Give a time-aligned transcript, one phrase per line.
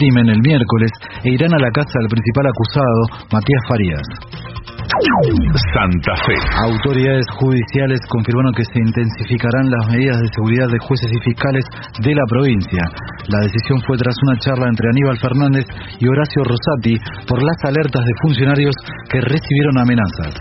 [0.00, 0.90] crimen el miércoles
[1.24, 3.02] e irán a la casa del principal acusado,
[3.32, 4.59] Matías Farías.
[4.90, 6.34] Santa Fe.
[6.66, 11.64] Autoridades judiciales confirmaron que se intensificarán las medidas de seguridad de jueces y fiscales
[12.02, 12.82] de la provincia.
[13.28, 15.64] La decisión fue tras una charla entre Aníbal Fernández
[15.98, 18.74] y Horacio Rosati por las alertas de funcionarios
[19.08, 20.34] que recibieron amenazas.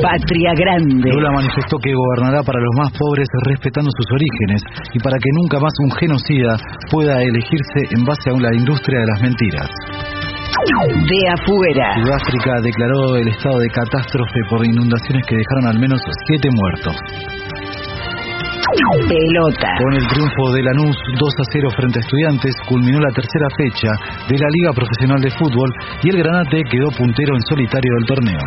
[0.00, 1.12] Patria Grande.
[1.12, 4.62] Lula manifestó que gobernará para los más pobres respetando sus orígenes
[4.94, 6.56] y para que nunca más un genocida
[6.90, 9.68] pueda elegirse en base a la industria de las mentiras.
[10.52, 11.86] De afuera.
[12.02, 16.96] Sudáfrica declaró el estado de catástrofe por inundaciones que dejaron al menos siete muertos.
[18.72, 19.68] Pelota.
[19.84, 23.90] Con el triunfo de Lanús 2 a 0 frente a Estudiantes, culminó la tercera fecha
[24.28, 25.70] de la Liga Profesional de Fútbol
[26.02, 28.40] y el Granate quedó puntero en solitario del torneo.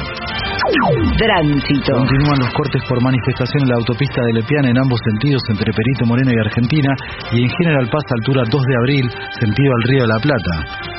[1.18, 1.94] Tránsito.
[1.94, 6.06] Continúan los cortes por manifestación en la autopista de Lepiana en ambos sentidos entre Perito
[6.06, 6.90] Moreno y Argentina
[7.32, 9.06] y en General Paz altura 2 de abril,
[9.40, 10.54] sentido al Río de la Plata.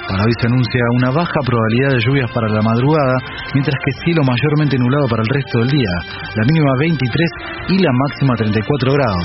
[0.07, 3.19] Para hoy se anuncia una baja probabilidad de lluvias para la madrugada,
[3.55, 5.93] mientras que cielo mayormente nublado para el resto del día.
[6.37, 9.16] La mínima 23 y la máxima 34 grados.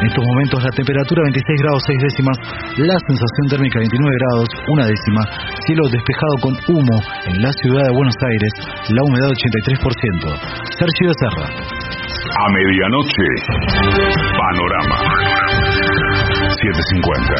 [0.00, 2.38] En estos momentos la temperatura 26 grados 6 décimas,
[2.78, 5.20] la sensación térmica 29 grados, una décima,
[5.66, 8.52] cielo despejado con humo en la ciudad de Buenos Aires,
[8.90, 10.38] la humedad 83%.
[10.78, 11.46] Sergio Serra.
[11.48, 13.26] A medianoche,
[14.36, 14.98] Panorama.
[16.60, 17.34] 750.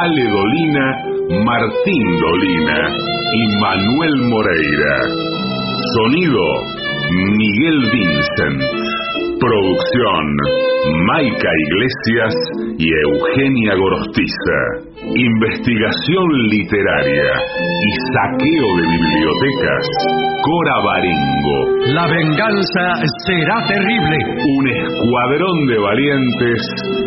[0.00, 0.86] Ale Dolina,
[1.44, 2.88] Martín Dolina
[3.34, 4.96] y Manuel Moreira.
[5.94, 6.40] Sonido,
[7.36, 8.81] Miguel Vincent.
[9.42, 10.36] Producción,
[11.04, 12.34] Maica Iglesias
[12.78, 14.58] y Eugenia Gorostiza.
[15.02, 19.84] Investigación literaria y saqueo de bibliotecas,
[20.42, 21.58] Cora Barengo.
[21.92, 24.16] La venganza será terrible.
[24.58, 26.62] Un escuadrón de valientes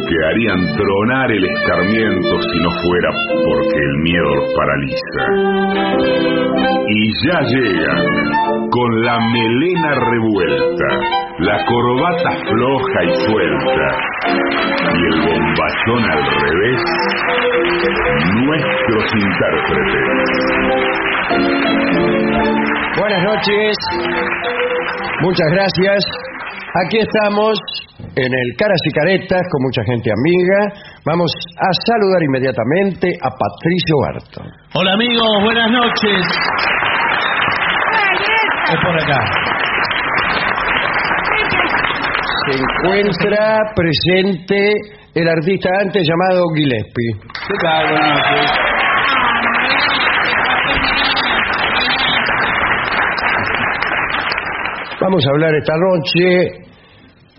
[0.06, 3.12] que harían tronar el escarmiento si no fuera
[3.46, 5.24] porque el miedo los paraliza.
[6.90, 13.88] Y ya llegan, con la melena revuelta, la corbata floja y suelta
[14.94, 16.82] y el bombachón al revés,
[18.46, 20.08] nuestros intérpretes.
[22.98, 23.76] Buenas noches,
[25.22, 26.06] muchas gracias.
[26.86, 27.60] Aquí estamos
[28.00, 30.74] en el Caras y Caretas con mucha gente amiga.
[31.06, 34.48] Vamos a saludar inmediatamente a Patricio Barton.
[34.74, 36.26] Hola amigos, buenas noches.
[38.72, 39.45] Es por acá.
[42.46, 44.74] Se encuentra presente
[45.16, 47.14] el artista antes llamado Gillespie.
[47.48, 47.90] ¿Qué tal?
[47.90, 48.52] Buenas noches.
[55.02, 56.66] Vamos a hablar esta noche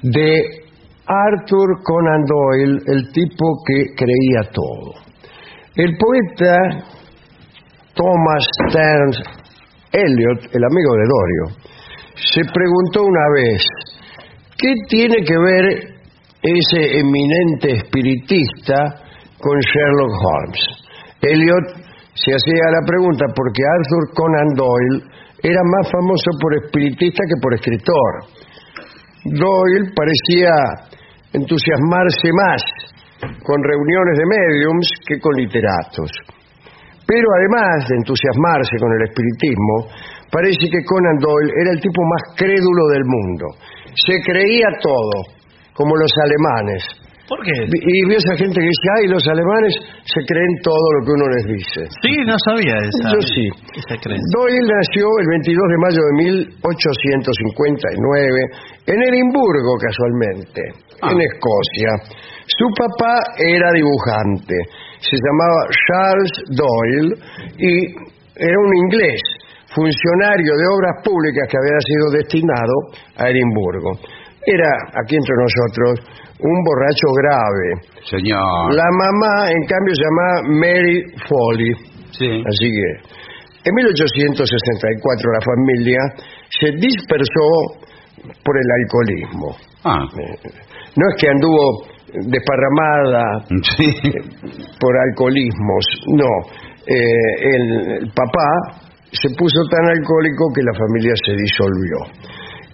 [0.03, 0.67] de
[1.07, 4.95] Arthur Conan Doyle, el tipo que creía todo.
[5.77, 6.85] El poeta
[7.95, 9.23] Thomas Stearns
[9.93, 11.67] Eliot, el amigo de Dorio,
[12.17, 13.63] se preguntó una vez,
[14.59, 15.65] ¿qué tiene que ver
[16.43, 19.03] ese eminente espiritista
[19.39, 20.87] con Sherlock Holmes?
[21.23, 25.05] Eliot se hacía la pregunta porque Arthur Conan Doyle
[25.43, 28.13] era más famoso por espiritista que por escritor.
[29.25, 30.55] Doyle parecía
[31.33, 32.63] entusiasmarse más
[33.43, 36.11] con reuniones de mediums que con literatos.
[37.07, 39.89] Pero además de entusiasmarse con el espiritismo,
[40.31, 43.47] parece que Conan Doyle era el tipo más crédulo del mundo.
[44.05, 45.23] Se creía todo,
[45.75, 46.85] como los alemanes.
[47.29, 47.51] ¿Por qué?
[47.67, 49.75] Y vio esa gente que dice, ay, los alemanes
[50.07, 51.91] se creen todo lo que uno les dice.
[52.01, 53.11] Sí, no sabía esa.
[53.11, 53.51] Yo sí.
[53.75, 53.99] Esa.
[53.99, 60.63] Doyle nació el 22 de mayo de 1859 en Edimburgo, casualmente,
[61.03, 61.11] Ah.
[61.11, 61.99] en Escocia.
[62.47, 64.55] Su papá era dibujante,
[65.03, 67.11] se llamaba Charles Doyle
[67.59, 67.91] y
[68.39, 69.19] era un inglés,
[69.77, 72.75] funcionario de obras públicas que había sido destinado
[73.21, 73.93] a Edimburgo.
[74.49, 74.73] Era,
[75.05, 76.01] aquí entre nosotros,
[76.41, 77.69] un borracho grave.
[78.09, 78.73] Señor.
[78.73, 80.97] La mamá, en cambio, se llamaba Mary
[81.29, 81.73] Foley.
[82.17, 82.31] Sí.
[82.41, 82.89] Así que
[83.69, 85.99] en 1864 la familia
[86.49, 87.49] se dispersó
[88.45, 89.57] por el alcoholismo.
[89.85, 90.51] Ah, Eh,
[90.97, 91.85] No es que anduvo
[92.31, 93.45] desparramada
[93.77, 93.87] sí.
[94.81, 95.85] por alcoholismos,
[96.15, 96.31] no.
[96.87, 101.99] Eh, el papá se puso tan alcohólico que la familia se disolvió.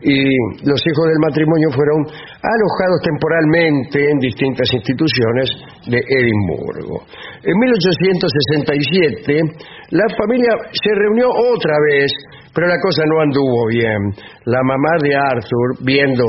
[0.03, 0.35] Y
[0.67, 5.49] los hijos del matrimonio fueron alojados temporalmente en distintas instituciones
[5.87, 7.07] de Edimburgo.
[7.45, 9.43] En 1867
[9.91, 12.11] la familia se reunió otra vez,
[12.53, 14.11] pero la cosa no anduvo bien.
[14.47, 16.25] La mamá de Arthur, viendo,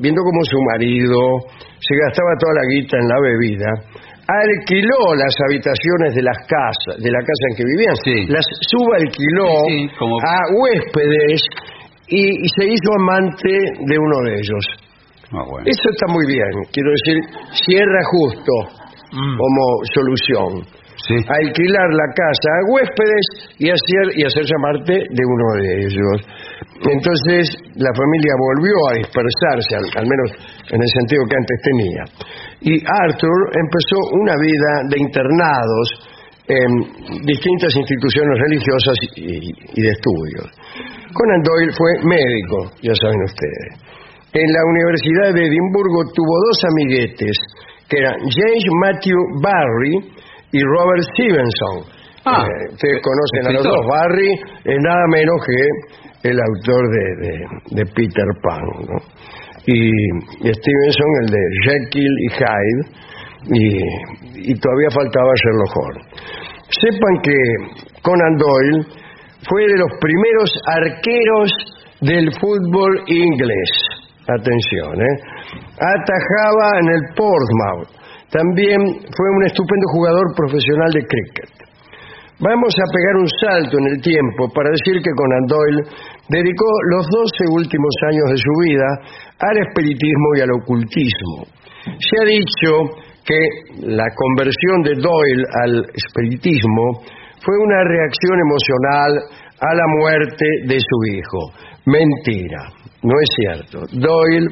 [0.00, 1.18] viendo cómo su marido
[1.80, 3.70] se gastaba toda la guita en la bebida,
[4.26, 8.16] alquiló las habitaciones de las casas, de la casa en que vivían, Sí.
[8.32, 11.40] las subalquiló Sí, sí, como- a huéspedes
[12.08, 14.64] y, y se hizo amante de uno de ellos.
[15.32, 15.66] Ah, bueno.
[15.66, 17.18] Eso está muy bien, quiero decir,
[17.66, 18.52] cierra justo
[19.12, 19.36] Mm.
[19.38, 19.62] como
[19.94, 20.66] solución.
[21.06, 21.14] Sí.
[21.28, 23.26] Alquilar la casa a huéspedes
[23.58, 26.16] y hacer y hacerse amante de uno de ellos.
[26.90, 30.30] Entonces la familia volvió a dispersarse, al, al menos
[30.70, 32.04] en el sentido que antes tenía.
[32.60, 35.86] Y Arthur empezó una vida de internados
[36.46, 36.68] en
[37.24, 39.48] distintas instituciones religiosas y,
[39.78, 40.46] y de estudios.
[41.12, 43.80] Conan Doyle fue médico, ya saben ustedes.
[44.34, 47.36] En la Universidad de Edimburgo tuvo dos amiguetes,
[47.88, 49.94] que eran James Matthew Barry
[50.52, 51.92] y Robert Stevenson.
[52.26, 53.86] Ah, Eh, ustedes conocen a los dos.
[53.88, 54.30] Barry
[54.64, 57.46] es nada menos que el autor de, de-
[57.76, 58.62] de Peter Pan.
[58.88, 58.96] ¿no?
[59.66, 59.90] Y,
[60.52, 63.04] Stevenson el de Jekyll y Hyde.
[63.46, 66.06] Y, y todavía faltaba Sherlock Holmes.
[66.70, 67.36] Sepan que
[68.02, 68.86] Conan Doyle
[69.48, 71.52] fue de los primeros arqueros
[72.00, 73.70] del fútbol inglés.
[74.26, 75.16] Atención, ¿eh?
[75.76, 77.88] Atajaba en el Portsmouth.
[78.30, 81.63] También fue un estupendo jugador profesional de cricket.
[82.40, 85.82] Vamos a pegar un salto en el tiempo para decir que Conan Doyle
[86.28, 88.88] dedicó los 12 últimos años de su vida
[89.38, 91.46] al espiritismo y al ocultismo.
[91.94, 92.90] Se ha dicho
[93.22, 93.38] que
[93.86, 97.06] la conversión de Doyle al espiritismo
[97.38, 99.12] fue una reacción emocional
[99.60, 101.38] a la muerte de su hijo.
[101.86, 102.66] Mentira,
[103.02, 103.78] no es cierto.
[103.94, 104.50] Doyle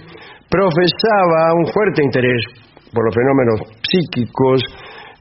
[0.48, 2.46] profesaba un fuerte interés
[2.94, 4.62] por los fenómenos psíquicos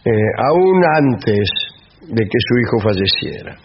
[0.05, 1.70] eh, aún antes
[2.07, 3.55] de que su hijo falleciera.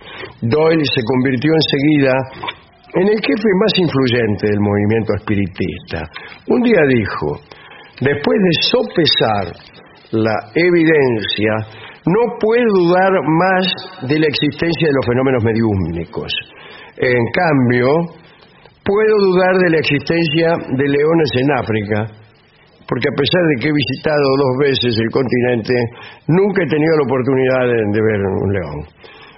[0.43, 2.15] Doyle se convirtió enseguida
[2.95, 6.09] en el jefe más influyente del movimiento espiritista.
[6.49, 7.41] Un día dijo,
[8.01, 9.45] después de sopesar
[10.13, 11.53] la evidencia,
[12.07, 13.67] no puedo dudar más
[14.09, 16.33] de la existencia de los fenómenos mediúmnicos.
[16.97, 17.89] En cambio,
[18.85, 22.26] puedo dudar de la existencia de leones en África,
[22.87, 25.75] porque a pesar de que he visitado dos veces el continente,
[26.29, 28.79] nunca he tenido la oportunidad de, de ver un león.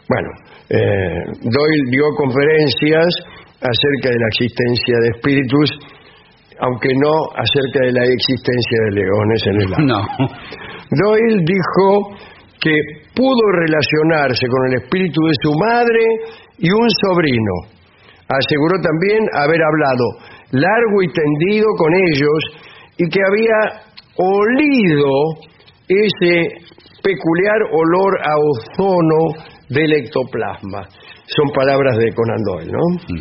[0.09, 0.31] Bueno,
[0.71, 3.09] eh, Doyle dio conferencias
[3.61, 5.69] acerca de la existencia de espíritus,
[6.61, 9.69] aunque no acerca de la existencia de leones en el.
[9.87, 10.01] No.
[10.93, 12.17] Doyle dijo
[12.61, 12.73] que
[13.15, 16.03] pudo relacionarse con el espíritu de su madre
[16.59, 17.55] y un sobrino.
[18.29, 20.05] Aseguró también haber hablado
[20.53, 22.68] largo y tendido con ellos
[22.99, 23.83] y que había
[24.17, 25.49] olido
[25.89, 26.69] ese
[27.03, 30.89] peculiar olor a ozono del ectoplasma.
[31.27, 33.17] Son palabras de Conan Doyle, ¿no?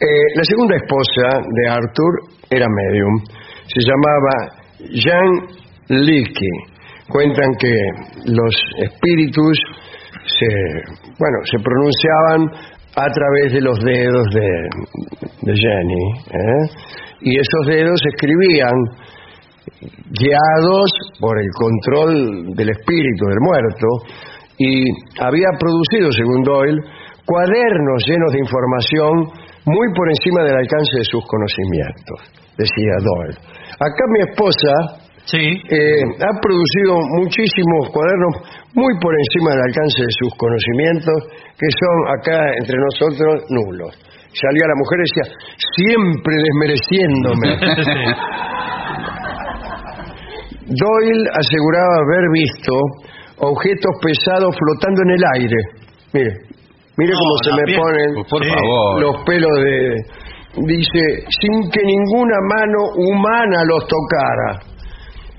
[0.00, 2.12] Eh, la segunda esposa de Arthur
[2.48, 3.22] era medium.
[3.66, 6.80] Se llamaba Jean Leakey.
[7.08, 7.74] Cuentan que
[8.26, 9.58] los espíritus
[10.24, 10.46] se,
[11.18, 14.48] bueno, se pronunciaban a través de los dedos de,
[15.42, 16.12] de Jenny.
[16.30, 16.70] ¿eh?
[17.22, 18.74] Y esos dedos escribían
[20.10, 23.86] guiados por el control del espíritu del muerto
[24.58, 24.84] y
[25.20, 26.80] había producido, según Doyle,
[27.24, 29.12] cuadernos llenos de información
[29.64, 32.18] muy por encima del alcance de sus conocimientos,
[32.56, 33.38] decía Doyle.
[33.78, 35.00] Acá mi esposa
[35.30, 35.38] Sí.
[35.38, 38.34] Eh, ha producido muchísimos cuadernos
[38.74, 41.18] muy por encima del alcance de sus conocimientos,
[41.54, 43.94] que son acá entre nosotros nulos.
[44.32, 45.26] Salía la mujer y decía,
[45.76, 47.48] siempre desmereciéndome.
[50.70, 52.72] Doyle aseguraba haber visto
[53.38, 55.56] objetos pesados flotando en el aire.
[56.12, 56.30] Mire,
[56.96, 59.00] mire No, cómo se me ponen Por favor.
[59.02, 59.96] los pelos de...
[60.66, 61.00] Dice,
[61.40, 64.58] sin que ninguna mano humana los tocara.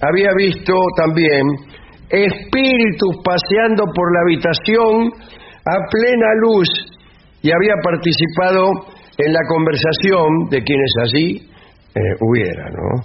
[0.01, 1.41] Había visto también
[2.09, 5.11] espíritus paseando por la habitación
[5.65, 6.67] a plena luz
[7.41, 8.69] y había participado
[9.17, 11.49] en la conversación de quienes allí
[11.95, 13.03] eh, hubiera, ¿no?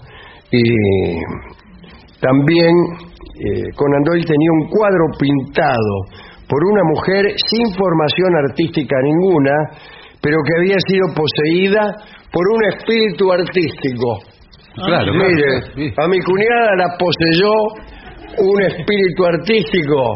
[0.53, 0.63] Y
[2.21, 5.95] también eh, Conan Doyle tenía un cuadro pintado
[6.49, 9.53] por una mujer sin formación artística ninguna,
[10.23, 11.83] pero que había sido poseída
[12.33, 14.19] por un espíritu artístico.
[14.77, 17.53] Claro, Mire, a mi cuñada la poseyó
[18.39, 20.15] un espíritu artístico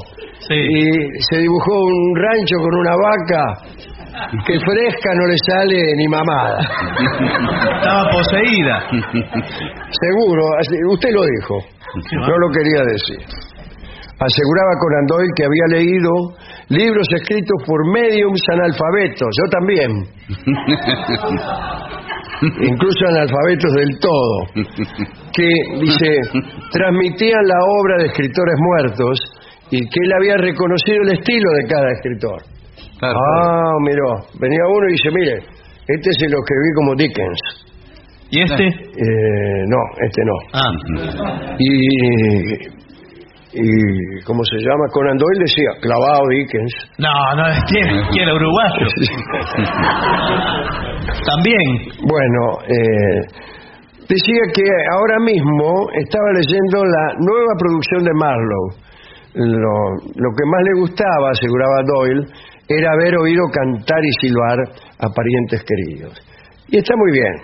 [0.48, 0.54] Sí.
[0.54, 3.69] y se dibujó un rancho con una vaca
[4.46, 6.58] que fresca no le sale ni mamada.
[7.78, 8.88] Estaba poseída.
[9.90, 10.42] Seguro,
[10.92, 11.58] usted lo dijo.
[12.12, 13.18] No lo quería decir.
[14.20, 16.10] Aseguraba Conan Doyle que había leído
[16.68, 19.28] libros escritos por mediums analfabetos.
[19.32, 19.90] Yo también.
[22.42, 24.46] Incluso analfabetos del todo.
[25.32, 25.48] Que,
[25.80, 26.20] dice,
[26.72, 29.18] transmitían la obra de escritores muertos
[29.70, 32.42] y que él había reconocido el estilo de cada escritor.
[33.00, 34.14] Claro, Ah, miró.
[34.38, 35.38] Venía uno y dice, mire,
[35.88, 37.40] este se lo escribí como Dickens.
[38.30, 38.64] ¿Y este?
[38.66, 40.34] Eh, no, este no.
[40.52, 40.72] Ah.
[41.58, 42.70] y,
[43.52, 44.86] y ¿cómo se llama?
[44.92, 46.72] Conan Doyle decía, clavado Dickens.
[46.98, 48.86] No, no, ¿quién, quién era uruguayo?
[51.26, 51.88] También.
[52.06, 53.20] Bueno, eh,
[54.08, 54.62] decía que
[54.94, 58.76] ahora mismo estaba leyendo la nueva producción de Marlowe.
[59.32, 62.26] Lo, lo que más le gustaba, aseguraba Doyle,
[62.70, 64.58] era haber oído cantar y silbar
[64.98, 66.14] a parientes queridos.
[66.68, 67.34] Y está muy bien,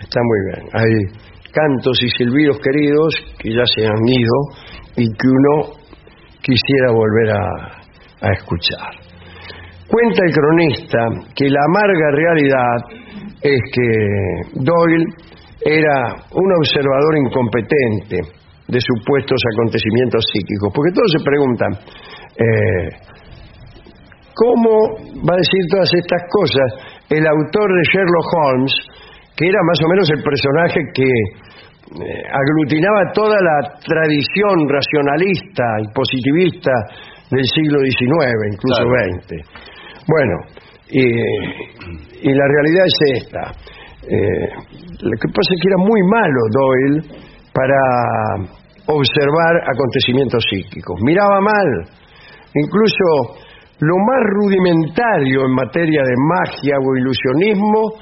[0.00, 0.68] está muy bien.
[0.72, 4.36] Hay cantos y silbidos queridos que ya se han ido
[4.96, 5.74] y que uno
[6.40, 8.90] quisiera volver a, escuchar.
[9.86, 10.98] Cuenta el cronista
[11.34, 12.76] que la amarga realidad
[13.40, 15.06] es que Doyle
[15.64, 18.16] era un observador incompetente
[18.66, 21.72] de supuestos acontecimientos psíquicos, porque todos se preguntan,
[22.36, 23.07] eh,
[24.38, 24.70] ¿cómo
[25.26, 26.68] va a decir todas estas cosas
[27.10, 28.74] el autor de Sherlock Holmes,
[29.34, 35.86] que era más o menos el personaje que eh, aglutinaba toda la tradición racionalista y
[35.92, 36.70] positivista
[37.30, 39.18] del siglo XIX, incluso Claro.
[39.18, 39.28] XX?
[40.06, 40.34] Bueno,
[40.90, 43.42] y, y la realidad es esta.
[44.08, 44.48] Eh,
[45.02, 47.00] lo que pasa es que era muy malo Doyle
[47.52, 47.80] para
[48.86, 50.96] observar acontecimientos psíquicos.
[51.02, 51.68] Miraba mal.
[52.54, 53.47] Incluso
[53.80, 57.94] lo más rudimentario en materia de magia o ilusionismo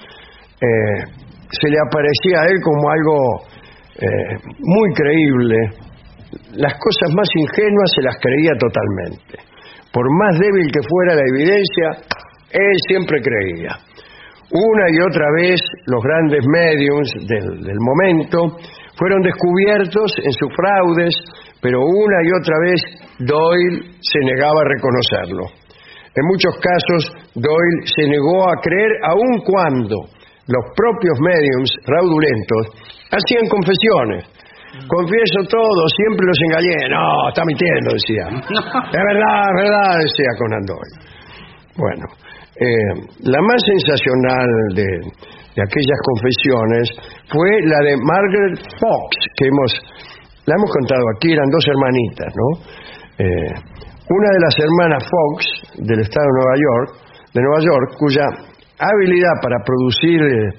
[0.56, 1.04] eh,
[1.50, 3.16] se le aparecía a él como algo
[4.00, 5.56] eh, muy creíble.
[6.56, 9.36] Las cosas más ingenuas se las creía totalmente.
[9.92, 12.08] Por más débil que fuera la evidencia,
[12.52, 13.76] él siempre creía.
[14.52, 18.56] Una y otra vez los grandes mediums del, del momento
[18.96, 21.14] fueron descubiertos en sus fraudes,
[21.60, 22.80] pero una y otra vez
[23.18, 25.65] Doyle se negaba a reconocerlo.
[26.16, 27.00] En muchos casos,
[27.34, 30.08] Doyle se negó a creer aun cuando
[30.48, 32.72] los propios mediums fraudulentos
[33.12, 34.24] hacían confesiones.
[34.88, 36.88] Confieso todo, siempre los engañé.
[36.88, 38.26] No, está mintiendo, decía.
[38.96, 40.96] Es verdad, es verdad, decía Conan Doyle.
[41.76, 42.04] Bueno,
[42.60, 42.92] eh,
[43.24, 44.88] la más sensacional de,
[45.56, 46.84] de aquellas confesiones
[47.28, 49.72] fue la de Margaret Fox, que hemos,
[50.44, 52.48] la hemos contado aquí, eran dos hermanitas, ¿no?
[53.18, 53.52] Eh,
[54.08, 55.36] una de las hermanas Fox
[55.82, 56.88] del estado de Nueva York,
[57.34, 58.26] de Nueva York, cuya
[58.78, 60.52] habilidad para producir eh,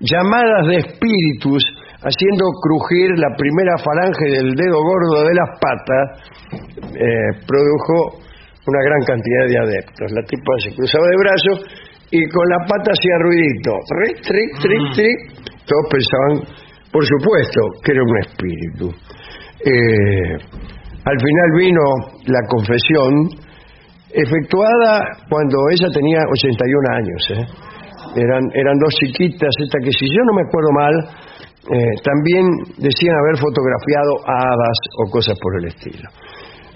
[0.00, 1.64] llamadas de espíritus
[2.02, 6.04] haciendo crujir la primera falange del dedo gordo de las patas,
[6.96, 8.20] eh, produjo
[8.66, 10.12] una gran cantidad de adeptos.
[10.12, 11.56] La tipa se cruzaba de brazos
[12.10, 13.72] y con la pata hacía ruidito.
[13.88, 15.18] Tric, tric, tric, tric.
[15.64, 16.32] Todos pensaban,
[16.90, 18.86] por supuesto, que era un espíritu.
[19.60, 20.69] Eh,
[21.04, 21.82] al final vino
[22.26, 23.28] la confesión
[24.12, 27.22] efectuada cuando ella tenía 81 años.
[27.30, 27.46] ¿eh?
[28.16, 30.94] Eran, eran dos chiquitas, esta que si yo no me acuerdo mal,
[31.70, 32.44] eh, también
[32.78, 36.08] decían haber fotografiado hadas o cosas por el estilo.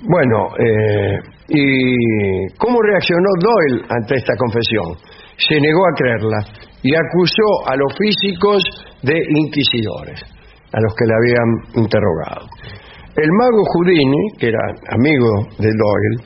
[0.06, 4.96] Bueno, eh, ¿y cómo reaccionó Doyle ante esta confesión?
[5.36, 6.38] Se negó a creerla
[6.82, 8.62] y acusó a los físicos
[9.02, 10.22] de inquisidores.
[10.74, 12.48] a los que le habían interrogado.
[13.16, 14.58] El mago Houdini, que era
[14.90, 16.16] amigo de Doyle,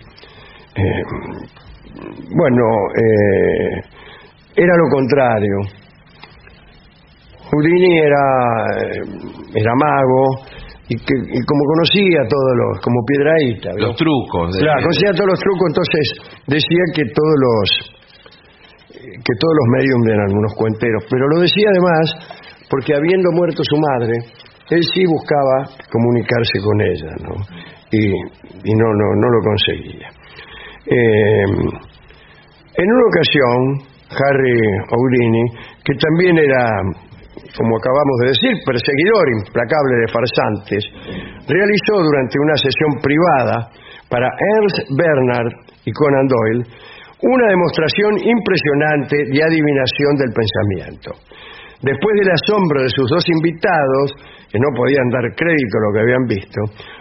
[0.76, 1.02] eh,
[2.35, 2.64] bueno,
[2.97, 3.83] eh,
[4.57, 5.57] era lo contrario.
[7.50, 8.25] Houdini era,
[8.85, 9.02] eh,
[9.54, 10.45] era mago
[10.88, 13.71] y, que, y como conocía todos los, como piedraíta.
[13.73, 13.88] ¿no?
[13.88, 14.54] Los trucos.
[14.57, 16.04] de- Claro, conocía todos los trucos, entonces
[16.47, 17.95] decía que todos los
[18.99, 22.04] que todos los medios eran algunos cuenteros, pero lo decía además
[22.71, 24.16] porque habiendo muerto su madre,
[24.70, 27.34] él sí buscaba comunicarse con ella, ¿no?
[27.90, 30.08] Y, no, no, no lo conseguía.
[30.84, 31.44] Eh,
[32.76, 33.58] en una ocasión,
[34.12, 34.60] Harry
[34.92, 35.44] Houdini,
[35.84, 36.68] que también era,
[37.56, 40.84] como acabamos de decir, perseguidor implacable de farsantes,
[41.48, 43.70] realizó durante una sesión privada
[44.08, 45.52] para Ernst Bernard
[45.84, 46.64] y Conan Doyle
[47.20, 51.10] una demostración impresionante de adivinación del pensamiento.
[51.82, 54.14] Después del asombro de sus dos invitados,
[54.50, 56.60] que no podían dar crédito a lo que habían visto,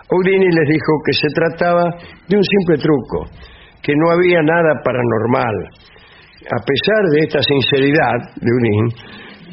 [0.10, 1.84] Houdini les dijo que se trataba
[2.28, 3.26] de un simple truco,
[3.82, 5.56] que no había nada paranormal.
[6.48, 8.84] A pesar de esta sinceridad de Houdini,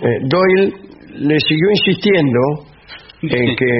[0.02, 0.84] eh, Doyle
[1.18, 2.40] le siguió insistiendo
[3.22, 3.72] en que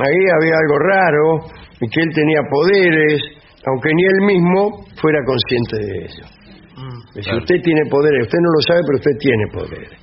[0.00, 1.24] ahí había algo raro
[1.80, 3.22] y que él tenía poderes,
[3.66, 6.24] aunque ni él mismo fuera consciente de ello.
[7.14, 10.01] Si usted tiene poderes, usted no lo sabe, pero usted tiene poderes.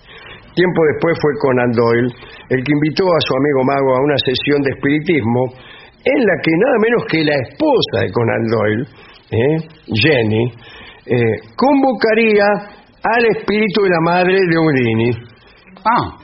[0.55, 2.09] Tiempo después fue Conan Doyle
[2.49, 5.53] el que invitó a su amigo mago a una sesión de espiritismo
[6.03, 8.83] en la que nada menos que la esposa de Conan Doyle,
[9.31, 9.57] ¿eh?
[9.93, 10.45] Jenny,
[11.05, 12.45] eh, convocaría
[13.03, 15.11] al espíritu de la madre de Houdini,
[15.85, 16.17] Ah,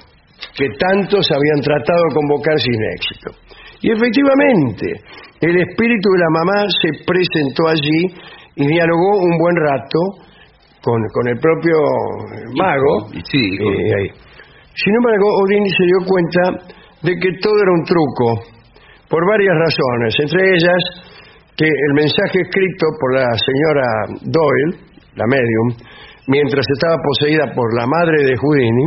[0.55, 3.31] que tantos habían tratado de convocar sin éxito.
[3.81, 4.87] Y efectivamente,
[5.41, 8.15] el espíritu de la mamá se presentó allí
[8.55, 9.99] y dialogó un buen rato
[10.85, 11.77] con, con el propio
[12.53, 13.09] mago.
[13.11, 14.09] y sí, con- Eh, ahí.
[14.77, 16.43] Sin embargo, Houdini se dio cuenta
[17.01, 18.27] de que todo era un truco,
[19.09, 20.81] por varias razones, entre ellas
[21.57, 23.87] que el mensaje escrito por la señora
[24.21, 24.71] Doyle,
[25.15, 25.67] la medium,
[26.27, 28.85] mientras estaba poseída por la madre de Houdini,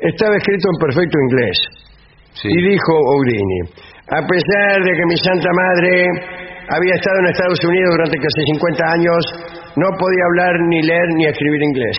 [0.00, 1.56] estaba escrito en perfecto inglés.
[2.40, 2.48] sí.
[2.48, 3.60] Y dijo Houdini,
[4.08, 5.92] a pesar de que mi santa madre
[6.72, 9.22] había estado en Estados Unidos durante casi 50 años,
[9.76, 11.98] no podía hablar ni leer ni escribir inglés.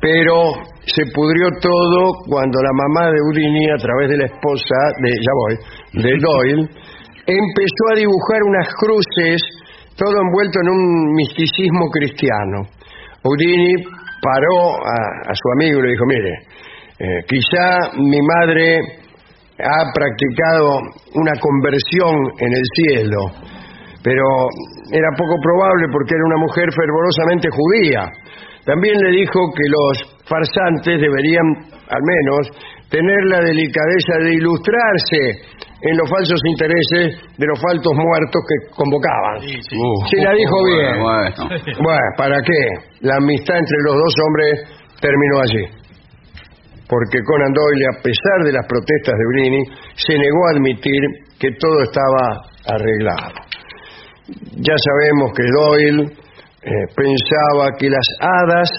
[0.00, 0.52] Pero
[0.86, 5.32] se pudrió todo cuando la mamá de Houdini, a través de la esposa de, ya
[5.34, 5.54] voy,
[6.02, 6.68] de Doyle,
[7.26, 9.42] empezó a dibujar unas cruces,
[9.96, 12.68] todo envuelto en un misticismo cristiano.
[13.22, 13.82] Houdini
[14.22, 16.32] paró a, a su amigo y le dijo, mire,
[16.98, 18.78] eh, quizá mi madre
[19.58, 20.80] ha practicado
[21.14, 23.18] una conversión en el cielo,
[24.02, 24.24] pero
[24.92, 28.10] era poco probable porque era una mujer fervorosamente judía.
[28.64, 29.94] También le dijo que los
[30.26, 31.46] farsantes deberían,
[31.86, 32.50] al menos,
[32.90, 35.22] tener la delicadeza de ilustrarse
[35.82, 39.38] en los falsos intereses de los faltos muertos que convocaban.
[39.38, 40.98] Uh, Sí, la dijo bien.
[40.98, 41.62] Bueno.
[41.78, 42.60] Bueno, ¿para qué?
[43.00, 44.52] La amistad entre los dos hombres
[45.00, 45.64] terminó allí.
[46.88, 49.62] Porque Conan Doyle, a pesar de las protestas de Brini,
[49.94, 51.02] se negó a admitir
[51.38, 53.45] que todo estaba arreglado.
[54.28, 56.02] Ya sabemos que Doyle
[56.62, 58.70] eh, pensaba que las hadas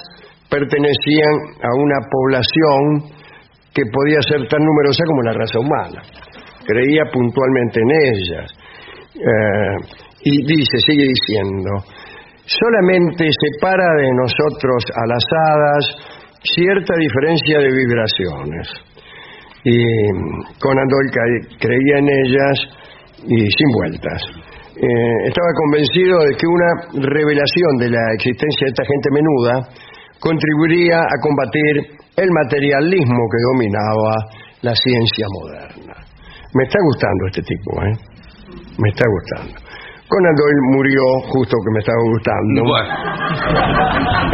[0.49, 1.33] pertenecían
[1.63, 3.17] a una población
[3.73, 6.01] que podía ser tan numerosa como la raza humana.
[6.65, 8.51] Creía puntualmente en ellas.
[9.15, 11.71] Eh, y dice, sigue diciendo,
[12.45, 15.95] solamente separa de nosotros a las hadas
[16.43, 18.67] cierta diferencia de vibraciones.
[19.63, 22.59] Y Conan Doyle creía en ellas
[23.27, 24.46] y sin vueltas.
[24.77, 26.69] Eh, estaba convencido de que una
[27.09, 29.53] revelación de la existencia de esta gente menuda
[30.19, 34.13] contribuiría a combatir el materialismo que dominaba
[34.61, 35.97] la ciencia moderna.
[36.53, 37.93] Me está gustando este tipo, ¿eh?
[38.77, 39.57] Me está gustando.
[40.07, 42.93] Conan Doyle murió justo que me estaba gustando Bueno,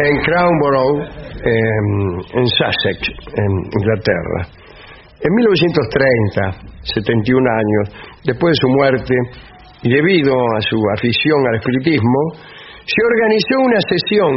[0.03, 0.99] en Crownborough,
[1.39, 2.99] em, en Sussex,
[3.31, 4.39] en Inglaterra.
[5.23, 7.83] En 1930, 71 años,
[8.25, 9.15] después de su muerte
[9.83, 12.19] debido a su afición al espiritismo,
[12.85, 14.33] se organizó una sesión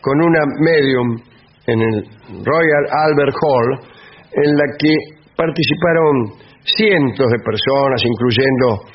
[0.00, 1.18] con una medium
[1.66, 2.04] en el
[2.44, 3.80] Royal Albert Hall
[4.32, 4.94] en la que
[5.36, 8.86] participaron cientos de personas, incluyendo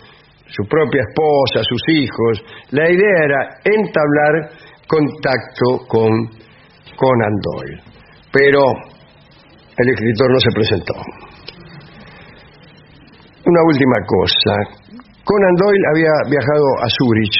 [0.47, 2.43] su propia esposa, sus hijos.
[2.71, 4.51] La idea era entablar
[4.87, 6.11] contacto con
[6.95, 7.81] Conan Doyle.
[8.31, 8.63] Pero
[9.77, 10.93] el escritor no se presentó.
[13.45, 14.80] Una última cosa.
[15.23, 17.37] Conan Doyle había viajado a Zurich.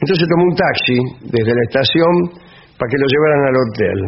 [0.00, 2.12] Entonces tomó un taxi desde la estación
[2.78, 3.98] para que lo llevaran al hotel.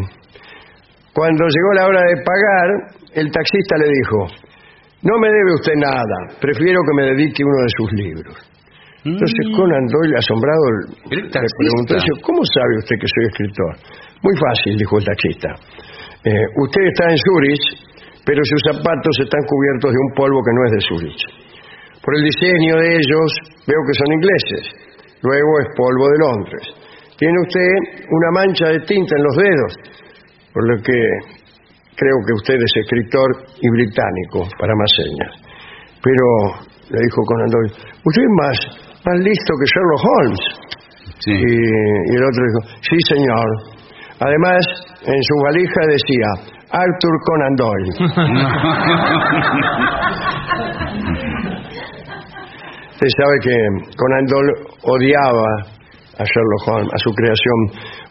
[1.13, 2.69] Cuando llegó la hora de pagar,
[3.13, 4.19] el taxista le dijo,
[5.03, 8.53] no me debe usted nada, prefiero que me dedique uno de sus libros.
[9.05, 10.63] Entonces Conan Doyle, asombrado,
[11.11, 13.73] le preguntó, ¿cómo sabe usted que soy escritor?
[14.23, 15.49] Muy fácil, dijo el taxista.
[16.25, 17.65] Eh, usted está en Zurich,
[18.25, 21.42] pero sus zapatos están cubiertos de un polvo que no es de Zurich.
[22.03, 23.29] Por el diseño de ellos,
[23.67, 24.75] veo que son ingleses.
[25.23, 26.65] Luego es polvo de Londres.
[27.17, 29.73] Tiene usted una mancha de tinta en los dedos,
[30.53, 30.99] por lo que
[31.95, 35.31] creo que usted es escritor y británico, para más señas.
[36.03, 36.27] Pero,
[36.91, 38.59] le dijo Conan Doyle, usted es más,
[39.07, 40.43] más listo que Sherlock Holmes.
[41.23, 41.31] Sí.
[41.31, 43.47] Y, y el otro dijo, sí señor.
[44.19, 44.67] Además,
[45.07, 46.27] en su valija decía,
[46.75, 47.95] Arthur Conan Doyle.
[53.03, 53.57] Usted sabe que
[53.99, 54.55] Conan Doyle
[54.87, 55.51] odiaba
[56.15, 57.59] a Sherlock Holmes, a su creación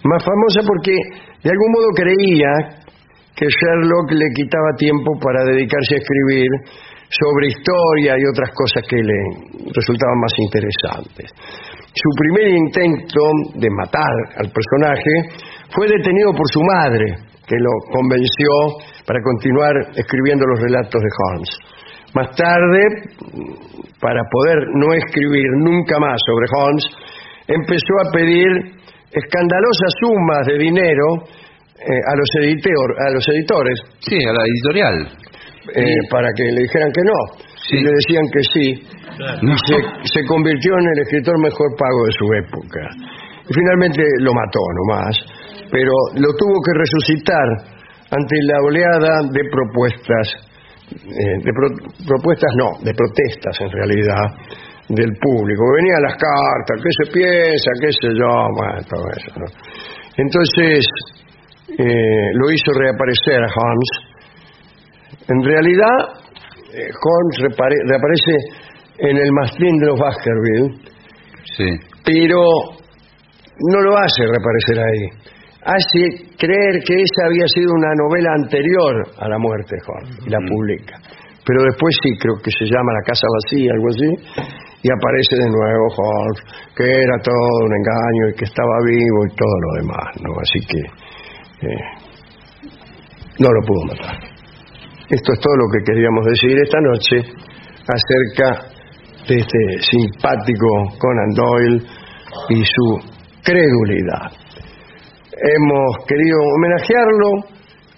[0.03, 2.51] más famosa porque de algún modo creía
[3.31, 6.51] que Sherlock le quitaba tiempo para dedicarse a escribir
[7.07, 9.15] sobre historia y otras cosas que le
[9.71, 11.31] resultaban más interesantes.
[11.95, 13.23] Su primer intento
[13.63, 15.39] de matar al personaje
[15.71, 17.15] fue detenido por su madre,
[17.47, 18.51] que lo convenció
[19.07, 21.60] para continuar escribiendo los relatos de Holmes.
[22.13, 22.81] Más tarde,
[23.99, 26.85] para poder no escribir nunca más sobre Holmes,
[27.47, 28.47] empezó a pedir
[29.11, 31.05] escandalosas sumas de dinero
[31.79, 35.07] eh, a, los editor- a los editores Sí, a la editorial.
[35.75, 37.19] eh, para que le dijeran que no.
[37.69, 37.77] Sí.
[37.77, 38.67] Y le decían que sí.
[39.41, 39.77] Y se,
[40.19, 42.81] se convirtió en el escritor mejor pago de su época.
[43.47, 45.15] Y finalmente lo mató nomás.
[45.71, 47.47] Pero lo tuvo que resucitar
[48.11, 50.27] ante la oleada de propuestas,
[50.91, 51.77] eh, de pro-
[52.07, 54.23] propuestas no, de protestas en realidad
[54.89, 55.61] del público.
[55.77, 59.31] Venían las cartas, qué se piensa, qué sé yo, bueno, todo eso.
[59.39, 59.45] ¿no?
[60.17, 60.85] Entonces
[61.77, 63.91] eh, lo hizo reaparecer a Holmes
[65.27, 65.97] en realidad,
[66.73, 67.53] eh, Holmes
[67.87, 68.31] reaparece
[68.97, 70.91] en el mastín de los Baskerville,
[71.57, 71.65] Sí.
[72.03, 72.41] pero
[73.69, 75.30] no lo hace reaparecer ahí.
[75.63, 80.39] Hace creer que esa había sido una novela anterior a la muerte de y la
[80.39, 80.97] publica.
[81.45, 84.09] Pero después sí, creo que se llama La Casa Vacía, algo así,
[84.83, 86.41] y aparece de nuevo Holmes,
[86.75, 90.31] que era todo un engaño y que estaba vivo y todo lo demás, ¿no?
[90.41, 90.81] Así que
[91.67, 91.83] eh,
[93.39, 94.17] no lo pudo matar.
[95.09, 97.17] Esto es todo lo que queríamos decir esta noche
[97.85, 98.71] acerca
[99.27, 101.83] de este simpático Conan Doyle
[102.49, 103.11] y su
[103.43, 104.31] credulidad.
[105.41, 107.29] Hemos querido homenajearlo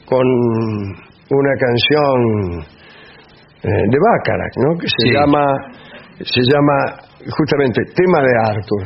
[0.05, 2.63] con una canción
[3.63, 4.77] eh, de Bacharach, ¿no?
[4.79, 5.13] Que se Sí.
[5.13, 5.43] llama
[6.23, 6.75] se llama
[7.27, 8.83] justamente tema de Arthur.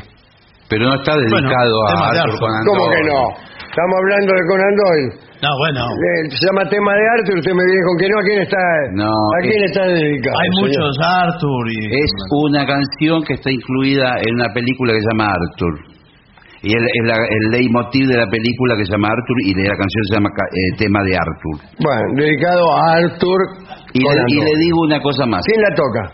[0.69, 2.39] Pero no está dedicado a de Arthur.
[2.39, 3.21] Conan ¿Cómo que no?
[3.67, 5.11] Estamos hablando de Conan Doyle.
[5.37, 5.81] No, bueno.
[5.85, 8.63] Eh, Se llama tema de Arthur, usted me viene con que no, ¿a quién está?
[8.93, 9.05] No,
[9.37, 10.33] ¿A quién es- está dedicado?
[10.41, 10.65] Hay señor?
[10.65, 11.79] muchos Arthur y...
[12.01, 15.73] Es una canción que está incluida en una película que se llama Arthur.
[16.67, 19.77] Y el, el, el leitmotiv de la película que se llama Arthur y de la
[19.79, 21.57] canción se llama eh, Tema de Arthur.
[21.79, 23.39] Bueno, dedicado a Arthur.
[23.93, 25.45] Y, le, y digo una cosa más.
[25.45, 26.11] ¿Quién la toca?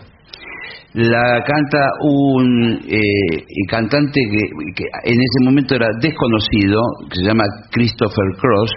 [0.94, 4.38] La canta un eh, cantante que,
[4.76, 8.70] que en ese momento era desconocido, que se llama Christopher Cross,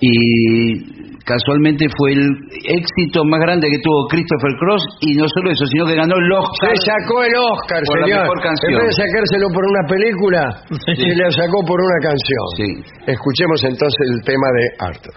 [0.00, 2.24] y casualmente fue el
[2.66, 6.32] éxito más grande que tuvo Christopher Cross, y no solo eso, sino que ganó el
[6.32, 6.70] Oscar.
[6.74, 8.72] Se sacó el Oscar, Por la mejor canción.
[8.72, 11.02] En vez de sacárselo por una película, Sí.
[11.02, 12.44] se le sacó por una canción.
[12.56, 12.68] Sí.
[13.06, 15.14] Escuchemos entonces el tema de Arthur.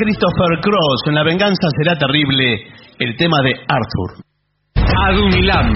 [0.00, 2.56] Christopher Cross, en La venganza será terrible,
[3.00, 4.24] el tema de Arthur.
[4.80, 5.68] ADUNILAM,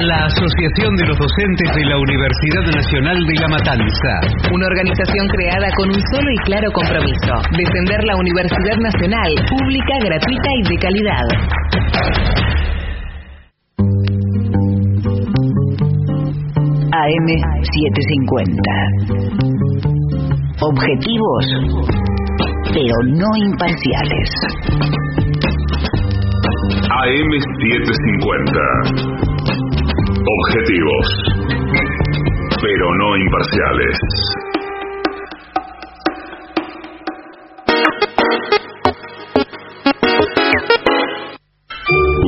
[0.00, 4.20] la Asociación de los Docentes de la Universidad Nacional de La Matanza.
[4.50, 10.48] Una organización creada con un solo y claro compromiso, defender la Universidad Nacional, pública, gratuita
[10.56, 11.26] y de calidad.
[16.96, 17.28] AM
[17.60, 19.36] 750.
[20.64, 21.44] Objetivos,
[22.72, 24.30] pero no imparciales.
[26.90, 28.60] AM 750.
[30.38, 31.06] Objetivos,
[32.60, 33.98] pero no imparciales.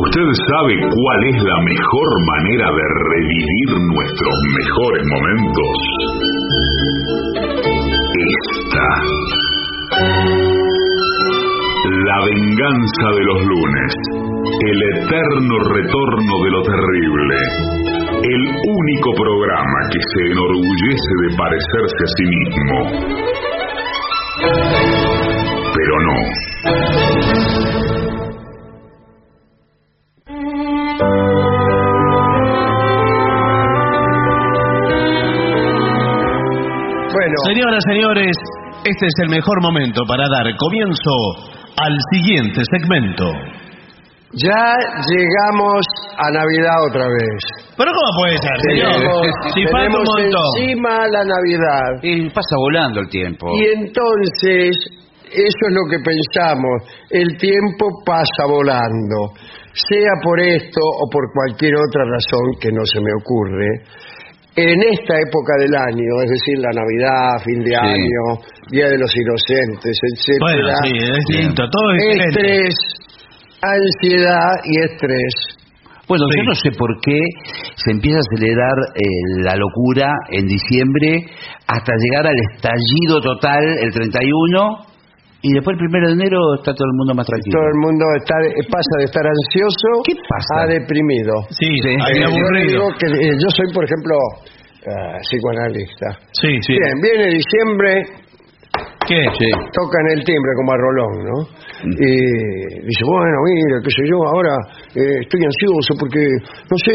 [0.09, 5.77] ¿Usted sabe cuál es la mejor manera de revivir nuestros mejores momentos?
[8.15, 9.48] Esta.
[12.07, 13.93] La venganza de los lunes.
[14.65, 17.37] El eterno retorno de lo terrible.
[18.23, 22.77] El único programa que se enorgullece de parecerse a sí mismo.
[25.75, 26.17] Pero no.
[37.13, 38.37] Bueno, Señoras, señores,
[38.89, 41.15] este es el mejor momento para dar comienzo
[41.77, 43.25] al siguiente segmento.
[44.33, 44.65] ya
[45.09, 45.85] llegamos
[46.17, 47.41] a Navidad otra vez.
[47.77, 48.93] ¿Pero cómo puede ser, señor?
[48.93, 50.47] Tenemos, Si falta un tenemos montón.
[50.59, 51.91] encima la Navidad.
[52.03, 53.47] Y pasa volando el tiempo.
[53.57, 54.71] Y entonces,
[55.31, 56.77] eso es lo que pensamos,
[57.11, 59.33] el tiempo pasa volando,
[59.73, 63.69] sea por esto o por cualquier otra razón que no se me ocurre.
[64.61, 67.77] En esta época del año, es decir, la Navidad, fin de Sí.
[67.77, 68.43] año,
[68.73, 72.41] Día de los Inocentes, etcétera, Bueno, sí, es distinto, todo es diferente.
[72.41, 72.75] estrés,
[73.63, 75.35] ansiedad y estrés.
[76.09, 76.39] Bueno, Sí.
[76.39, 77.21] yo no sé por qué
[77.77, 79.01] se empieza a acelerar eh,
[79.45, 81.27] la locura en diciembre
[81.67, 84.88] hasta llegar al estallido total el 31
[85.43, 87.59] y después el primero de enero está todo el mundo más tranquilo.
[87.59, 88.35] Todo el mundo está,
[88.71, 90.63] pasa de estar ansioso ¿Qué pasa?
[90.63, 91.33] a deprimido.
[91.51, 91.95] Sí, Sí.
[91.95, 92.67] a Eh, yo aburrido.
[92.67, 94.15] digo que eh, yo soy, por ejemplo,
[95.23, 96.19] psicoanalista.
[96.33, 96.73] Sí, sí.
[96.75, 98.03] Bien, viene diciembre,
[99.09, 99.23] ¿Qué?
[99.41, 99.49] Sí.
[99.73, 101.39] tocan el timbre como a Rolón, ¿no?
[101.89, 102.13] Y
[102.85, 104.53] dice, bueno, mira, qué sé yo, ahora
[104.95, 106.21] eh, estoy ansioso porque
[106.69, 106.93] no sé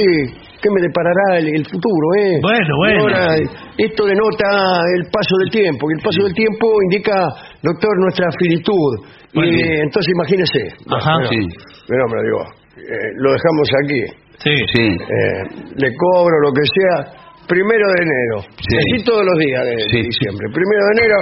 [0.61, 2.37] qué me deparará el, el futuro, ¿eh?
[2.41, 3.01] Bueno, bueno.
[3.01, 3.35] Ahora,
[3.77, 4.47] esto denota
[4.95, 7.17] el paso del tiempo, y el paso del tiempo indica,
[7.63, 9.09] doctor, nuestra finitud.
[9.33, 9.81] Y bien.
[9.89, 10.61] entonces imagínese.
[10.93, 11.15] Ajá.
[11.17, 11.41] Bueno, Sí.
[11.87, 12.41] Pero, hombre, digo,
[12.77, 14.01] eh, lo dejamos aquí.
[14.37, 14.55] Sí.
[14.75, 14.85] Sí.
[14.85, 15.41] Eh,
[15.77, 17.23] le cobro lo que sea.
[17.47, 18.37] Primero de enero.
[18.61, 18.77] Sí.
[18.77, 20.01] Así todos los días de Sí.
[20.03, 20.47] diciembre.
[20.53, 21.15] Primero de enero,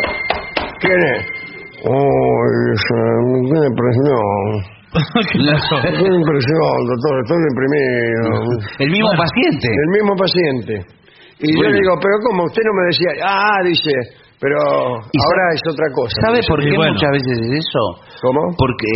[0.81, 1.21] ¿quién es?
[1.83, 2.41] Oh,
[3.47, 4.81] qué impresión.
[4.91, 8.59] Qué impresión, doctor, estoy deprimido.
[8.79, 9.67] El mismo paciente.
[9.71, 10.73] El mismo paciente.
[11.39, 12.43] Y yo le digo, pero ¿cómo?
[12.45, 13.89] Usted no me decía, ah, dice,
[14.39, 14.57] pero
[15.11, 16.15] ¿Y ahora sabe- es otra cosa.
[16.27, 16.93] ¿Sabe por qué bueno.
[16.93, 17.83] muchas veces es eso?
[18.21, 18.41] ¿Cómo?
[18.57, 18.91] Porque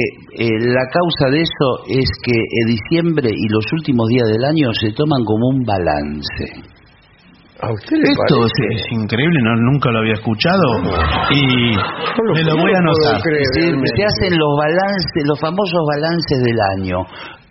[0.45, 4.69] eh, la causa de eso es que eh, diciembre y los últimos días del año
[4.79, 6.75] se toman como un balance.
[7.61, 8.75] ¿A usted le Esto es, parece?
[8.75, 10.67] es increíble, no, nunca lo había escuchado
[11.31, 11.41] y
[11.71, 13.21] me lo voy a anotar.
[13.23, 13.91] creer, Se, realmente.
[13.95, 16.97] se hacen los balances, los famosos balances del año.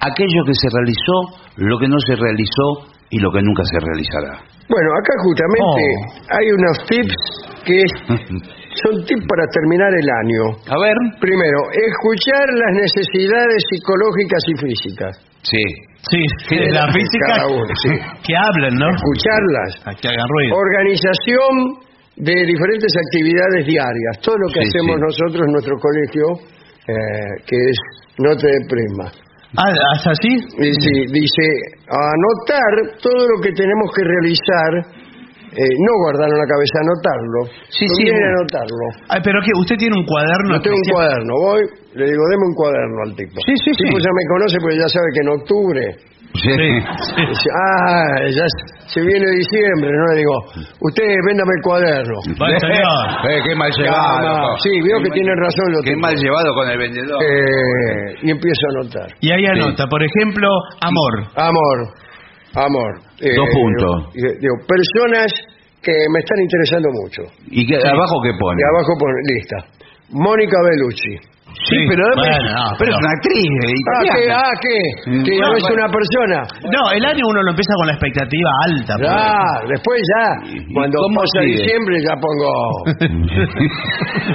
[0.01, 1.17] Aquello que se realizó,
[1.57, 2.67] lo que no se realizó
[3.11, 4.45] y lo que nunca se realizará.
[4.69, 6.37] Bueno, acá justamente Oh.
[6.37, 7.17] hay unos tips
[7.65, 7.81] que
[8.83, 10.43] son tips para terminar el año.
[10.67, 10.97] A ver.
[11.21, 15.13] Primero, escuchar las necesidades psicológicas y físicas.
[15.43, 15.65] Sí.
[16.11, 17.89] Sí, sí, de la física Cada uno, sí.
[18.27, 18.89] que hablen, ¿no?
[18.93, 19.71] Escucharlas.
[19.89, 20.53] A que hagan ruido.
[20.57, 21.81] Organización
[22.17, 24.21] de diferentes actividades diarias.
[24.21, 25.03] Todo lo que Sí, hacemos sí.
[25.03, 26.25] nosotros en nuestro colegio,
[26.89, 26.95] eh,
[27.47, 27.79] que es
[28.19, 29.13] No te deprimas.
[29.57, 30.29] Ah, ¿es así?
[30.59, 31.45] Dice,
[31.89, 35.04] anotar todo lo que tenemos que realizar,
[35.55, 37.41] eh, no guardarlo en la cabeza, anotarlo.
[37.71, 38.03] Sí, sí.
[38.11, 38.85] Anotarlo.
[39.09, 40.55] Ay, pero que usted tiene un cuaderno.
[40.55, 41.63] No tengo un cuaderno, voy,
[41.95, 43.37] le digo, deme un cuaderno al tipo.
[43.47, 44.05] Sí, sí, El tipo sí.
[44.05, 45.85] ya me conoce porque ya sabe que en octubre,
[46.35, 46.51] Sí.
[46.51, 46.67] Sí,
[47.15, 47.27] sí.
[47.31, 48.43] dice, ah, ya
[48.91, 50.05] se viene diciembre, ¿no?
[50.13, 50.35] Le digo,
[50.83, 52.19] usted véndame el cuaderno.
[52.37, 53.31] Vale, señor.
[53.31, 56.77] Eh, qué mal Ah, sí, veo que tiene razón lo Qué mal llevado con el
[56.79, 57.23] vendedor.
[57.23, 59.07] Eh, y empiezo a anotar.
[59.21, 60.49] Y ahí anota, por ejemplo,
[60.81, 61.23] amor.
[61.37, 61.95] Amor,
[62.57, 63.01] amor.
[63.25, 64.13] Eh, Dos puntos.
[64.15, 65.33] Digo, digo, personas
[65.81, 67.23] que me están interesando mucho.
[67.51, 68.61] ¿Y qué, abajo qué pone?
[68.61, 69.57] Y abajo pone lista.
[70.13, 71.17] Mónica Bellucci.
[71.71, 73.63] Sí, pero, Bueno, pero, no, pero es una actriz eh, Ah,
[74.03, 74.11] ¿qué?
[74.11, 74.35] italiana.
[74.43, 74.79] Ah, ¿qué?
[75.07, 75.23] Mm.
[75.25, 75.77] Que no, No, es bueno.
[75.79, 76.39] una persona.
[76.67, 78.95] No, el año uno lo empieza con la expectativa alta.
[78.99, 79.39] Ya,
[79.71, 81.63] después ya, ¿Y cuando pasa sigue?
[81.63, 82.51] diciembre ya pongo...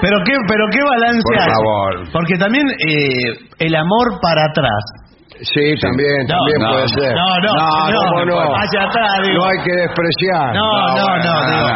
[0.00, 1.48] Pero qué, pero qué balance Por hay.
[1.50, 2.12] favor.
[2.12, 4.84] Porque también eh, el amor para atrás.
[5.36, 7.12] Sí, también, No, también no, puede ser.
[7.12, 8.04] No, no, no, señor.
[8.08, 8.56] ¿cómo no?
[8.56, 9.36] Hacia atrás, digo.
[9.36, 10.54] No hay que despreciar.
[10.54, 11.68] No, no, no, digo.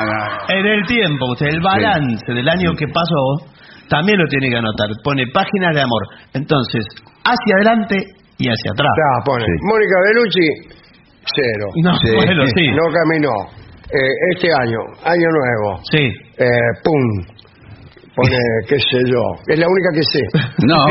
[0.49, 3.53] En el tiempo, el balance del año que pasó,
[3.89, 4.89] también lo tiene que anotar.
[5.05, 6.03] Pone páginas de amor.
[6.33, 6.85] Entonces,
[7.25, 7.97] hacia adelante
[8.39, 8.93] y hacia atrás.
[8.97, 9.45] Ya, pone.
[9.45, 9.53] Sí.
[9.69, 10.49] Mónica Bellucci,
[11.37, 11.67] cero.
[11.85, 12.15] No, Sí.
[12.17, 12.67] bueno, sí.
[12.73, 13.61] No caminó.
[13.93, 16.07] Eh, este año, año nuevo, Sí.
[16.39, 16.47] eh,
[16.85, 17.27] pum.
[18.17, 18.37] Pone,
[18.69, 19.23] qué sé yo.
[19.47, 20.23] Es la única que sé.
[20.67, 20.77] No.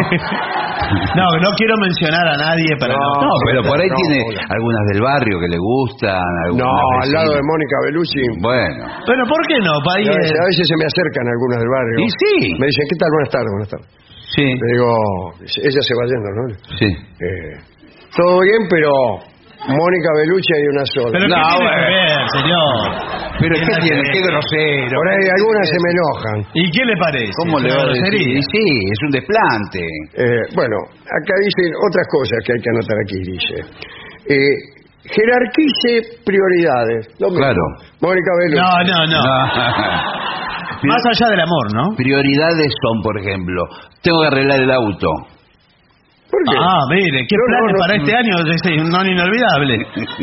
[0.89, 2.99] No, no quiero mencionar a nadie para No.
[3.21, 3.21] no.
[3.21, 4.41] No, pero por ahí No, tiene hola.
[4.49, 6.23] algunas del barrio que le gustan.
[6.55, 6.65] No,
[7.03, 7.41] al lado de.
[7.45, 8.23] Mónica Bellucci.
[8.41, 8.83] Bueno.
[9.05, 9.69] Bueno, ¿por qué no?
[9.93, 11.95] Ahí, A veces, a veces se me acercan algunas del barrio.
[11.99, 12.33] Y sí.
[12.57, 13.09] Me dicen, ¿qué tal?
[13.11, 13.89] Buenas tardes, buenas tardes.
[14.33, 14.45] Sí.
[14.49, 14.89] Le digo,
[15.45, 16.43] ella se va yendo, ¿no?
[16.79, 16.89] Sí.
[16.89, 17.53] Eh,
[18.15, 18.89] todo bien, pero
[19.67, 21.11] Mónica Bellucci hay una sola.
[21.11, 21.83] Pero No, ¿qué tiene bueno.
[21.83, 22.75] que ver, señor?
[23.39, 24.01] Pero ¿qué que tiene?
[24.11, 24.95] Qué grosero.
[24.95, 26.37] Por ahí algunas se me enojan.
[26.53, 27.31] ¿Y qué le parece?
[27.43, 28.13] ¿Cómo Es le va a decir?
[28.15, 29.83] Y sí, es un desplante.
[30.15, 33.55] Eh, bueno, acá dicen otras cosas que hay que anotar aquí, dice.
[34.31, 34.55] Eh,
[35.11, 37.07] jerarquice prioridades.
[37.19, 37.43] Lo mismo.
[37.43, 37.63] Claro.
[38.01, 38.63] Mónica Bellucci.
[38.63, 39.21] No, no, no.
[40.83, 41.95] Más allá del amor, ¿no?
[41.97, 43.63] Prioridades son, por ejemplo,
[44.01, 45.07] tengo que arreglar el auto.
[46.29, 46.57] ¿Por qué?
[46.61, 47.79] Ah, mire, ¿qué No, no, planes no.
[47.81, 48.33] para este año?
[48.45, 49.73] Es un inolvidable.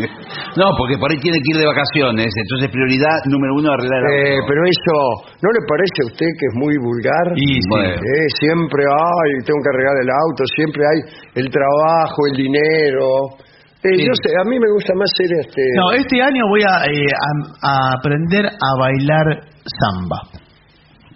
[0.57, 2.33] No, porque por ahí tiene que ir de vacaciones.
[2.33, 4.47] Entonces, prioridad número uno, arreglar el Eh, auto.
[4.49, 4.97] pero eso,
[5.45, 7.27] ¿no le parece a usted que es muy vulgar?
[7.37, 7.69] Y sí.
[7.69, 7.93] Bueno.
[8.01, 10.99] Eh, siempre hay, tengo que arreglar el auto, siempre hay
[11.45, 13.37] el trabajo, el dinero.
[13.85, 14.07] Eh, Sí.
[14.09, 15.61] Yo sé, a mí me gusta más ser este.
[15.77, 19.27] No, este año voy a, eh, a- a aprender a bailar
[19.69, 20.19] samba.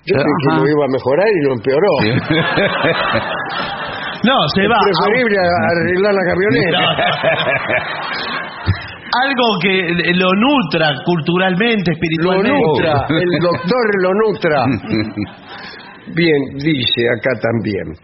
[0.04, 1.92] yo creí que lo iba a mejorar y lo empeoró.
[4.22, 4.76] No, se va.
[4.76, 6.80] Es preferible a- arreglar la camioneta.
[9.24, 9.72] Algo que
[10.14, 12.60] lo nutra culturalmente, Lo espiritualmente.
[12.60, 14.64] nutra, el doctor lo nutra.
[16.14, 17.94] Bien, dice acá también.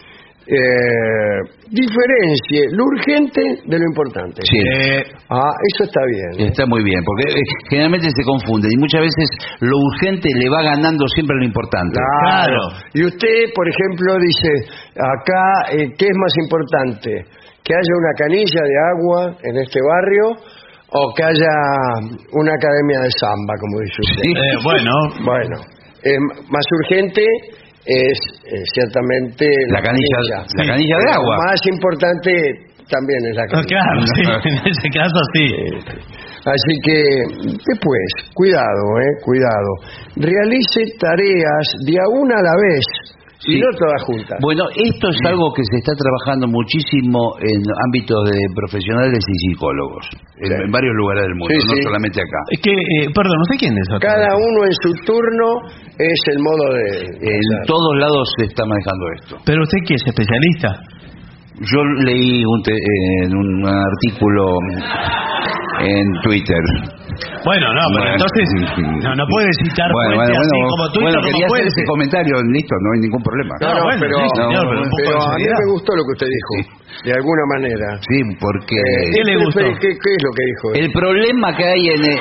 [0.46, 1.38] Eh,
[1.70, 4.42] diferencie lo urgente de lo importante.
[4.46, 4.58] Sí.
[4.62, 6.46] Eh, Ah, eso está bien.
[6.48, 9.26] Está muy bien, porque eh, generalmente se confunde y muchas veces
[9.58, 11.98] lo urgente le va ganando siempre lo importante.
[12.22, 12.62] Claro.
[12.94, 17.10] Y usted, por ejemplo, dice, acá, eh, ¿qué es más importante?
[17.64, 20.38] ¿Que haya una canilla de agua en este barrio
[20.90, 21.54] o que haya
[22.32, 24.22] una academia de samba, como dice usted.
[24.30, 24.92] Eh, bueno,
[25.24, 25.56] Bueno,
[26.04, 26.18] eh,
[26.48, 27.26] más urgente
[27.86, 30.18] es eh, ciertamente La canilla,
[30.56, 31.36] la canilla de agua.
[31.46, 32.30] Más importante
[32.90, 33.68] también es la ah, canilla.
[33.68, 35.46] claro, sí, en ese caso sí.
[36.46, 36.98] Así que
[37.66, 39.70] después, cuidado, eh, cuidado.
[40.16, 42.84] Realice tareas de a una a la vez
[43.44, 43.60] y Sí.
[43.60, 44.38] no todas juntas.
[44.40, 47.60] Bueno, esto es algo que se está trabajando muchísimo en
[47.90, 50.04] ámbitos de profesionales y psicólogos,
[50.40, 50.56] en, Sí.
[50.64, 51.82] en varios lugares del mundo, Sí, no sí.
[51.84, 52.40] solamente acá.
[52.50, 53.86] Es que, eh, perdón, no sé quién es.
[54.00, 55.48] Cada uno en su turno
[55.98, 56.86] es el modo de...
[57.36, 59.36] En todos lados se está manejando esto.
[59.44, 60.68] Pero usted que es especialista.
[61.60, 62.76] Yo leí un te-
[63.24, 64.44] en un artículo
[65.80, 66.60] en Twitter.
[67.44, 68.44] Bueno, no, pero Bueno, entonces
[68.76, 68.82] sí.
[69.00, 71.82] no, no puede citar Bueno, bueno, así bueno, como Twitter bueno, como quería hacer ese
[71.88, 73.54] comentario, listo, no hay ningún problema.
[73.62, 75.90] No, no, bueno, pero, sí, señor, pero un poco pero de a mí me gustó
[75.96, 76.52] lo que usted dijo,
[77.08, 77.88] de alguna manera.
[78.04, 79.60] Sí, porque Eh, ¿Qué le ¿qué- gustó?
[79.80, 80.66] ¿qué, qué es lo que dijo?
[80.76, 82.18] el problema que hay en el,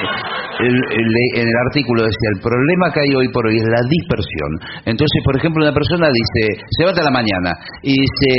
[0.63, 3.83] el- el- en el artículo decía, el problema que hay hoy por hoy es la
[3.83, 4.51] dispersión.
[4.87, 7.51] Entonces, por ejemplo, una persona dice, se levanta a la mañana
[7.83, 8.31] y dice,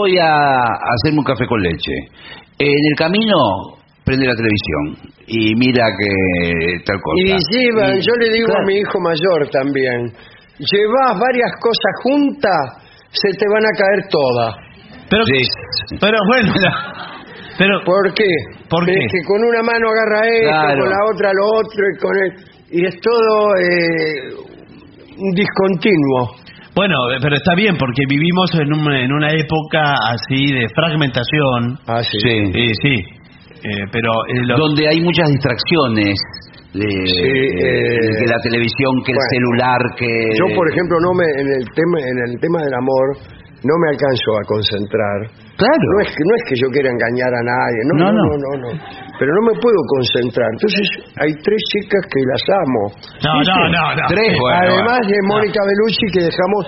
[0.00, 0.64] voy a
[0.96, 1.92] hacerme un café con leche.
[2.58, 3.36] En el camino
[4.04, 7.16] prende la televisión y mira que tal cosa.
[7.16, 8.62] Y llevan, Y- yo le digo claro.
[8.62, 10.00] a mi hijo mayor también,
[10.58, 12.60] llevas varias cosas juntas,
[13.12, 14.54] se te van a caer todas.
[15.10, 15.42] Pero, Sí.
[16.00, 16.52] pero bueno,
[17.58, 18.30] pero ¿Por qué?
[18.68, 20.80] ¿Por es con una mano agarra esto, Claro.
[20.80, 22.30] con la otra lo otro, y con el,
[22.72, 24.50] y es todo eh,
[25.34, 26.36] discontinuo.
[26.74, 31.78] Bueno, eh, pero está bien porque vivimos en, un- en una época así de fragmentación.
[31.86, 32.18] Ah, sí.
[32.22, 32.36] Sí.
[32.54, 32.94] Eh, sí,
[33.64, 36.14] eh, pero eh, lo- donde hay muchas distracciones.
[36.72, 40.06] de- eh, que la televisión, que el celular, que...
[40.38, 43.18] Yo, por ejemplo, no me en el tema en el tema del amor
[43.66, 45.18] no me alcanzo a concentrar.
[45.58, 45.84] Claro.
[45.98, 48.22] No es que no es que yo quiera engañar a nadie, no, No, no, no.
[48.22, 49.09] no, no, no.
[49.20, 50.48] Pero no me puedo concentrar.
[50.56, 50.86] Entonces,
[51.20, 52.82] hay tres chicas que las amo.
[53.20, 54.04] No, no, no, no.
[54.08, 56.62] Tres, bueno, Además de Mónica Bellucci que dejamos,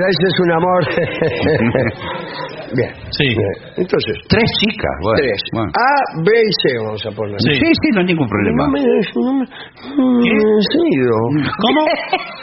[0.00, 0.80] ya ese es un amor.
[2.70, 2.86] Bien.
[3.10, 3.26] Sí.
[3.26, 3.54] bien.
[3.82, 5.18] Entonces, Tres chicas, bueno.
[5.18, 5.38] tres.
[5.52, 5.70] bueno.
[5.74, 7.34] A, B y C vamos a poner.
[7.42, 7.52] Sí.
[7.58, 8.62] Sí, sí, no hay ningún problema.
[8.62, 11.14] No me, no me, no me decido.
[11.60, 11.80] ¿Cómo?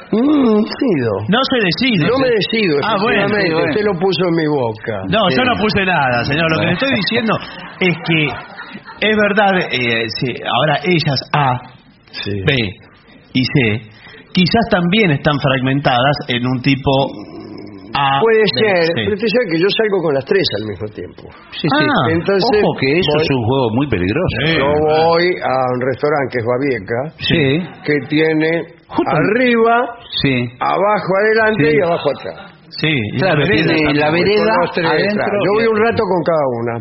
[0.07, 1.11] No me decido.
[1.27, 2.07] No se decide.
[2.07, 3.25] No me decido, Ah, bueno.
[3.27, 4.95] Usted lo puso en mi boca.
[5.11, 6.47] No, yo no puse nada, señor.
[6.51, 7.33] Lo que le estoy diciendo
[7.81, 8.19] es que
[9.01, 11.57] es verdad, eh, sí, ahora ellas A,
[12.11, 12.41] Sí.
[12.45, 12.55] B
[13.33, 13.81] y C,
[14.33, 16.91] quizás también están fragmentadas en un tipo
[17.93, 18.19] A.
[18.21, 18.93] Puede B, ser, C.
[18.95, 21.23] pero usted sabe que yo salgo con las tres al mismo tiempo.
[21.51, 21.67] Sí, sí.
[21.81, 24.35] Ah, Entonces, Ojo que eso voy- es un juego muy peligroso.
[24.53, 27.43] Yo voy a un restaurante que es Babieca, Sí.
[27.85, 28.51] que tiene
[28.87, 29.75] Justo- arriba,
[30.21, 30.35] Sí.
[30.59, 31.77] abajo adelante Sí.
[31.77, 32.53] y abajo atrás.
[32.81, 34.53] Sí, y Claro, la vereda la vereda
[34.93, 35.33] adentro.
[35.45, 36.75] Yo voy un rato con cada una.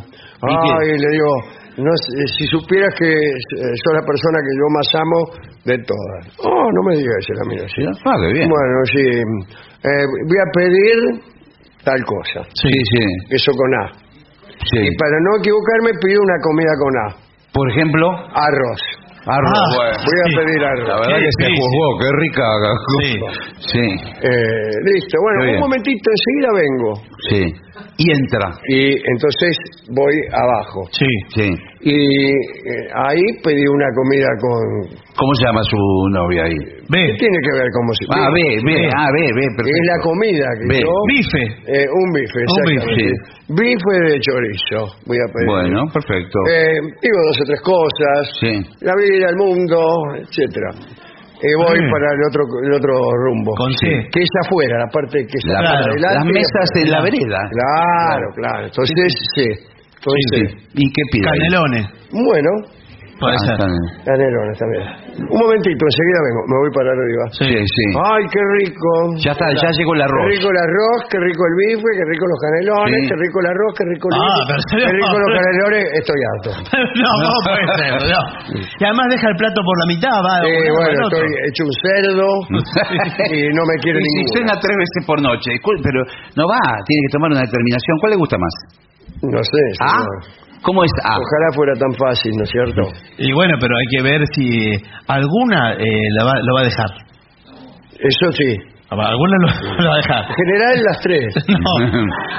[0.76, 1.32] Ay, le digo,
[1.76, 1.90] no
[2.38, 5.20] si supieras que sos la persona que yo más amo
[5.64, 6.22] de todas.
[6.44, 7.82] Oh, no me digas la mía, ¿sí?
[8.04, 8.48] Ah, qué bien.
[8.48, 9.04] Bueno, sí.
[9.84, 10.96] eh, voy a pedir
[11.84, 12.40] tal cosa.
[12.54, 13.04] Sí, sí.
[13.30, 13.92] Eso con A.
[14.72, 14.78] sí.
[14.78, 17.06] Y para no equivocarme, pido una comida con A.
[17.52, 18.80] Por ejemplo, Arroz.
[19.26, 19.52] arroz.
[19.56, 19.98] Ah, Bueno.
[20.06, 20.88] Voy a pedir arroz.
[20.88, 22.46] La verdad Sí, que se sí, juzgó, qué rica.
[23.00, 23.10] Sí.
[23.72, 23.86] Sí,
[24.22, 25.14] Eh, listo.
[25.20, 26.92] Bueno, un momentito, enseguida vengo.
[27.30, 27.65] sí.
[27.98, 28.50] Y entra.
[28.68, 29.56] Y entonces
[29.90, 30.84] voy abajo.
[30.92, 31.06] Sí.
[31.34, 31.48] Sí.
[31.80, 34.98] Y eh, ahí pedí una comida con...
[35.16, 35.76] ¿Cómo se llama su
[36.10, 36.56] novia ahí?
[36.88, 36.96] B.
[36.98, 39.70] ¿Qué tiene que ver con Ah, ve, ve, ah, ve, ve, perfecto.
[39.70, 40.80] Es la comida que Ve.
[40.82, 40.92] yo...
[41.06, 41.44] Bife.
[41.66, 43.12] Eh, un bife, Un bife, exactamente.
[43.48, 45.46] Bife de chorizo, voy a pedir.
[45.48, 46.38] Bueno, perfecto.
[46.50, 48.22] Eh, digo dos o tres cosas.
[48.40, 48.52] Sí.
[48.80, 49.78] La vida, el mundo,
[50.26, 50.70] etcétera.
[51.46, 51.86] Y voy Sí.
[51.92, 52.92] para el otro el otro
[53.24, 53.52] rumbo.
[53.54, 53.86] Con C.
[54.10, 56.00] Que es afuera, la parte que está Claro, adelante.
[56.02, 57.40] las mesas en la vereda.
[57.50, 58.64] Claro, claro.
[58.66, 59.46] Entonces, sí.
[59.46, 60.68] Entonces, Sí.
[60.74, 61.24] ¿Y qué pide?
[61.26, 61.86] Canelones.
[62.12, 62.50] bueno,
[63.16, 63.56] Puede Ah, ser.
[63.56, 63.72] bien.
[64.04, 64.84] canelones también.
[65.24, 67.24] Un momentito, enseguida vengo, me voy para arriba.
[67.32, 67.44] Sí.
[67.48, 67.84] Sí, sí.
[67.96, 68.90] Ay, qué rico.
[69.24, 70.20] Ya está, ya llegó el arroz.
[70.28, 73.08] Qué rico el arroz, qué rico el bife, qué rico los canelones, Sí.
[73.08, 76.20] qué rico el arroz, qué rico el Ah, bife, pero qué rico los canelones, estoy
[76.28, 76.50] harto.
[77.04, 77.92] no, no puede ser.
[78.04, 78.20] No.
[78.52, 80.34] Y además deja el plato por la mitad, va.
[80.44, 81.16] Eh, uno bueno, otro.
[81.16, 82.28] estoy hecho un cerdo
[83.32, 84.34] y no me quiere Y si ninguno.
[84.36, 86.00] cena tres veces por noche, Disculpe, pero
[86.36, 87.96] no va, tiene que tomar una determinación.
[87.96, 88.54] ¿Cuál le gusta más?
[89.24, 90.04] No sé, ¿A?
[90.04, 90.45] señor.
[90.66, 91.14] ¿Cómo es A?
[91.14, 92.82] Ojalá fuera tan fácil, ¿no es cierto?
[93.18, 94.72] Y bueno, pero hay que ver si
[95.06, 95.86] alguna eh,
[96.18, 96.90] la va, lo va a dejar.
[98.02, 98.50] Eso sí.
[98.90, 99.48] Alguna lo,
[99.82, 100.22] lo va a dejar.
[100.30, 101.34] En general las tres.
[101.48, 101.72] No,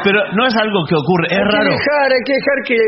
[0.04, 1.70] pero no es algo que ocurre, es hay raro.
[1.72, 2.80] que dejar, hay que dejar que,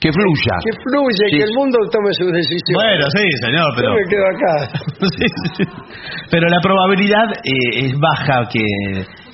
[0.00, 0.54] Que fluya.
[0.64, 1.36] que fluya y Sí.
[1.38, 2.76] que el mundo tome sus decisiones.
[2.76, 4.54] Bueno, sí, señor, pero Yo me quedo acá.
[5.16, 5.26] Sí,
[5.56, 5.64] sí.
[6.30, 8.60] pero la probabilidad eh, es baja que,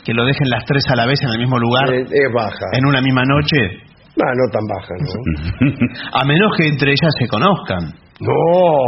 [0.05, 2.67] que lo dejen las tres a la vez en el mismo lugar, Eh, es baja.
[2.73, 3.83] en una misma noche.
[4.17, 5.13] Ah, no tan baja, ¿no?
[6.21, 7.85] A menos que entre ellas se conozcan.
[8.17, 8.33] No,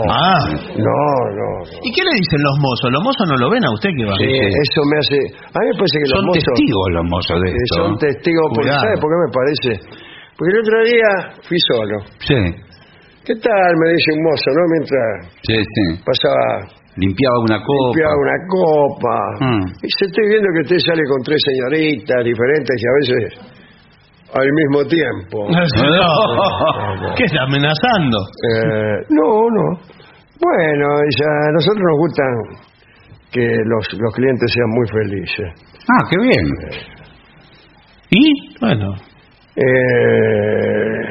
[0.09, 0.41] Ah.
[0.49, 1.01] no, no.
[1.37, 1.49] no.
[1.85, 2.89] ¿Y qué le dicen los mozos?
[2.89, 4.16] ¿Los mozos no lo ven a usted que va?
[4.16, 5.18] Sí, eso me hace...
[5.53, 6.45] A mí me parece que los Son mozos...
[6.49, 7.76] testigos los mozos de esto.
[7.76, 8.72] son testigos, porque.
[8.72, 9.70] ¿sabe por qué me parece?
[10.33, 11.11] Porque el otro día
[11.45, 11.97] fui solo.
[12.24, 12.41] Sí,
[13.29, 13.70] ¿Qué tal?
[13.85, 14.62] Me dice un mozo, ¿no?
[14.72, 15.09] Mientras
[15.45, 15.85] sí, sí.
[16.01, 17.85] pasaba Limpiaba una copa.
[17.93, 19.16] limpiaba una copa.
[19.45, 19.64] Mm.
[19.85, 23.20] Y se estoy viendo que usted sale con tres señoritas diferentes y a veces
[24.35, 25.49] al mismo tiempo.
[27.01, 27.14] No.
[27.16, 28.18] ¿Qué está amenazando?
[28.53, 29.79] Eh, no, no.
[30.41, 32.22] Bueno, dice, a nosotros nos gusta
[33.33, 35.49] que los, los clientes sean muy felices.
[35.91, 36.47] Ah, qué bien.
[38.11, 38.59] ¿Y?
[38.61, 38.95] Bueno.
[39.57, 41.03] Eh,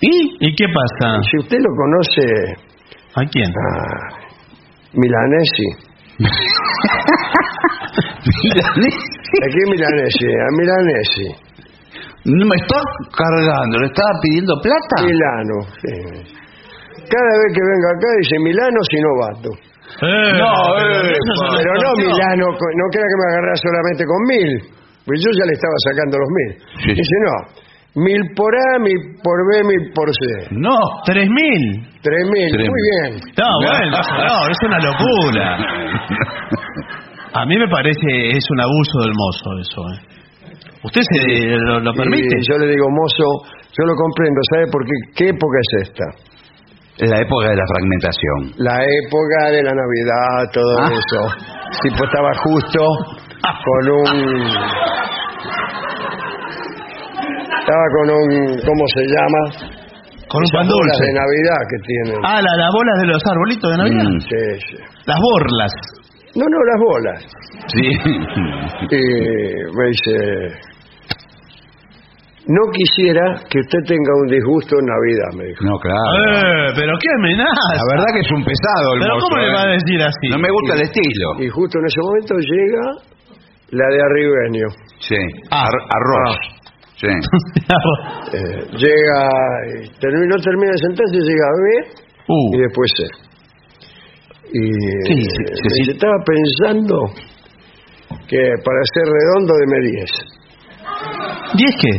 [0.00, 0.36] ¿Y?
[0.40, 1.20] ¿Y qué pasa?
[1.30, 2.54] si usted lo conoce
[3.16, 3.50] ¿A quién?
[3.50, 3.58] a
[4.94, 5.68] Milanesi,
[9.42, 10.26] ¿a qué Milanesi?
[10.26, 11.28] A Milanesi.
[12.24, 12.76] No me está
[13.16, 14.96] cargando, le estaba pidiendo plata.
[15.04, 15.94] Milano, sí.
[17.08, 18.80] Cada vez que venga acá dice Milano.
[20.00, 21.90] Eh, No, pero eh, es una Pero no.
[21.96, 24.50] Milano, no crea que me agarra solamente con mil.
[25.06, 26.50] Pues yo ya le estaba sacando los mil.
[26.84, 26.90] Sí.
[26.94, 27.36] Dice, no,
[28.04, 30.48] mil por A, mil por B, mil por C.
[30.52, 30.76] No.
[31.04, 31.62] ¿Tres mil?
[32.02, 32.86] Tres mil, Tres muy mil.
[32.86, 33.34] bien.
[33.36, 35.46] No, bueno, no, es una locura.
[37.32, 39.80] A mí me parece, es un abuso del mozo eso.
[39.94, 40.19] ¿eh?
[40.82, 42.36] ¿Usted se lo, lo permite?
[42.40, 43.44] Y yo le digo, mozo,
[43.76, 44.92] yo lo comprendo, ¿sabe por qué?
[45.16, 46.04] ¿Qué época es esta?
[47.06, 48.38] La época de la fragmentación.
[48.58, 50.90] La época de la Navidad, todo Ah.
[50.92, 51.20] eso.
[51.82, 52.80] Tipo, estaba justo
[53.64, 54.46] con un...
[57.60, 58.28] Estaba con un...
[58.66, 59.40] ¿Cómo se llama?
[60.28, 61.04] Con un pan bolas dulce.
[61.06, 62.20] de Navidad que tienen.
[62.24, 64.04] Ah, la- las bolas de los arbolitos de Navidad.
[64.10, 64.20] Mm.
[64.20, 64.76] Sí, sí.
[65.06, 65.72] Las borlas.
[66.36, 67.20] No, no, las bolas.
[67.68, 67.86] Sí.
[68.90, 68.96] Y
[69.76, 70.70] me dice...
[72.48, 75.60] No quisiera que usted tenga un disgusto en Navidad, me dijo.
[75.62, 76.10] No, claro.
[76.18, 77.70] Eh, pero qué amenaza.
[77.78, 79.54] La verdad que es un pesado el Pero mozo, ¿cómo le ¿eh?
[79.54, 80.26] va a decir así?
[80.32, 81.26] No me gusta el estilo.
[81.38, 82.84] Y justo en ese momento llega
[83.70, 84.66] la de Arribeño.
[84.98, 85.20] Sí.
[85.52, 85.68] Ah.
[85.68, 86.38] Ar- arroz.
[86.96, 87.12] Sí.
[88.32, 89.18] Eh, llega,
[89.66, 93.02] y termi- no termina de sentarse, llega B Uh, y después C.
[94.52, 95.16] Y eh,
[95.74, 96.96] siente- estaba pensando
[98.28, 100.10] que para ser redondo deme 10.
[101.54, 101.92] ¿Diez qué?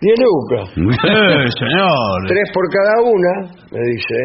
[0.00, 0.70] 10 lucas.
[0.74, 2.26] Señor.
[2.28, 4.16] Tres por cada una, me dice.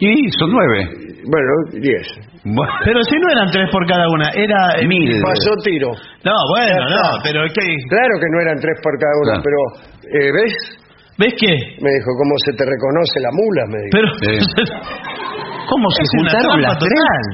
[0.00, 0.88] y son nueve.
[1.30, 2.06] Bueno, 10.
[2.44, 2.72] Bueno.
[2.84, 4.80] Pero si no eran tres por cada una, era...
[4.80, 5.20] eh, Mil.
[5.20, 5.90] Pasó tiro.
[6.24, 7.66] No, bueno, no, pero ¿qué?
[7.90, 9.42] Claro que no eran tres por cada una, Claro.
[9.44, 10.54] pero eh, ¿ves?
[11.18, 11.50] ¿Ves qué?
[11.82, 13.64] Me dijo, ¿cómo se te reconoce la mula?
[13.66, 14.16] Me dijo.
[14.20, 14.38] Pero...
[14.38, 14.38] Sí.
[15.68, 16.92] ¿Cómo se Es juntaron las tres?
[16.96, 17.24] total.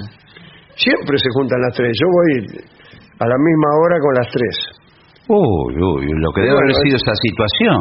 [0.76, 1.92] Siempre se juntan las tres.
[1.94, 2.30] Yo voy
[3.20, 4.54] a la misma hora con las tres.
[5.28, 7.80] Uy, uy, lo que debe Bueno, haber sido es- esa situación.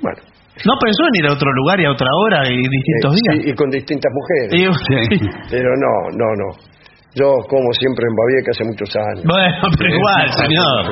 [0.00, 0.20] Bueno.
[0.64, 3.34] ¿No pensó en ir a otro lugar y a otra hora y distintos eh, días?
[3.44, 4.48] sí, y con distintas mujeres.
[4.54, 5.28] Y- Sí.
[5.50, 6.48] Pero no, no, no.
[7.14, 9.22] Yo como siempre en Babieca hace muchos años.
[9.26, 10.82] Bueno, pero igual, señor.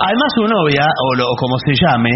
[0.00, 2.12] Además, su novia, o, lo- o como se llame,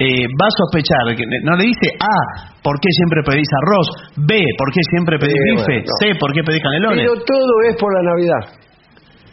[0.00, 3.88] eh, va a sospechar, que no le dice A, ¿por qué siempre pedís arroz?
[4.26, 5.64] B, ¿por qué siempre pedís Sí, bife?
[5.64, 5.94] bueno, no.
[6.00, 7.04] C, ¿por qué pedís canelones?
[7.06, 8.44] Pero todo es por la Navidad.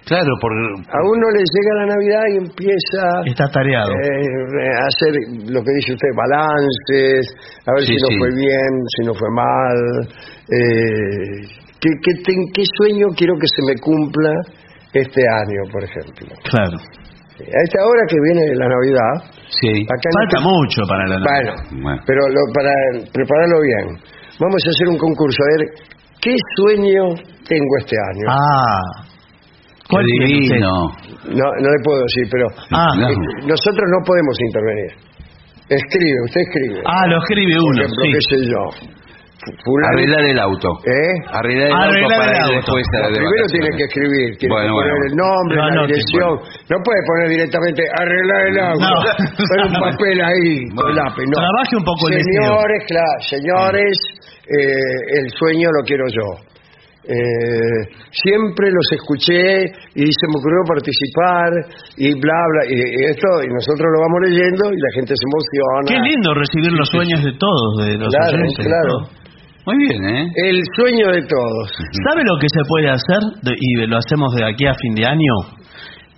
[0.05, 0.51] Claro, por...
[0.51, 3.91] A uno le llega la Navidad y empieza Está tareado.
[3.93, 5.14] eh, a hacer
[5.49, 7.22] lo que dice usted, balances,
[7.66, 8.18] a ver Sí, si no sí.
[8.18, 9.78] fue bien, si no fue mal.
[10.49, 11.47] Eh,
[11.80, 11.89] ¿qué,
[12.53, 14.34] qué sueño quiero que se me cumpla
[14.93, 16.28] este año, por ejemplo?
[16.49, 16.78] Claro.
[16.78, 19.14] A esta hora que viene la Navidad,
[19.60, 19.84] Sí.
[19.84, 22.02] acá Falta mucho para la Bueno, Bueno.
[22.08, 22.72] pero lo- para
[23.12, 23.86] prepararlo bien,
[24.39, 25.68] vamos a hacer un concurso, a ver
[26.22, 27.04] qué sueño
[27.47, 28.26] tengo este año.
[28.30, 28.80] Ah.
[29.89, 30.88] ¿Cuál divino.
[31.36, 33.10] No, no le puedo decir, pero Ah, No.
[33.10, 34.91] eh, nosotros no podemos intervenir.
[35.68, 36.82] Escribe, usted escribe.
[36.86, 38.12] Ah, lo escribe Por uno, ejemplo, sí.
[38.12, 38.64] qué sé yo.
[39.42, 40.70] Fu- fulano- Arreglar el auto.
[40.86, 41.14] ¿Eh?
[41.34, 42.56] Arreglar el auto Arreglar para el ir auto.
[42.62, 43.52] después a No, de primero vacaciones.
[43.58, 45.06] tiene que escribir, tiene Bueno, que poner bueno.
[45.10, 46.32] el nombre, No, la no, dirección.
[46.70, 48.86] No puede poner directamente arreglar el auto.
[48.86, 48.96] No.
[49.50, 51.26] Poner un papel ahí con lápiz.
[51.26, 51.38] No.
[51.42, 53.94] Trabaje un poco el Señores, claro, señores,
[54.46, 56.28] eh, el sueño lo quiero yo.
[57.02, 57.82] Eh,
[58.14, 59.66] siempre los escuché
[59.98, 61.50] y se me ocurrió participar
[61.98, 65.26] y bla bla y, y esto y nosotros lo vamos leyendo y la gente se
[65.26, 68.66] emociona Qué lindo recibir los sueños de todos, de los claro oyentes.
[68.68, 68.94] claro
[69.66, 70.26] Muy bien, ¿eh?
[70.47, 71.70] el sueño de todos
[72.09, 73.20] ¿Sabe lo que se puede hacer?
[73.43, 75.34] De- y lo hacemos de aquí a fin de año.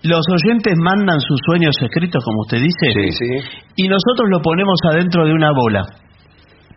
[0.04, 3.12] Los oyentes mandan sus sueños escritos, como usted dice, Sí.
[3.12, 5.84] sí y nosotros lo ponemos adentro de una bola.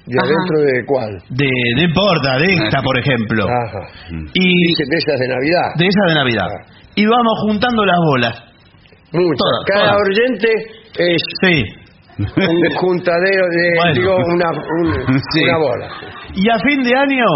[0.07, 3.45] de adentro de cuál De, no importa, de esta, por ejemplo.
[3.45, 3.89] Ajá.
[4.35, 6.47] Y Dice de esas de Navidad de esa de Navidad.
[6.47, 6.67] Ah.
[6.95, 8.35] Y vamos juntando las bolas.
[9.12, 10.09] muchas todas, cada todas.
[10.09, 10.49] oyente
[10.99, 11.64] es Sí.
[12.19, 13.95] un juntadero de, Bueno.
[13.95, 15.43] digo, una, un- Sí.
[15.43, 15.89] una bola.
[16.37, 17.26] Y a fin de año,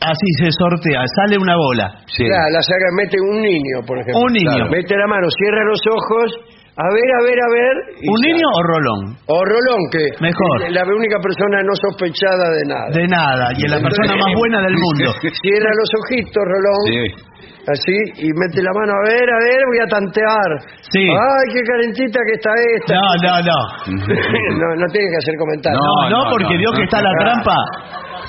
[0.00, 1.86] así se sortea, sale una bola.
[2.08, 2.24] Sí.
[2.24, 4.20] Claro, la saca, mete un niño, por ejemplo.
[4.24, 4.56] Un niño.
[4.66, 4.70] Claro.
[4.72, 6.28] Mete la mano, cierra los ojos,
[6.72, 7.74] a ver, a ver, a ver.
[8.08, 9.00] ¿Un niño o rolón?
[9.28, 10.56] O Rolón, que Mejor.
[10.64, 12.88] es la única persona no sospechada de nada.
[12.88, 15.12] De nada, y es la persona más buena del mundo.
[15.20, 16.82] Cierra los ojitos, Rolón.
[16.88, 17.04] Sí.
[17.62, 20.50] Así, y mete la mano, a ver, a ver, voy a tantear.
[20.90, 21.06] Sí.
[21.06, 22.94] Ay, qué calentita que está esta.
[22.96, 23.58] No, no, no.
[24.58, 25.78] no, no tiene que hacer comentarios.
[25.78, 26.76] No, no, no, porque no, vio no.
[26.76, 27.54] que está la trampa.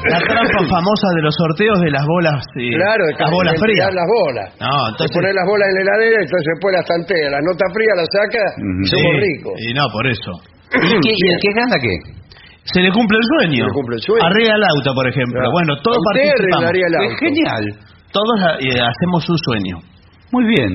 [0.09, 2.39] La trampa famosa de los sorteos de las bolas.
[2.59, 3.89] eh, Claro, las bolas de frías.
[3.93, 4.47] las bolas.
[4.59, 5.11] No, entonces.
[5.15, 7.27] pones las bolas en la heladera, entonces después las tantea.
[7.31, 9.53] La nota fría la saca y somos ricos.
[9.63, 10.31] Y no, por eso.
[10.73, 11.95] ¿Y, qué, y el que gana qué?
[12.65, 13.63] Se le cumple el sueño.
[13.63, 14.23] Se le cumple el sueño.
[14.25, 15.37] Arregla el auto, por ejemplo.
[15.39, 15.51] Claro.
[15.51, 16.71] Bueno, todos participamos.
[16.73, 17.19] Es auto.
[17.19, 17.63] genial.
[18.11, 19.75] Todos eh, hacemos un sueño.
[20.31, 20.71] Muy bien.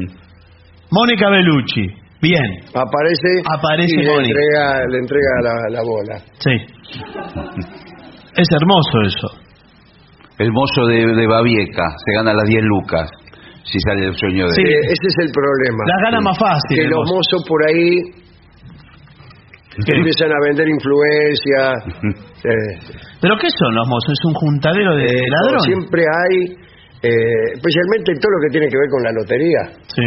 [0.91, 1.87] Mónica Bellucci.
[2.21, 2.51] Bien.
[2.75, 4.29] Aparece, Aparece y le Mónica.
[4.29, 6.17] entrega, le entrega la, la bola.
[6.39, 6.55] Sí.
[8.39, 9.29] Es hermoso eso.
[10.39, 13.11] El mozo de, de Babieca se gana las 10 lucas
[13.65, 14.63] si sale el sueño de Sí.
[14.63, 15.83] Eh, ese es el problema.
[15.87, 16.77] La gana más fácil.
[16.79, 17.15] que el los mozo.
[17.17, 17.91] mozos por ahí
[19.85, 19.95] ¿Qué?
[19.97, 21.61] empiezan a vender influencia.
[22.49, 22.73] eh,
[23.21, 24.13] ¿Pero qué son los mozos?
[24.15, 25.65] ¿Es un juntadero de eh, ladrones?
[25.67, 26.37] Siempre hay,
[27.03, 29.63] eh, especialmente todo lo que tiene que ver con la lotería.
[29.91, 30.07] Sí.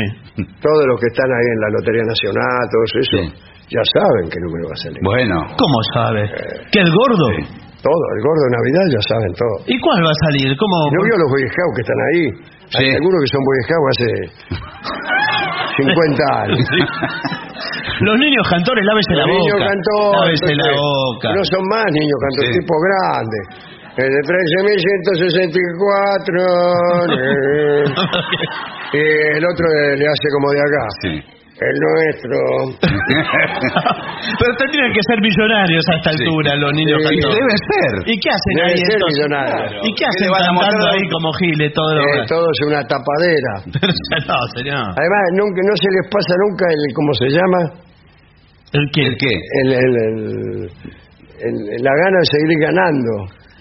[0.63, 3.75] Todos los que están ahí en la Lotería Nacional, todos eso, Sí.
[3.75, 4.99] ya saben qué número va a salir.
[5.03, 6.23] Bueno, ¿Cómo sabe?
[6.71, 7.27] ¿Que el gordo?
[7.81, 9.65] Todo, el gordo de Navidad ya saben todo.
[9.65, 10.53] ¿Y cuál va a salir?
[10.55, 10.75] ¿Cómo?
[10.93, 12.29] ¿No vio los Boy Scouts que están ahí?
[12.77, 12.85] Sí.
[12.93, 14.05] Seguro que son Boy Scouts hace
[15.81, 16.61] 50 años.
[18.01, 19.41] Los niños cantores, lávese la Los boca.
[19.41, 20.41] niños cantores.
[20.41, 21.29] Lávese la boca.
[21.37, 22.57] No son más niños cantores, Sí.
[22.61, 23.45] tipo grandes.
[23.97, 27.11] El de 13.164.
[27.11, 27.83] eh.
[28.93, 28.97] y
[29.37, 29.65] el otro
[29.97, 30.87] le hace como de acá.
[31.01, 31.23] sí.
[31.61, 32.37] El nuestro.
[33.21, 36.23] Pero tendrían que ser millonarios a esta Sí.
[36.25, 37.21] altura, los niños Sí.
[37.21, 37.37] cantores.
[37.37, 37.91] Debe ser.
[38.09, 39.13] ¿Y qué hacen Debe ahí ser entonces?
[39.13, 39.79] millonario.
[39.85, 40.93] ¿Y qué ¿Qué hacen le van a cantando mostrar?
[40.97, 43.53] ahí como giles todo lo Eh, todo es una tapadera.
[44.31, 44.85] No, señor.
[44.89, 47.61] Además, nunca, no se les pasa nunca el, ¿cómo se llama?
[48.73, 49.01] ¿El qué?
[49.05, 49.33] ¿El qué?
[49.61, 50.69] El, el, el-
[51.45, 53.13] el- la gana de seguir ganando.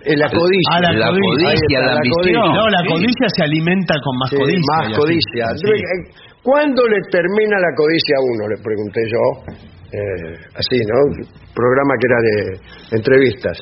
[0.09, 0.73] Eh, la codicia.
[0.73, 1.29] Ah, la La codicia.
[1.29, 2.49] codicia, Ahí está, la la ambición.
[2.57, 2.89] No, la Sí.
[2.89, 4.73] codicia se alimenta con más Sí, codicia.
[4.73, 5.01] más y así.
[5.01, 5.45] codicia.
[5.61, 5.69] Sí.
[5.69, 8.49] Eh, ¿Cuándo le termina la codicia a uno?
[8.49, 9.25] Le pregunté yo.
[9.93, 10.99] Eh, así, ¿no?
[11.53, 13.59] Programa que era de entrevistas.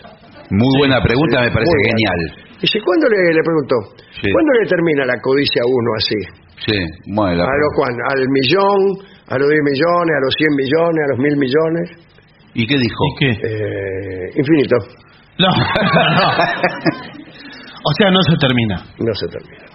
[0.50, 2.20] Muy buena pregunta, Sí, me parece genial.
[2.60, 3.76] Dice, ¿cuándo le, le preguntó?
[4.20, 4.28] Sí.
[4.32, 6.20] ¿Cuándo le termina la codicia a uno así?
[6.66, 6.78] Sí,
[7.14, 7.42] bueno.
[7.44, 7.94] ¿A los cuán?
[8.12, 8.80] ¿Al millón?
[9.28, 10.12] ¿A los 10 millones?
[10.16, 11.00] ¿A los 100 millones?
[11.04, 11.86] ¿A los mil millones?
[12.54, 13.02] ¿Y qué dijo?
[13.08, 13.30] ¿Y qué?
[13.30, 14.76] Eh, infinito.
[15.38, 15.48] No,
[16.18, 16.28] no.
[17.84, 18.76] O sea, no se termina.
[18.98, 19.67] No se termina.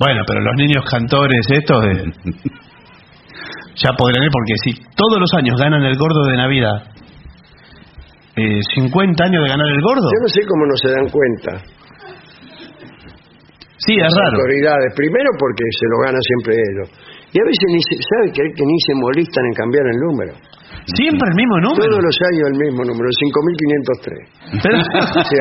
[0.00, 2.04] Bueno, pero los niños cantores estos eh,
[3.76, 6.88] ya podrán ir porque si todos los años ganan el gordo de Navidad,
[8.36, 11.50] eh, 50 años de ganar el gordo, Yo no sé cómo no se dan cuenta.
[13.84, 14.40] sí, es las raro.
[14.40, 14.88] autoridades.
[14.96, 16.88] Primero porque se lo ganan siempre ellos.
[17.32, 20.32] Y a veces ni se, ¿sabe que, que ni se molestan en cambiar el número?
[20.96, 21.86] Siempre el mismo número.
[21.92, 24.64] Todos los años el mismo número, 5503.
[24.64, 24.76] Pero,
[25.30, 25.36] Sí,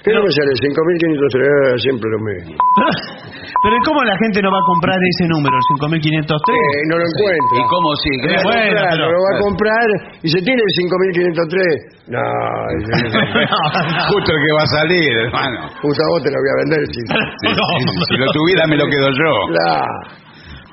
[0.00, 0.52] ¿Qué número sale?
[0.56, 2.56] 5503, ah, siempre lo mismo.
[3.62, 6.40] pero ¿y ¿cómo la gente no va a comprar ese número, el 5503?
[6.40, 7.56] Eh, no lo encuentra.
[7.60, 8.10] ¿Y cómo sí?
[8.16, 9.86] Va a bueno, comprar, pero- lo va a comprar
[10.24, 12.16] y se tiene el 5503.
[12.16, 12.24] No,
[14.10, 15.58] Justo el que va a salir, hermano.
[15.84, 16.80] puta vos te lo voy a vender.
[16.88, 19.30] Si, Sí, sí, si lo tuviera, me lo quedo yo.
[19.52, 19.84] Claro.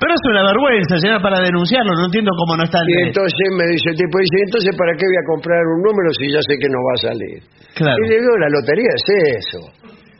[0.00, 1.90] Pero es una vergüenza, señora, para denunciarlo.
[1.98, 2.86] No entiendo cómo no está el...
[2.88, 6.08] Y entonces me dice el tipo, dice, entonces ¿para qué voy a comprar un número
[6.18, 7.38] si ya sé que no va a salir?
[7.74, 7.98] Claro.
[7.98, 9.06] Y le digo, la lotería es
[9.42, 9.60] eso.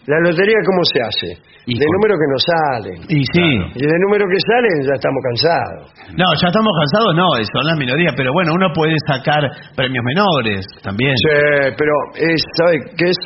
[0.08, 1.28] La lotería, ¿cómo se hace?
[1.68, 2.98] Y de con- números que no salen.
[3.12, 3.48] Y sí.
[3.76, 5.84] Y de números que salen ya estamos cansados.
[6.16, 9.44] No, ya estamos cansados, no, son las minorías, pero bueno, uno puede sacar
[9.76, 11.12] premios menores también.
[11.12, 13.18] Sí, pero es, ¿sabe qué es?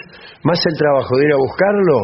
[0.42, 1.96] Más el trabajo de ir a buscarlo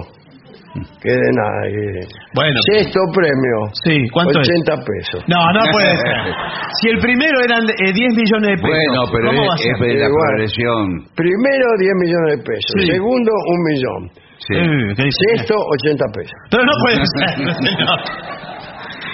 [1.00, 1.60] que de nada.
[1.68, 2.06] eh.
[2.34, 3.56] Bueno, Sexto premio.
[3.84, 4.48] sí, ¿cuánto es?
[4.48, 5.20] 80 pesos.
[5.28, 6.16] No, no puede ser.
[6.80, 9.58] Si el primero eran eh, 10 millones de pesos, Bueno, pero ¿cómo es, va a
[9.58, 9.72] ser?
[9.72, 10.22] es de la Igual.
[10.28, 10.84] progresión.
[11.16, 12.72] Primero 10 millones de pesos.
[12.78, 12.86] Sí.
[12.92, 14.00] Segundo, un millón.
[14.38, 14.54] Sí.
[14.54, 15.10] Eh.
[15.34, 16.36] Sexto, 80 pesos.
[16.50, 17.30] Pero no puede ser.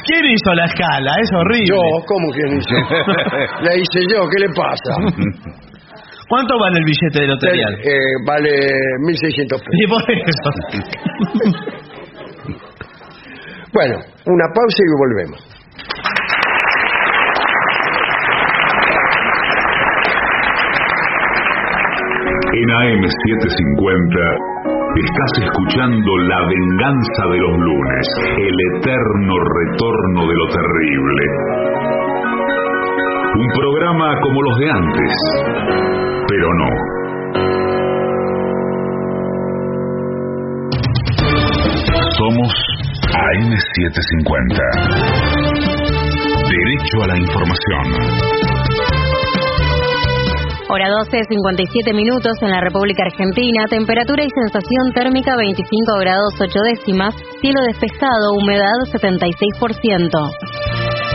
[0.07, 1.13] ¿Quién hizo la escala?
[1.23, 1.67] Es horrible.
[1.69, 2.77] Yo, ¿cómo no hice?
[3.65, 4.93] La hice yo, ¿qué le pasa?
[6.35, 7.69] ¿Cuánto vale el billete de lotería?
[7.79, 7.95] Eh,
[8.27, 8.51] vale
[9.07, 9.71] 1.600 pesos.
[9.71, 10.51] Y por eso.
[13.75, 15.41] Bueno, una pausa y volvemos.
[22.55, 24.55] En AM750
[24.95, 28.07] estás escuchando La venganza de los lunes,
[28.39, 31.84] el eterno retorno de lo terrible.
[33.37, 35.13] Un programa como los de antes,
[36.29, 36.69] pero no.
[42.17, 42.53] Somos
[43.11, 44.55] AM750.
[46.49, 47.85] Derecho a la información.
[50.69, 53.67] Hora 12, 57 minutos en la República Argentina.
[53.69, 57.17] Temperatura y sensación térmica 25 grados 8 décimas.
[57.41, 60.54] Cielo despejado, humedad 76%.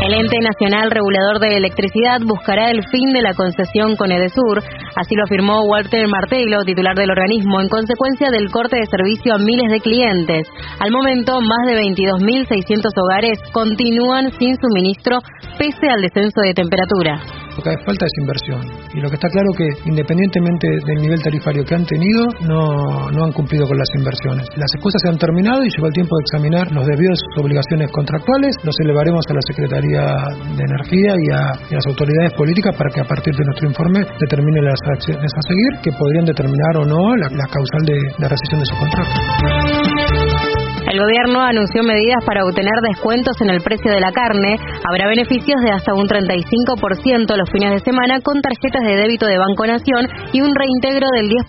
[0.01, 4.63] El ente nacional regulador de electricidad buscará el fin de la concesión con Edesur,
[4.95, 9.37] así lo afirmó Walter Martelo, titular del organismo, en consecuencia del corte de servicio a
[9.37, 10.47] miles de clientes.
[10.79, 15.19] Al momento, más de 22.600 hogares continúan sin suministro
[15.59, 17.19] pese al descenso de temperatura.
[17.57, 18.61] Lo que hace falta es inversión.
[18.95, 23.25] Y lo que está claro que independientemente del nivel tarifario que han tenido, no, no
[23.25, 24.47] han cumplido con las inversiones.
[24.55, 28.55] Las excusas se han terminado y llegó el tiempo de examinar los debidos obligaciones contractuales.
[28.63, 33.05] Los elevaremos a la Secretaría de Energía y a, las autoridades políticas para que a
[33.05, 37.27] partir de nuestro informe determinen las acciones a seguir que podrían determinar o no la,
[37.29, 40.48] la causal de, de rescisión de su contrato.
[40.89, 44.57] El gobierno anunció medidas para obtener descuentos en el precio de la carne.
[44.81, 49.37] Habrá beneficios de hasta un 35% los fines de semana con tarjetas de débito de
[49.37, 51.45] Banco Nación y un reintegro del 10%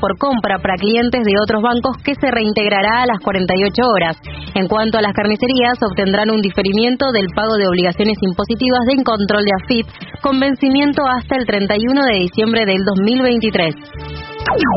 [0.00, 4.16] por compra para clientes de otros bancos que se reintegrará a las 48 horas.
[4.58, 9.44] En cuanto a las carnicerías, obtendrán un diferimiento del pago de obligaciones impositivas de control
[9.44, 9.86] de AFIP
[10.20, 14.29] con vencimiento hasta el 31 de diciembre del 2023.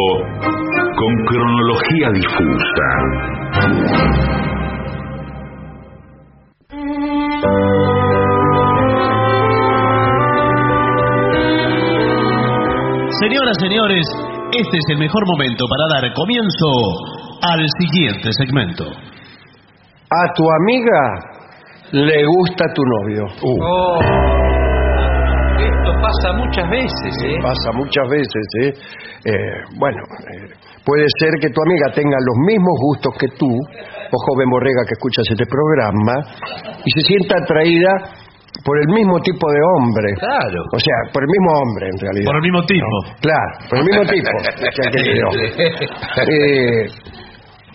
[0.96, 2.88] con cronología difusa.
[13.20, 14.06] Señoras, señores,
[14.54, 16.68] este es el mejor momento para dar comienzo
[17.42, 18.86] al siguiente segmento.
[18.86, 21.02] A tu amiga
[21.92, 23.26] le gusta tu novio.
[23.44, 24.00] Oh.
[25.60, 27.36] Esto pasa muchas veces, ¿eh?
[27.42, 28.74] Pasa muchas veces, ¿eh?
[29.26, 29.34] Eh,
[29.78, 30.00] bueno,
[30.32, 30.54] eh,
[30.86, 34.94] puede ser que tu amiga tenga los mismos gustos que tú, o joven borrega que
[34.94, 36.14] escuchas este programa,
[36.86, 38.29] y se sienta atraída
[38.64, 40.14] por el mismo tipo de hombre.
[40.20, 40.60] Claro.
[40.74, 42.26] O sea, por el mismo hombre, en realidad.
[42.26, 42.88] Por el mismo tipo.
[43.22, 44.32] Claro, por el mismo tipo.
[44.76, 45.28] que aquel yo.
[46.28, 46.86] Eh,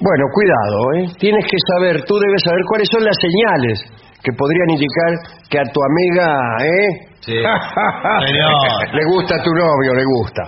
[0.00, 1.16] bueno, cuidado, ¿eh?
[1.18, 3.78] Tienes que saber, tú debes saber cuáles son las señales
[4.22, 5.12] que podrían indicar
[5.48, 6.28] que a tu amiga,
[6.64, 6.88] ¿eh?
[7.20, 7.34] Sí.
[8.92, 10.42] le gusta a tu novio, le gusta.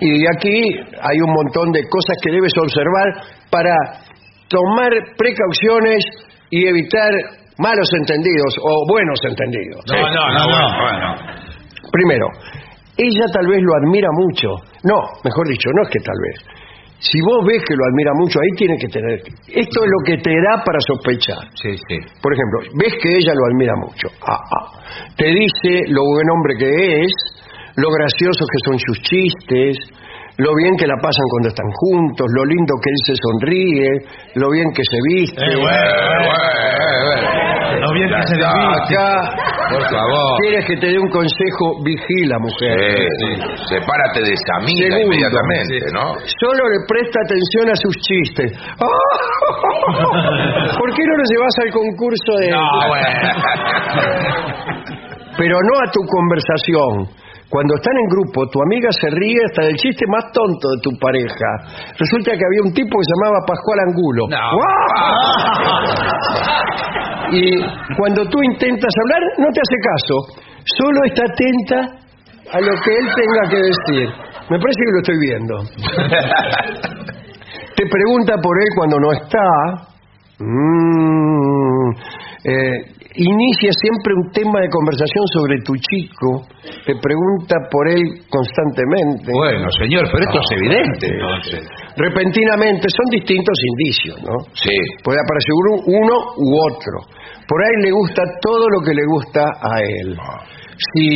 [0.00, 3.08] Y aquí hay un montón de cosas que debes observar
[3.50, 3.74] para
[4.48, 6.04] tomar precauciones
[6.50, 7.12] y evitar
[7.60, 9.84] malos entendidos o buenos entendidos.
[9.86, 11.08] No, no, no, bueno, bueno.
[11.92, 12.26] Primero,
[12.96, 14.48] ella tal vez lo admira mucho.
[14.84, 16.60] No, mejor dicho, no es que tal vez.
[17.00, 19.20] Si vos ves que lo admira mucho, ahí tiene que tener...
[19.48, 21.48] Esto es lo que te da para sospechar.
[21.56, 21.96] Sí, sí.
[22.20, 24.08] Por ejemplo, ves que ella lo admira mucho.
[24.20, 24.66] Ah, ah.
[25.16, 27.12] Te dice lo buen hombre que es,
[27.76, 29.76] lo graciosos que son sus chistes,
[30.40, 34.08] lo bien que la pasan cuando están juntos, lo lindo que él se sonríe,
[34.40, 35.36] lo bien que se viste.
[35.36, 35.52] Eh,
[37.80, 39.36] Lo bien que se acá,
[39.68, 40.40] Por favor.
[40.40, 41.76] ¿Quieres que te dé un consejo?
[41.84, 42.72] Vigila, mujer.
[42.72, 43.36] Sí, sí.
[43.68, 46.16] Sepárate de esa amiga Segundo, inmediatamente, ¿no?
[46.40, 48.56] Solo le presta atención a sus chistes.
[50.80, 52.48] ¿Por qué no lo llevas al concurso de.?
[52.50, 52.64] No,
[55.36, 57.20] Pero no a tu conversación.
[57.50, 60.90] Cuando están en grupo, tu amiga se ríe hasta del chiste más tonto de tu
[60.98, 61.48] pareja.
[61.98, 64.30] Resulta que había un tipo que se llamaba Pascual Angulo.
[64.30, 64.70] ¡Guau!
[67.32, 67.62] Y
[67.96, 70.14] cuando tú intentas hablar, no te hace caso.
[70.64, 72.00] Solo está atenta
[72.52, 74.08] a lo que él tenga que decir.
[74.50, 75.54] Me parece que lo estoy viendo.
[77.76, 79.88] Te pregunta por él cuando no está.
[80.40, 81.90] Mm,
[82.44, 86.46] eh, inicia siempre un tema de conversación sobre tu chico,
[86.86, 89.30] te pregunta por él constantemente.
[89.32, 91.66] Bueno, señor, pero esto es evidente, entonces.
[91.96, 94.36] Repentinamente, son distintos indicios, ¿no?
[94.54, 94.70] Sí.
[95.02, 96.96] Puede aparecer uno- uno u otro.
[97.46, 100.16] Por ahí le gusta todo lo que le gusta a él.
[100.94, 101.06] Si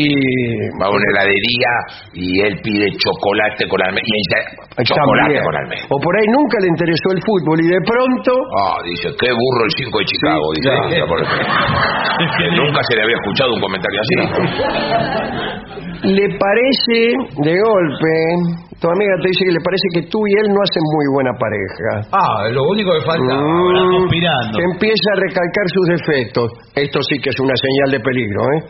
[0.80, 1.72] Va a una heladería
[2.12, 3.80] y él pide chocolate con.
[3.80, 4.40] Y ella,
[4.84, 5.44] chocolate también.
[5.44, 5.86] con almendra.
[5.88, 9.62] O por ahí nunca le interesó el fútbol y de pronto Ah, dice, qué burro
[9.64, 10.44] el 5 de Chicago.
[10.54, 10.70] Sí, dice
[12.38, 14.14] que nunca se le había escuchado un comentario así.
[16.04, 16.98] le parece
[17.40, 18.14] de golpe,
[18.80, 21.32] tu amiga te dice que le parece que tú y él no hacen muy buena
[21.40, 22.08] pareja.
[22.12, 23.34] Ah, lo único que falta.
[23.34, 24.58] Mm, conspirando.
[24.72, 26.46] empieza a recalcar sus defectos.
[26.76, 28.60] Esto sí que es una señal de peligro, ¿eh?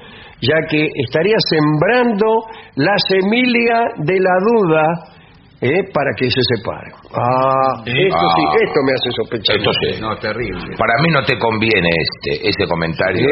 [0.41, 2.27] Ya que estaría sembrando
[2.77, 4.85] la semilla de la duda
[5.61, 5.81] ¿eh?
[5.95, 6.93] para que se separen.
[7.15, 8.57] Ah, esto sí, Ah.
[8.61, 9.57] esto me hace sospechar.
[9.57, 10.01] Esto sí.
[10.01, 10.77] No, terrible.
[10.77, 13.25] Para mí no te conviene este, ese comentario.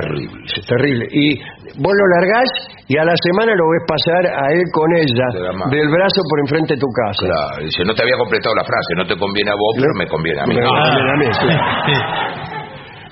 [0.00, 0.42] Terrible.
[0.44, 1.06] es terrible.
[1.12, 1.38] Y
[1.78, 2.48] vos lo largás
[2.88, 5.26] y a la semana lo ves pasar a él con ella,
[5.70, 7.26] De del brazo por enfrente de tu casa.
[7.26, 10.06] Claro, dice, no te había completado la frase, no te conviene a vos, pero me
[10.08, 10.54] conviene a mí.
[10.56, 12.48] Me conviene a mí, claro.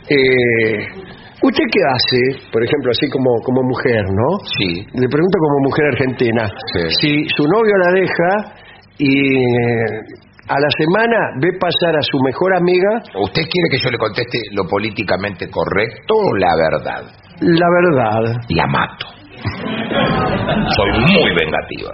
[0.08, 0.86] Eh,
[1.46, 4.28] ¿Usted qué hace, por ejemplo, así como, como mujer, no?
[4.58, 4.82] Sí.
[4.94, 6.42] Le pregunto como mujer argentina,
[6.74, 6.80] Sí.
[7.00, 8.30] si su novio la deja
[8.98, 10.00] y eh,
[10.48, 14.38] a la semana ve pasar a su mejor amiga, ¿Usted quiere que yo le conteste
[14.52, 17.02] lo políticamente correcto o la verdad?
[17.40, 18.42] la verdad.
[18.48, 19.06] La mato.
[20.76, 21.92] Soy muy vengativa.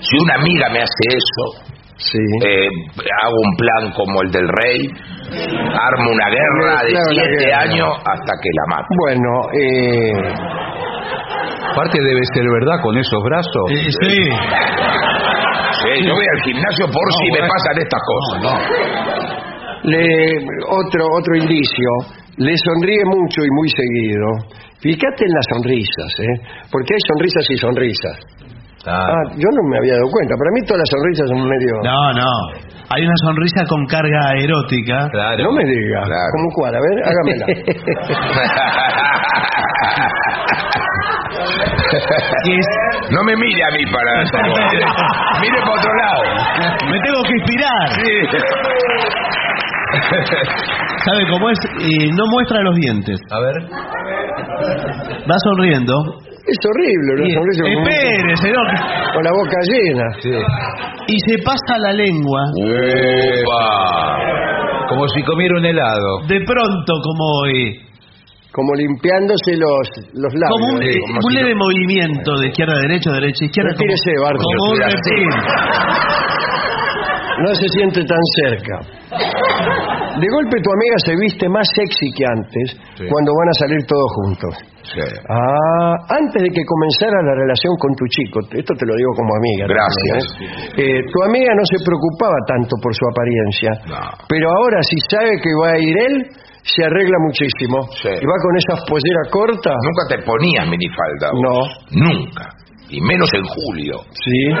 [0.00, 2.18] Si una amiga me hace eso, Sí.
[2.46, 2.66] eh,
[3.22, 4.78] hago un plan como el del rey,
[5.30, 7.62] armo una guerra de Claro, siete guerra.
[7.62, 8.88] años hasta que la mato.
[9.04, 10.34] Bueno, eh,
[11.72, 13.64] Aparte debe ser verdad con esos brazos.
[13.70, 14.22] Eh, sí.
[15.80, 18.40] Sí, yo voy al gimnasio por No, si me pasan estas cosas.
[19.84, 20.36] le,
[20.68, 21.88] otro, otro indicio,
[22.38, 24.26] le sonríe mucho y muy seguido.
[24.80, 26.34] Fíjate en las sonrisas, ¿eh?
[26.72, 28.16] porque hay sonrisas y sonrisas.
[28.86, 30.34] Ah, yo no me había dado cuenta.
[30.40, 31.72] Para mí todas las sonrisas son medio...
[31.84, 32.30] No, no.
[32.92, 35.08] Hay una sonrisa con carga erótica.
[35.12, 35.44] Claro.
[35.44, 36.00] No me diga.
[36.04, 36.30] Claro.
[36.32, 36.74] ¿Cómo cuál?
[36.74, 37.46] A ver, hágamela.
[42.44, 44.22] que es- No me mire a mí para.
[44.22, 44.86] Mire,
[45.40, 46.22] mire para otro lado.
[46.90, 47.88] Me tengo que inspirar.
[51.04, 51.58] ¿Sabe cómo es?
[51.80, 53.20] Eh, no muestra los dientes.
[53.30, 53.54] A ver.
[55.30, 55.94] Va sonriendo.
[56.46, 58.66] Es horrible, una sonrisa con- Espere, señor.
[59.14, 60.06] con la boca llena.
[61.06, 62.42] Y se pasa la lengua.
[62.56, 63.64] Upa.
[64.88, 66.20] Como si comiera un helado.
[66.26, 67.80] De pronto, como hoy.
[68.52, 70.50] Como limpiándose los, los labios.
[70.50, 70.90] Como un, ¿eh?
[70.90, 73.70] eh, un leve movimiento de izquierda a derecha, derecha a izquierda.
[73.70, 74.46] Retírese, como, Barton.
[74.58, 75.28] como un reptil.
[77.46, 78.80] No se siente tan cerca.
[80.18, 83.06] De golpe tu amiga se viste más sexy que antes Sí.
[83.08, 84.54] cuando van a salir todos juntos.
[84.82, 84.98] Sí.
[85.28, 89.30] Ah, antes de que comenzara la relación con tu chico, esto te lo digo como
[89.38, 89.66] amiga.
[89.70, 90.26] Gracias.
[90.34, 90.98] también, ¿eh?
[90.98, 94.00] Eh, tu amiga no se preocupaba tanto por su apariencia, No.
[94.26, 96.26] pero ahora si sabe que va a ir él,
[96.64, 97.86] se arregla muchísimo.
[98.02, 98.10] Sí.
[98.20, 99.78] Y va con esas polleras cortas.
[99.78, 101.30] Nunca te ponías minifalda.
[101.32, 101.70] vos.
[101.94, 102.10] No.
[102.10, 102.50] Nunca.
[102.90, 103.94] Y menos en julio.
[104.10, 104.50] Sí.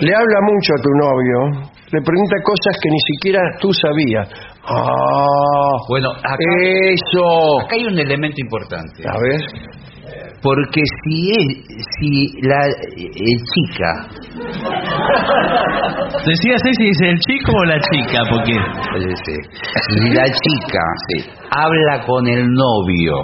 [0.00, 1.38] Le habla mucho a tu novio,
[1.92, 4.28] le pregunta cosas que ni siquiera tú sabías.
[4.64, 7.60] Ah, Bueno, acá, eso.
[7.64, 9.02] acá hay un elemento importante.
[9.08, 9.40] A ver.
[10.42, 11.46] Porque si es,
[11.98, 13.08] si la eh,
[13.52, 14.08] chica,
[16.24, 18.54] Decía Ceci, dice el chico o la chica, porque
[19.98, 20.82] si la chica
[21.50, 23.14] habla con el novio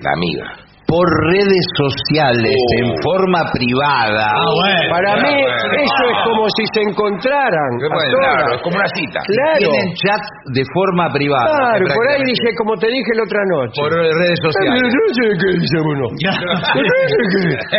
[0.00, 0.67] La amiga.
[0.88, 1.04] Por
[1.36, 2.80] redes sociales Oh.
[2.80, 4.88] en forma privada, Ah, bueno.
[4.88, 5.84] Para mí bueno.
[5.84, 7.70] eso es como si se encontraran.
[7.76, 9.20] claro, es como una cita.
[9.20, 9.58] Claro.
[9.68, 10.22] tienen chat
[10.56, 11.44] de forma privada.
[11.76, 13.76] Claro, por ahí dice, como te dije la otra noche.
[13.84, 14.88] por redes pero sociales.
[14.88, 16.06] no sé qué dice uno.
[16.24, 16.32] Ya.
[16.74, 17.78] Yo no sé qué.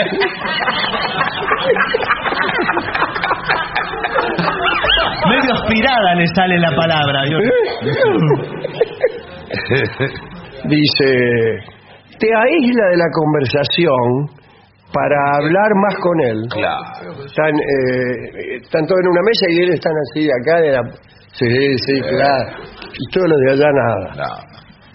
[5.30, 7.20] medio aspirada le sale la palabra.
[10.66, 11.10] Dice,
[12.20, 14.40] te aísla de la conversación
[14.94, 16.40] para hablar más con él.
[16.52, 17.24] Claro.
[17.26, 20.82] Están, eh, están todos en una mesa y él están así acá de la...
[21.32, 22.60] Sí, sí, claro.
[22.92, 24.16] Y todos los de allá nada.
[24.18, 24.50] No.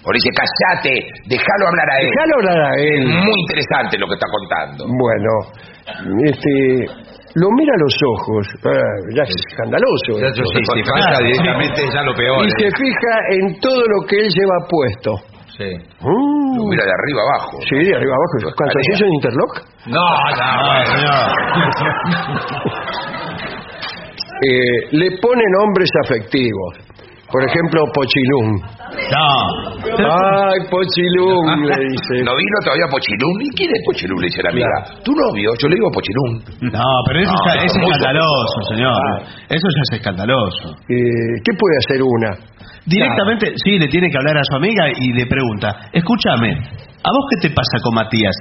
[0.04, 2.10] Le dice, callate, déjalo hablar a él.
[2.12, 3.06] Déjalo hablar a él.
[3.24, 4.84] Muy interesante lo que está contando.
[4.84, 5.30] Bueno,
[6.28, 6.84] este,
[7.40, 8.46] lo mira a los ojos.
[8.66, 10.20] Ah, ya es escandaloso.
[10.20, 12.44] Ya, sí, si pasa directamente ya lo peor.
[12.44, 12.54] Y ¿eh?
[12.58, 15.33] se fija en todo lo que él lleva puesto.
[15.56, 15.70] Sí.
[16.00, 17.58] Lo mira de arriba abajo.
[17.68, 18.54] Sí, de arriba abajo.
[18.56, 19.52] ¿Calzoncillos de interlock?
[19.86, 21.12] No, no, bueno.
[24.46, 26.74] Eh, le pone nombres afectivos.
[27.32, 28.60] Por ejemplo, Pochilún.
[29.10, 29.28] No.
[30.06, 32.22] Ay, Pochilún, le dice.
[32.22, 33.40] ¿No vino todavía Pochilún?
[33.42, 34.20] ¿Y quién es Pochilún?
[34.20, 35.02] Le dice la amiga.
[35.02, 36.44] Tu novio, yo le digo Pochilún.
[36.70, 38.92] No, pero eso No, es escandaloso, señor.
[38.92, 39.22] Ah.
[39.48, 40.68] Eso ya es escandaloso.
[40.88, 42.30] Eh, ¿Qué puede hacer una?
[42.86, 47.24] Directamente, sí, le tiene que hablar a su amiga y le pregunta, escúchame, ¿a vos
[47.30, 48.34] qué te pasa con Matías?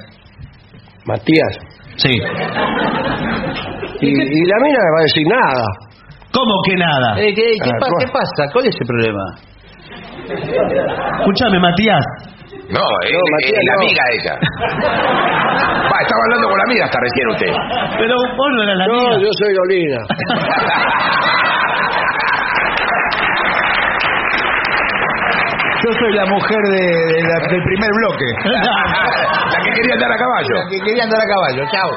[1.05, 1.57] Matías.
[1.97, 2.09] Sí.
[4.01, 5.63] Y, y la mina no va a decir nada.
[6.33, 7.19] ¿Cómo que nada?
[7.19, 8.05] Eh, ¿qué, qué Ah, pa- ¿cuál?
[8.05, 8.51] qué pasa?
[8.51, 9.23] ¿Cuál es el problema?
[11.19, 12.03] Escúchame, Matías.
[12.69, 13.79] No, es, No, es Matías, la no.
[13.81, 14.33] amiga ella.
[15.93, 17.51] Va, estaba hablando con la amiga hasta recién usted.
[17.99, 19.19] Pero vos no eras la No, amiga.
[19.21, 19.99] yo soy Dolina.
[25.83, 28.25] Yo soy la mujer de- de la- del primer bloque.
[29.53, 30.55] la que quería andar a caballo.
[30.63, 31.63] La que quería andar a caballo.
[31.71, 31.91] Chao.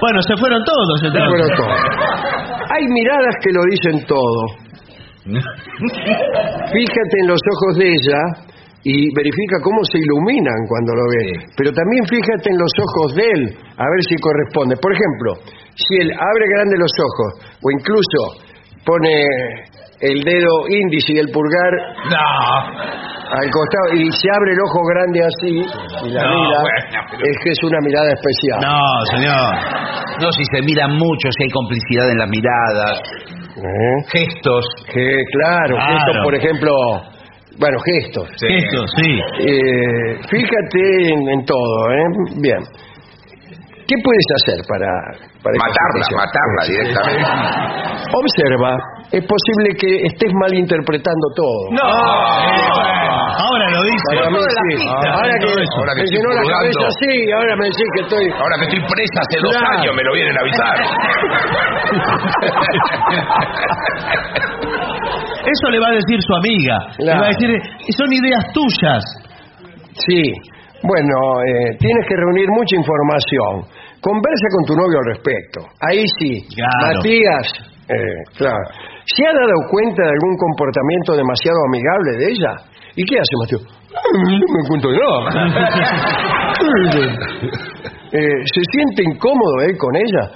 [0.00, 1.28] Bueno, se fueron todos entonces.
[1.28, 1.74] Bueno, todo.
[2.70, 4.40] Hay miradas que lo dicen todo.
[6.72, 8.20] Fíjate en los ojos de ella
[8.82, 11.44] y verifica cómo se iluminan cuando lo ve.
[11.56, 13.42] Pero también fíjate en los ojos de él,
[13.76, 14.76] a ver si corresponde.
[14.80, 15.34] Por ejemplo,
[15.76, 18.46] si él abre grande los ojos o incluso
[18.86, 19.12] pone
[20.00, 21.72] el dedo índice y el pulgar
[23.30, 25.52] al costado y se abre el ojo grande así
[26.06, 28.58] y la No, mira, bueno, pero- es que es una mirada especial.
[28.60, 28.80] No,
[29.12, 29.52] señor.
[30.22, 33.00] No, si se miran mucho, si hay complicidad en las miradas,
[33.56, 33.96] ¿Eh?
[34.12, 34.64] gestos.
[34.92, 35.92] Que, claro, Claro.
[35.94, 36.72] gestos, por ejemplo,
[37.58, 38.28] bueno, gestos.
[38.40, 39.20] Esto, sí.
[39.40, 42.04] Eh, fíjate en, en todo, ¿eh?
[42.40, 42.58] Bien.
[43.86, 44.86] ¿Qué puedes hacer para...
[45.42, 46.20] para esta Matarla, situación?
[46.22, 47.26] matarla directamente.
[48.14, 48.78] Observa,
[49.12, 51.70] es posible que estés malinterpretando todo.
[51.72, 51.82] No.
[51.82, 54.14] Ahora lo dice.
[54.14, 54.86] Para mí sí.
[54.86, 58.30] Ahora que, Ahora que me llenó la cabeza así, ahora me decís que estoy...
[58.38, 59.78] Ahora que estoy presa hace dos Claro.
[59.78, 60.76] años, me lo vienen a avisar.
[65.50, 66.76] Eso le va a decir su amiga.
[66.98, 67.20] Le Claro.
[67.20, 67.50] va a decir,
[67.96, 69.02] son ideas tuyas.
[70.06, 70.22] Sí.
[70.82, 73.64] Bueno, eh, tienes que reunir mucha información.
[74.00, 75.60] Conversa con tu novio al respecto.
[75.80, 76.46] Ahí sí.
[76.54, 76.96] Claro.
[76.96, 77.52] Matías,
[77.88, 78.64] eh, claro.
[79.04, 82.52] ¿Se ha dado cuenta de algún comportamiento demasiado amigable de ella?
[82.96, 83.60] ¿Y qué hace Mateo?
[83.60, 85.30] No me cuento nada.
[88.12, 90.34] Eh, ¿Se siente incómodo él con ella?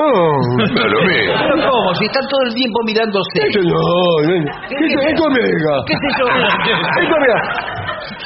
[0.00, 0.10] No.
[0.58, 1.34] No lo veo.
[1.38, 1.94] Pero ¿cómo?
[1.94, 3.38] Si están todo el tiempo mirándose.
[3.62, 4.50] No, no, no.
[4.68, 5.72] ¿Qué es es tu amiga?
[5.86, 6.26] ¿Qué es eso?
[6.26, 7.38] Es tu amiga.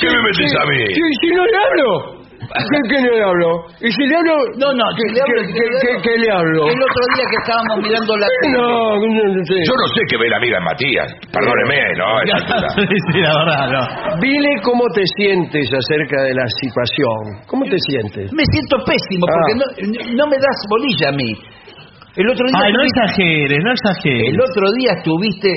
[0.01, 0.81] ¿Qué me metes a mí?
[0.95, 2.24] Si, si no le hablo.
[2.45, 3.65] ¿Qué, qué le hablo?
[3.81, 4.35] ¿Y si le hablo?
[4.61, 6.61] No, no, ¿Qué, si le hablo, qué- si qué- le hablo- qué- qué le hablo?
[6.69, 8.53] El otro día que estábamos mirando la tele.
[8.55, 8.69] No,
[9.01, 9.57] no, no sé.
[9.65, 11.09] Yo no sé qué ve la amiga en Matías.
[11.33, 12.09] Perdóneme, ¿no?
[12.85, 13.83] Sí, sí, la verdad, no.
[14.21, 17.45] Dile cómo te sientes acerca de la situación.
[17.47, 18.33] ¿Cómo te sientes?
[18.33, 19.61] Me siento pésimo porque Ah.
[19.61, 19.67] no,
[20.17, 21.31] no me das bolilla a mí.
[22.17, 24.29] El otro día Ay, no exageres, no exageres.
[24.35, 25.51] el otro día estuviste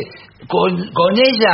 [0.47, 1.53] con, con ella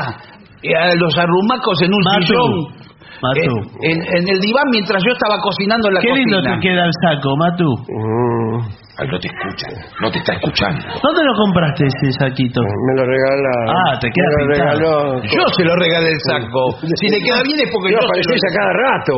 [0.64, 2.83] eh, a los arrumacos en un Matu, sillón.
[3.24, 3.56] Matu.
[3.82, 6.56] En, en- en el diván mientras yo estaba cocinando en la Qué lindo cocina.
[6.56, 7.70] te queda el saco, Matu.
[7.88, 8.58] Mm,
[9.00, 9.68] Ay, no te escucha.
[10.02, 10.86] No te está escuchando.
[11.02, 12.62] ¿Dónde lo compraste ese saquito?
[12.62, 13.52] me lo regala.
[13.74, 14.94] Ah, te queda me lo regaló.
[15.24, 16.78] Yo se lo regalé el saco.
[17.02, 19.14] Si le queda bien es porque Yo yo, aparecés a cada rato.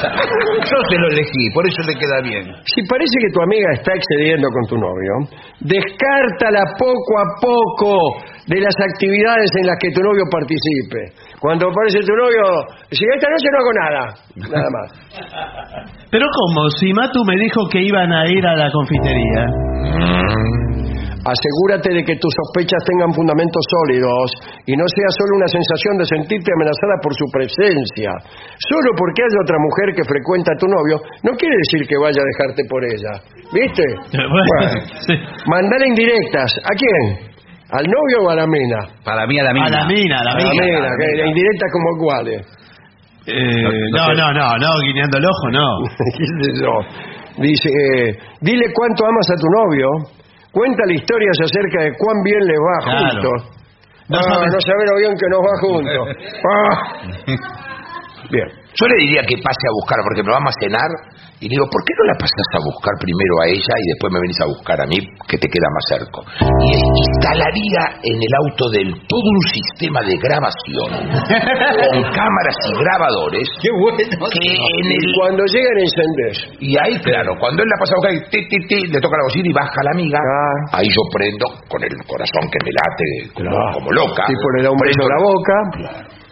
[0.70, 2.44] yo se lo elegí, por eso le queda bien.
[2.64, 5.12] Si parece que tu amiga está excediendo con tu novio,
[5.60, 7.92] descártala poco a poco
[8.50, 11.14] de las actividades en las que tu novio participe.
[11.38, 12.42] Cuando aparece tu novio,
[12.90, 14.02] si esta noche no hago nada,
[14.50, 14.88] nada más.
[16.10, 16.68] Pero ¿cómo?
[16.70, 19.46] Si Matu me dijo que iban a ir a la confitería.
[21.20, 24.34] Asegúrate de que tus sospechas tengan fundamentos sólidos
[24.66, 28.10] y no sea solo una sensación de sentirte amenazada por su presencia.
[28.66, 32.18] Solo porque haya otra mujer que frecuenta a tu novio, no quiere decir que vaya
[32.18, 33.12] a dejarte por ella.
[33.52, 33.84] ¿Viste?
[34.30, 35.14] Bueno, sí.
[35.46, 36.50] mandale indirectas.
[36.64, 37.29] ¿A quién?
[37.72, 38.78] ¿Al novio o a la mina?
[39.04, 40.64] Para mí a la A la mina, a la A la mina.
[40.64, 42.46] mina, que la indirecta como iguales.
[43.26, 43.62] Eh,
[43.92, 45.66] no, no, no, no, guiñando el ojo, no.
[46.18, 46.72] ¿Qué sé yo?
[47.42, 49.86] Dice, eh, dile cuánto amas a tu novio,
[50.50, 52.98] cuéntale historias acerca de cuán bien le va Claro.
[53.12, 53.56] juntos.
[54.08, 56.08] No ah, sabes- no sabe lo bien que nos va juntos.
[56.50, 57.36] Ah.
[58.30, 58.48] Bien.
[58.74, 60.90] Yo le diría que pase a buscar, porque me vamos a cenar.
[61.40, 64.20] Y digo, ¿por qué no la pasas a buscar primero a ella y después me
[64.20, 66.20] venís a buscar a mí, que te queda más cerca?
[66.44, 73.46] Y instalaría en el auto del todo un sistema de grabación con cámaras y grabadores.
[73.56, 73.96] Qué bueno.
[74.30, 76.36] Que en Y el, cuando lleguen encendés.
[76.60, 79.16] y ahí, claro, cuando él la pasa a buscar, y ti, ti, ti, le toca
[79.16, 80.18] la bocina y baja la amiga.
[80.20, 80.78] Ah.
[80.78, 83.72] Ahí yo prendo con el corazón que me late como, Claro.
[83.80, 84.24] como loca.
[84.28, 85.56] Un beso Prendo- en la boca.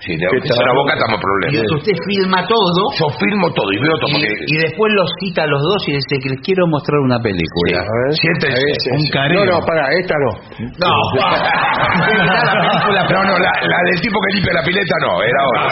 [0.00, 0.62] Si de ¿Qué de tal?
[0.62, 1.58] la boca estamos problemas.
[1.58, 4.10] Y usted filma todo Yo filmo todo y veo todo.
[4.10, 6.98] y, porque- y después los cita a los dos y dice que les quiero mostrar
[7.02, 7.82] una película.
[7.82, 8.14] A ver.
[8.14, 8.62] Siéntese.
[8.62, 9.42] Ese, Un careo.
[9.44, 10.30] No, no, para, esta no.
[10.78, 10.92] No,
[13.10, 15.66] no, no, la, la del tipo que limpia la pileta no, era otra.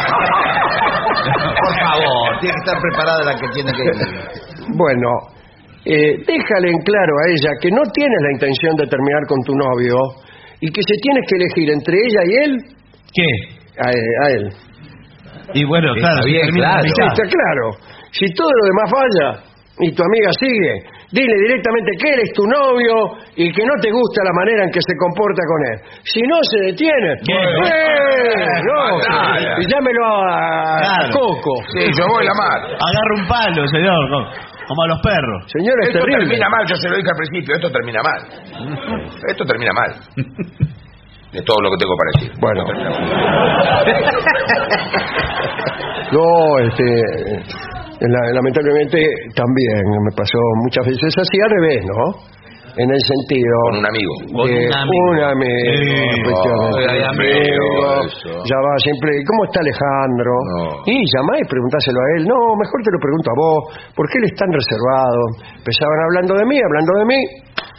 [1.63, 3.95] Por favor, tiene que estar preparada la que tiene que ir.
[4.77, 5.09] Bueno,
[5.87, 9.55] eh, déjale en claro a ella que no tienes la intención de terminar con tu
[9.55, 9.97] novio
[10.61, 12.53] y que se tienes que elegir entre ella y él,
[13.15, 13.56] ¿Qué?
[13.79, 14.49] A, a él.
[15.55, 16.83] Y bueno, Está claro, bien, claro.
[16.83, 17.71] Sí, está claro.
[18.11, 19.43] Si todo lo demás falla
[19.79, 20.75] y tu amiga sigue,
[21.13, 22.95] dile directamente que él es tu novio
[23.37, 26.01] y que no te gusta la manera en que se comporta con él.
[26.03, 27.17] Si no se detiene, ¡eh!
[28.67, 29.61] no, Claro.
[29.63, 31.13] y llámelo a, a Claro.
[31.15, 31.55] Coco.
[31.73, 32.61] Sí, yo voy la mar.
[32.73, 34.27] Agarra un palo, señor, como,
[34.67, 35.45] como a los perros.
[35.53, 36.27] Señora, es Esto terrible.
[36.27, 38.21] termina mal, yo se lo dije al principio, esto termina mal.
[39.29, 39.91] Esto termina mal.
[41.37, 42.33] De todo lo que tengo para decir.
[42.41, 42.65] Bueno.
[46.13, 46.85] No, este,
[48.01, 48.97] la- lamentablemente
[49.35, 52.15] también me pasó muchas veces así al revés, ¿no?
[52.79, 54.13] En el sentido Con un amigo.
[54.37, 55.09] Con un amigo.
[55.11, 56.29] un amigo,
[56.77, 56.85] Sí.
[56.87, 58.37] Ay, amigo, eso.
[58.45, 60.29] ya va siempre, ¿cómo está Alejandro?
[60.45, 60.85] No.
[60.85, 62.29] Y llamá y preguntáselo a él.
[62.29, 65.21] No, mejor te lo pregunto a vos, porque él es tan reservado.
[65.57, 67.17] Empezaban hablando de mí, hablando de mí.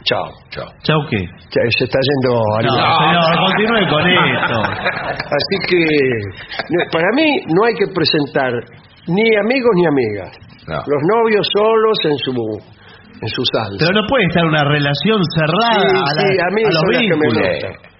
[0.03, 0.25] Chao.
[0.49, 0.67] Chao.
[0.83, 1.17] ¿Chau qué?
[1.77, 4.03] Se está yendo a No, señor, continúe con
[4.35, 4.57] esto.
[5.11, 5.81] Así que
[6.69, 8.51] no, para mí no hay que presentar
[9.07, 10.31] ni amigos ni amigas.
[10.67, 10.75] No.
[10.75, 12.31] Los novios solos en su
[13.21, 13.77] en su salsa.
[13.79, 16.73] Pero no puede estar una relación cerrada Sí, a, la- sí, a mí a los
[16.75, 17.47] son las que me vínculos.
[17.49, 17.96] gustan.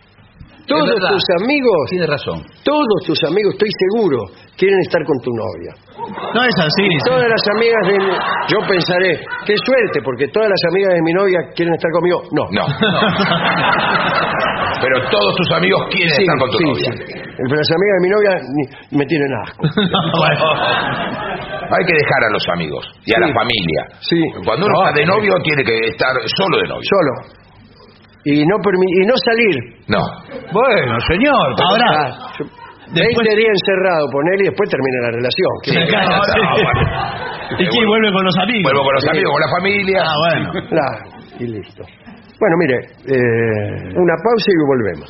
[0.68, 1.09] Todos verdad.
[1.15, 2.43] tus amigos, Tiene razón.
[2.63, 4.18] todos tus amigos, estoy seguro,
[4.57, 5.72] quieren estar con tu novia.
[6.36, 6.88] No es así.
[7.07, 8.11] Todas las amigas de mi,
[8.51, 12.22] yo pensaré, qué suerte, porque todas las amigas de mi novia quieren estar conmigo.
[12.32, 12.43] No.
[12.51, 12.65] No.
[14.82, 16.91] Pero todos tus amigos quieren Sí, estar con tu sí, novia.
[16.91, 16.97] sí.
[17.09, 19.63] Pero las amigas de mi novia ni- me tienen asco.
[20.18, 20.45] Bueno,
[21.68, 23.22] Hay que dejar a los amigos y a Sí.
[23.22, 23.82] la familia.
[23.99, 24.22] Sí.
[24.45, 26.88] Cuando uno No, está de novio tiene que estar solo de novio.
[26.88, 27.11] Solo.
[28.28, 29.55] Y no permi- y no salir.
[29.88, 30.03] No.
[30.51, 31.47] Bueno, señor.
[31.63, 32.45] Ahora, Ah, yo-
[32.91, 35.53] después- 20 días encerrado, poner y después termina la relación.
[35.63, 36.82] Sí, claro, no, bueno.
[37.59, 37.86] ¿Y?
[37.88, 38.63] ¿Vuelve con los amigos?
[38.67, 39.09] Vuelvo con los Sí.
[39.09, 39.99] amigos, con la familia.
[40.03, 40.47] Ah, bueno.
[40.75, 40.99] Claro,
[41.39, 41.84] y listo.
[42.39, 45.09] Bueno, mire, eh, una pausa y volvemos.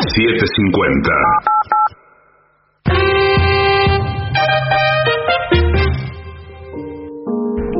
[0.00, 1.12] 750.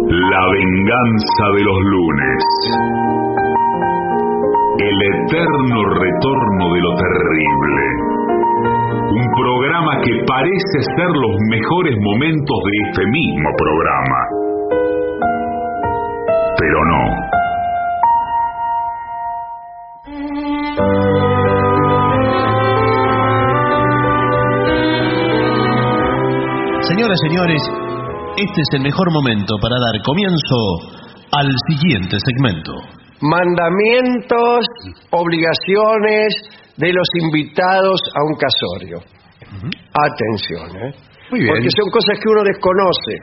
[0.07, 2.45] La venganza de los lunes.
[4.79, 7.83] El eterno retorno de lo terrible.
[9.13, 14.21] Un programa que parece ser los mejores momentos de este mismo programa.
[16.59, 17.40] Pero no.
[26.91, 27.63] Señoras, señores,
[28.37, 30.59] este es el mejor momento para dar comienzo
[31.33, 32.73] al siguiente segmento.
[33.21, 34.65] Mandamientos,
[35.11, 36.35] obligaciones
[36.77, 38.99] de los invitados a un casorio.
[39.95, 40.95] Atención, ¿eh?
[41.31, 41.53] Muy bien.
[41.55, 43.15] Porque son cosas que uno desconoce.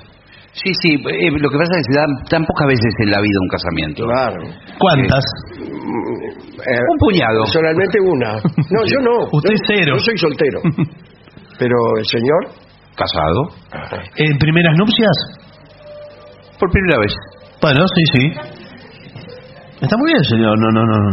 [0.54, 3.20] Sí, sí, eh, lo que pasa es que se dan tan pocas veces en la
[3.22, 4.04] vida un casamiento.
[4.06, 4.42] Claro.
[4.80, 5.24] ¿Cuántas?
[5.60, 7.46] Eh, Un puñado.
[7.46, 8.32] Solamente una.
[8.72, 9.28] No, yo no.
[9.32, 9.96] Usted Yo- cero.
[9.98, 10.60] Yo soy soltero.
[11.60, 12.42] Pero el señor,
[12.98, 13.42] Casado.
[14.18, 15.16] ¿En primeras nupcias?
[16.60, 17.14] Por primera vez.
[17.62, 18.24] Bueno, sí, sí.
[19.82, 20.58] Está muy bien, señor.
[20.58, 20.98] No, no, no.
[20.98, 21.12] no.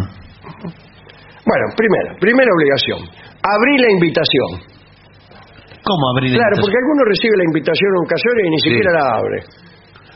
[1.44, 2.98] bueno, primera, primera obligación.
[3.44, 4.50] Abrir la invitación.
[5.84, 6.64] ¿Cómo abrir la Claro, invitación?
[6.64, 9.38] porque alguno recibe la invitación a un casorio y ni siquiera la abre.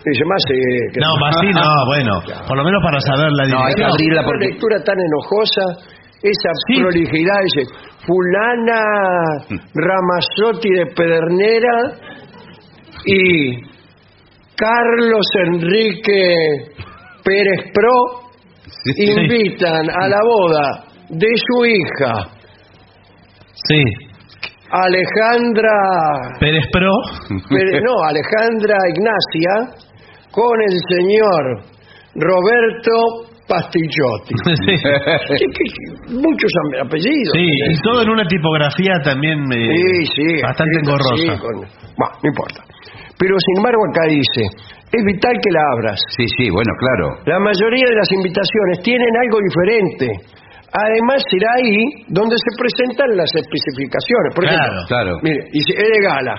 [0.09, 0.57] Dice, más sí,
[0.97, 2.12] que- No, más sí, no, bueno.
[2.49, 3.93] Por lo menos para saber la No, hay que dirección.
[3.93, 4.47] abrirla Una porque...
[4.49, 5.65] lectura tan enojosa,
[6.23, 6.81] esa Sí.
[6.81, 7.70] prolijidad, dice,
[8.07, 8.82] fulana
[9.74, 11.93] Ramazotti de Pedernera
[13.05, 13.62] y
[14.57, 16.35] Carlos Enrique
[17.24, 18.28] Pérez Pro
[18.97, 22.12] invitan a la boda de su hija
[23.66, 23.82] Sí.
[24.70, 25.70] Alejandra...
[26.40, 26.90] Pérez Pro.
[27.40, 29.81] No, Alejandra Ignacia
[30.31, 31.62] con el señor
[32.15, 34.35] Roberto Pastillotti.
[34.45, 34.77] Sí.
[34.77, 36.53] Sí, que- muchos
[36.85, 37.33] apellidos.
[37.35, 41.41] Sí, y todo en una tipografía también eh, Sí, bastante engorrosa.
[41.41, 41.65] con-
[41.97, 42.61] Bueno, no importa.
[43.19, 44.43] Pero sin embargo acá dice,
[44.93, 45.99] es vital que la abras.
[46.16, 47.19] Sí, sí, bueno, claro.
[47.27, 50.07] La mayoría de las invitaciones tienen algo diferente.
[50.70, 54.31] Además será ahí donde se presentan las especificaciones.
[54.37, 55.12] Por Claro, ejemplo, claro.
[55.23, 56.35] mire, dice, es de gala.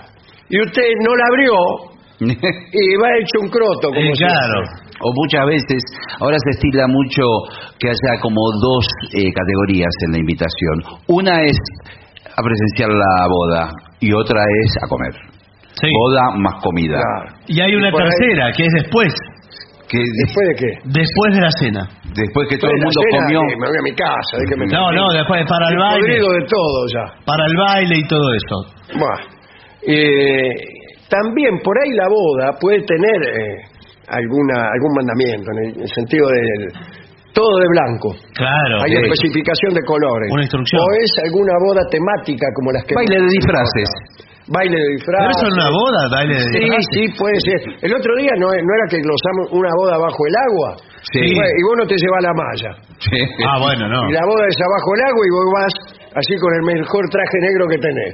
[0.49, 1.53] Y usted no la abrió
[2.21, 3.89] y va hecho un croto.
[3.89, 4.61] Como Eh, claro.
[5.01, 5.81] O muchas veces,
[6.19, 7.23] ahora se estila mucho
[7.79, 10.75] que haya como dos eh, categorías en la invitación.
[11.07, 11.57] Una es
[12.35, 15.13] a presenciar la boda y otra es a comer.
[15.81, 16.99] Boda más comida.
[17.47, 19.13] Y hay una Y por ahí- tercera, que es después.
[19.87, 20.71] Que ¿Después de qué?
[20.85, 21.81] Después de la cena.
[22.13, 23.39] Después que todo el Después mundo de cena, comió.
[23.41, 24.33] eh, Me voy a mi casa.
[24.37, 26.13] déjeme- No, no, después para el Estoy baile.
[26.19, 27.05] de todo ya.
[27.25, 28.55] Para el baile y todo eso.
[28.99, 29.17] Bueno,
[29.87, 30.53] eh,
[31.09, 33.55] también por ahí la boda puede tener eh,
[34.09, 36.41] alguna algún mandamiento en el, en el sentido de
[37.33, 38.09] todo de blanco.
[38.35, 38.81] Claro.
[38.83, 38.97] Hay sí.
[39.05, 40.29] especificación de colores.
[40.33, 40.81] Una instrucción.
[40.81, 43.89] O es alguna boda temática como las que Baile de disfraces.
[44.49, 45.29] Baile de disfraces.
[45.29, 46.89] Pero eso en una boda, baile de Sí, disfraces.
[46.89, 47.59] sí, puede ser.
[47.85, 50.69] El otro día no, no era que glosamos una boda bajo el agua.
[51.13, 51.21] Sí.
[51.21, 52.71] Y vos no te llevas la malla.
[53.45, 54.09] Ah, bueno, no.
[54.09, 55.73] Y la boda es abajo el agua y vos vas
[56.15, 58.13] así con el mejor traje negro que tenés.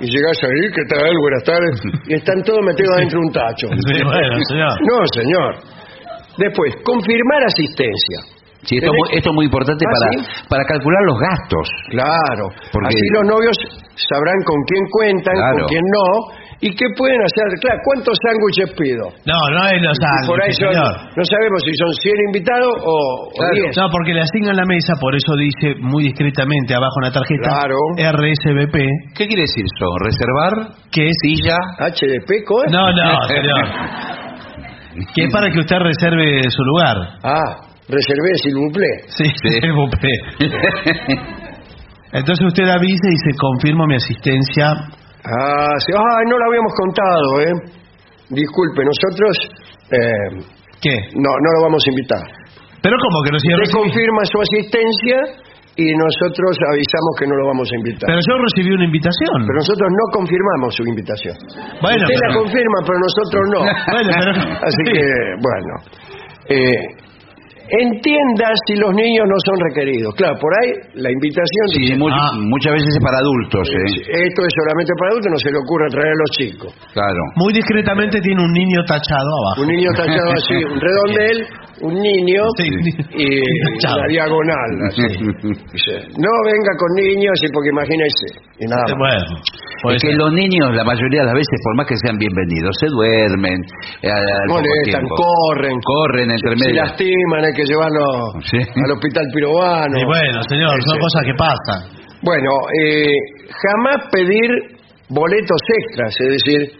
[0.00, 1.12] Y llegás ahí, ¿qué tal?
[1.20, 1.74] Buenas tardes.
[2.08, 3.66] Y están todos metidos adentro de un tacho.
[3.68, 4.72] Sí, bueno, señor.
[4.88, 5.52] No, señor.
[6.38, 8.18] Después, confirmar asistencia.
[8.66, 10.44] Sí, esto, es muy- esto es muy importante ¿Ah, para, sí?
[10.48, 11.66] para calcular los gastos.
[11.90, 12.44] Claro.
[12.72, 13.56] Porque- Así los novios
[14.10, 15.58] sabrán con quién cuentan, Claro.
[15.60, 16.06] con quién no,
[16.60, 17.44] y qué pueden hacer.
[17.60, 19.04] Claro, ¿cuántos sándwiches pido?
[19.28, 20.92] No, no es los Y por ahí sándwiches, son- señor.
[21.16, 22.96] no sabemos si son 100 invitados o,
[23.28, 23.54] o Claro.
[23.54, 23.76] 10.
[23.76, 27.48] No, porque le asignan la mesa, por eso dice muy discretamente abajo en la tarjeta
[27.60, 27.76] Claro.
[27.96, 28.76] RSVP.
[29.14, 29.86] ¿Qué quiere decir eso?
[30.00, 30.52] ¿Reservar?
[30.90, 31.16] ¿Qué es?
[31.22, 31.56] ¿Silla?
[31.78, 32.72] HDP, ¿cómo es?
[32.72, 33.64] No, no, señor.
[35.14, 36.96] que es para que usted reserve su lugar.
[37.22, 39.04] Ah, reservé, s'il vous plaît.
[39.08, 40.04] Sí, RSVP.
[42.12, 44.72] Entonces usted avisa y se confirma mi asistencia.
[45.26, 45.90] Ah, sí.
[45.96, 47.54] Ah, no lo habíamos contado, ¿eh?
[48.30, 49.32] Disculpe, nosotros
[49.90, 50.46] eh,
[50.82, 50.94] ¿Qué?
[51.18, 52.22] no, no lo vamos a invitar.
[52.82, 55.18] Pero como que no se Usted confirma su asistencia
[55.76, 58.06] y nosotros avisamos que no lo vamos a invitar.
[58.06, 59.42] Pero yo recibí una invitación.
[59.46, 61.36] Pero nosotros no confirmamos su invitación.
[61.82, 63.60] Bueno, Usted la pero- confirma, pero nosotros no.
[63.94, 64.34] Bueno, pero-
[64.70, 64.92] Así sí.
[64.94, 65.04] que,
[65.42, 65.72] bueno.
[66.48, 66.80] Eh,
[67.68, 70.14] entienda si los niños no son requeridos.
[70.14, 72.30] Claro, por ahí la invitación Sí, dice, mu- Ah.
[72.38, 73.66] muchas veces es para adultos.
[73.68, 74.26] ¿eh?
[74.26, 76.70] esto es solamente para adultos, no se le ocurre traer a los chicos.
[76.94, 77.20] Claro.
[77.36, 79.62] Muy discretamente tiene un niño tachado abajo.
[79.62, 81.36] Un niño tachado así, un redondel,
[81.82, 82.68] un niño Sí,
[83.14, 83.26] y
[83.84, 84.70] la diagonal.
[84.88, 85.02] Así.
[85.02, 88.26] Dice, no venga con niños, y porque imagínese.
[88.60, 88.98] Y nada más.
[88.98, 89.42] Bueno,
[89.82, 90.16] puede Es que ser.
[90.18, 93.60] los niños, la mayoría de las veces, por más que sean bienvenidos, se duermen.
[94.02, 94.10] eh,
[94.48, 96.82] Molestan, corren, Corren entre se medio.
[96.82, 98.04] lastiman, hay que llevarlo
[98.50, 98.58] Sí.
[98.58, 99.98] al hospital pirobano.
[100.00, 101.80] Y bueno, señor, son cosas que pasan.
[102.22, 102.50] Bueno,
[102.80, 103.12] eh,
[103.52, 104.48] jamás pedir
[105.10, 106.70] boletos extras, es decir,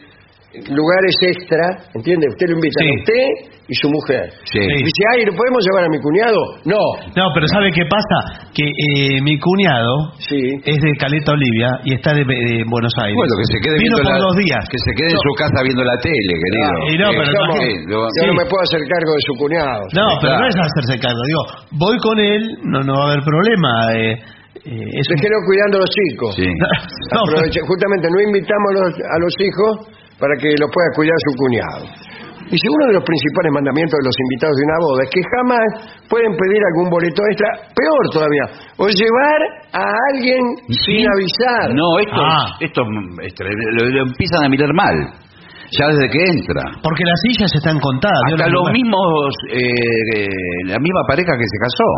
[0.71, 2.27] lugares extra, ¿entiende?
[2.29, 2.89] Usted lo invita Sí.
[2.89, 3.27] a usted
[3.69, 4.31] y su mujer.
[4.47, 4.61] Sí.
[4.61, 6.39] Dice, ay, ¿lo podemos llevar a mi cuñado?
[6.65, 6.81] No.
[7.17, 8.47] No, pero ¿sabe qué pasa?
[8.55, 10.39] Que eh, mi cuñado Sí.
[10.65, 13.17] es de Caleta Olivia y está de, de Buenos Aires.
[13.19, 14.63] Bueno, que se quede Vino viendo por la- dos días.
[14.71, 16.71] Que se quede en su casa viendo la tele, querido.
[16.91, 17.31] y no, pero.
[17.57, 18.39] Sí, lo- yo no sí.
[18.39, 19.83] me puedo hacer cargo de su cuñado.
[19.97, 20.41] No, pero Claro.
[20.41, 21.21] no es hacerse cargo.
[21.27, 21.43] Digo,
[21.79, 23.71] voy con él, no, no va a haber problema.
[23.97, 24.13] eh,
[24.67, 26.35] eh, es un- Déjelo cuidando a los chicos.
[26.35, 26.47] Sí.
[27.15, 29.73] No, Aproveche- justamente no invitamos a los, a los hijos
[30.19, 31.85] para que los pueda cuidar su cuñado.
[32.47, 35.67] Dice, uno de los principales mandamientos de los invitados de una boda es que jamás
[36.07, 38.47] pueden pedir algún boleto extra, peor todavía,
[38.79, 39.41] o llevar
[39.75, 39.83] a
[40.15, 40.39] alguien
[40.71, 41.75] sin avisar.
[41.75, 42.47] No, esto, Ah.
[42.63, 44.95] esto lo, lo empiezan a mirar mal.
[45.75, 46.63] Ya desde que entra.
[46.87, 48.23] Porque las sillas están contadas.
[48.31, 49.59] ¿vio Hasta los mismos, eh,
[50.15, 50.27] eh,
[50.71, 51.91] la misma pareja que se casó.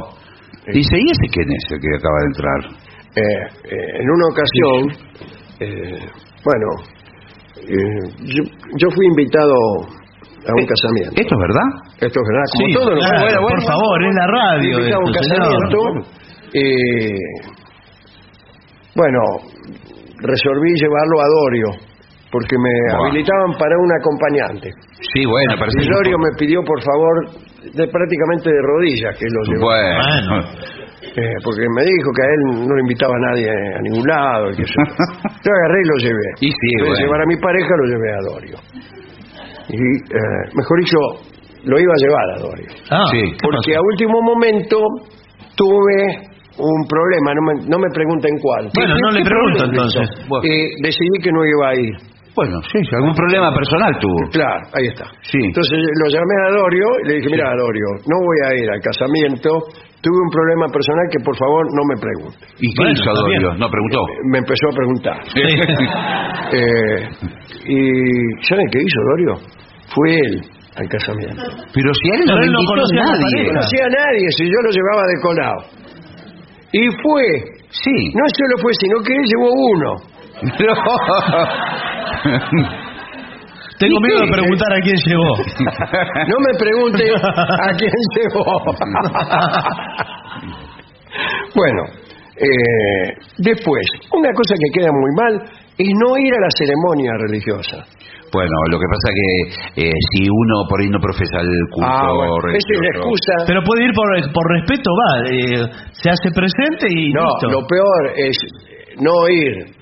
[0.73, 2.61] Dice, ¿y ese quién es el que acaba de entrar?
[3.16, 3.23] Eh,
[3.69, 4.81] eh, en una ocasión,
[5.61, 6.09] eh,
[6.45, 6.69] bueno,
[7.66, 8.02] eh,
[8.35, 8.43] yo,
[8.76, 11.14] yo fui invitado a un casamiento.
[11.20, 11.68] ¿Esto es verdad?
[12.01, 15.01] Esto es verdad, como Sí, todo lo claro, por favor, es la radio Fui invitado
[15.01, 15.78] a un esto, casamiento.
[16.55, 17.18] eh,
[18.94, 19.20] bueno,
[20.20, 21.68] resolví llevarlo a Dorio,
[22.32, 24.70] porque me habilitaban para un acompañante.
[25.14, 27.14] Sí, bueno, parece Y Dorio me pidió, por favor,
[27.62, 30.01] de, prácticamente de rodillas que lo llevara.
[30.28, 30.88] Bueno.
[31.19, 34.51] Eh, porque me dijo que a él no le invitaba a nadie a ningún lado.
[34.53, 34.62] y que
[35.45, 36.28] yo, agarré y lo llevé.
[36.40, 36.95] Y sí, bueno.
[36.95, 38.57] llevar a mi pareja, lo llevé a Dorio.
[39.69, 40.99] Y, eh, mejor dicho,
[41.65, 42.69] lo iba a llevar a Dorio.
[42.90, 43.19] Ah, Sí.
[43.32, 43.81] ¿qué Porque pasó?
[43.81, 44.78] a último momento
[45.57, 46.28] tuve
[46.59, 48.69] un problema, no me, no me pregunten cuál.
[48.74, 50.09] Bueno, ¿Qué- no le pregunto, entonces.
[50.23, 50.43] hizo?
[50.45, 51.95] Eh, decidí que no iba a ir.
[52.35, 54.31] Bueno, sí, algún problema personal tuvo.
[54.31, 55.07] Claro, ahí está.
[55.23, 55.39] Sí.
[55.43, 58.81] Entonces lo llamé a Dorio y le dije, mira, Dorio, no voy a ir al
[58.81, 59.59] casamiento,
[60.01, 62.39] tuve un problema personal que por favor no me pregunte.
[62.61, 63.43] ¿Y qué hizo está bien.
[63.43, 63.59] Dorio?
[63.59, 64.01] No preguntó.
[64.31, 65.19] Me empezó a preguntar.
[66.51, 66.99] Eh,
[67.66, 67.77] y
[68.49, 69.35] ¿saben qué hizo Dorio?
[69.95, 70.41] Fue él
[70.77, 71.43] al casamiento.
[71.75, 73.37] Pero si a él no él no conocía a No nadie.
[73.37, 73.49] pareja.
[73.53, 75.61] conocía a nadie, si yo lo llevaba de colado.
[76.73, 77.23] Y fue,
[77.69, 78.12] Sí.
[78.15, 79.97] no solo fue, sino que él llevó uno.
[83.79, 85.31] Tengo miedo de preguntar a quién llegó.
[86.27, 88.45] No me pregunte a quién llevó.
[91.55, 91.83] bueno,
[92.37, 93.05] eh,
[93.39, 95.35] después, una cosa que queda muy mal
[95.79, 97.85] es no ir a la ceremonia religiosa.
[98.31, 102.13] Bueno, lo que pasa que eh, si uno por ahí no profesa el culto Ah,
[102.15, 103.33] bueno, esa es la excusa.
[103.47, 105.25] Pero puede ir por, por respeto, va.
[105.31, 107.49] eh, se hace presente y No, listo.
[107.49, 108.37] lo peor es
[109.01, 109.78] no ir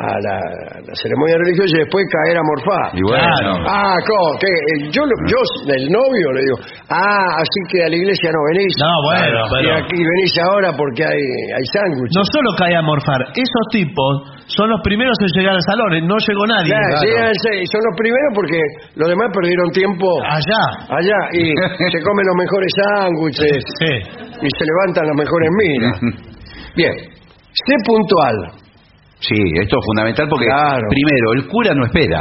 [0.00, 0.36] a la,
[0.80, 2.88] la ceremonia religiosa y después caer a morfar.
[2.96, 3.52] Y bueno, Claro.
[3.68, 4.38] Ah, ¿cómo?
[4.40, 4.48] ¿Qué?
[4.90, 5.38] Yo, lo- yo,
[5.76, 6.56] el novio, le digo,
[6.88, 8.72] ah, así que a la iglesia no venís.
[8.80, 11.22] No, bueno, Y pero- aquí venís ahora porque hay,
[11.56, 12.16] hay sándwiches.
[12.16, 16.02] No solo cae a morfar, esos tipos son los primeros en llegar al salón, eh,
[16.02, 16.72] no llegó nadie.
[16.72, 17.34] Claro, llegan
[17.70, 18.58] son los primeros porque
[18.96, 20.62] los demás perdieron tiempo Allá.
[20.96, 21.52] allá y
[21.92, 23.92] se comen los mejores sándwiches Sí.
[24.42, 26.00] y se levantan las mejores miras.
[26.76, 26.92] Bien,
[27.52, 28.36] sé puntual.
[29.20, 30.88] Sí, esto es fundamental porque Claro.
[30.88, 32.20] primero, el cura no espera.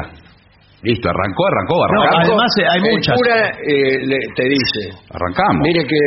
[0.82, 2.24] Listo, arrancó, arrancó, No, arrancamos.
[2.24, 3.16] además, eh, hay el muchas.
[3.20, 3.36] cura
[3.68, 4.82] eh, le- te dice,
[5.12, 5.60] Arrancamos.
[5.68, 6.00] mire que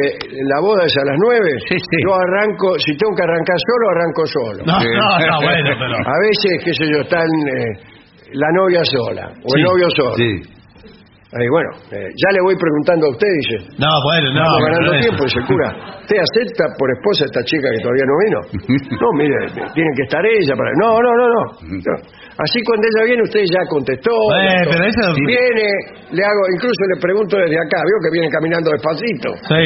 [0.48, 1.97] la boda es a las nueve, Sí, sí.
[2.09, 4.60] yo arranco, si tengo que arrancar solo, arranco solo.
[4.64, 4.89] No, Sí.
[4.97, 5.97] no, no, bueno, pero.
[6.01, 7.69] A veces, qué sé yo, están eh,
[8.32, 10.14] la novia sola o el novio solo.
[10.16, 10.40] Sí.
[11.32, 13.56] Ahí, bueno, eh, ya le voy preguntando a usted, dice.
[13.80, 14.44] No, bueno, no.
[14.44, 15.68] Estamos ganando tiempo, dice el cura.
[16.04, 18.38] ¿Usted acepta por esposa a esta chica que todavía no vino?
[19.00, 19.36] No, mire,
[19.72, 20.68] tiene que estar ella para...
[20.76, 21.42] No, no, no, no.
[21.72, 21.94] No.
[22.36, 24.12] Así cuando ella viene, usted ya contestó.
[24.12, 25.64] Eh, pero eso- Si viene,
[26.12, 29.28] le hago, incluso le pregunto desde acá, veo que viene caminando despacito.
[29.48, 29.64] Sí.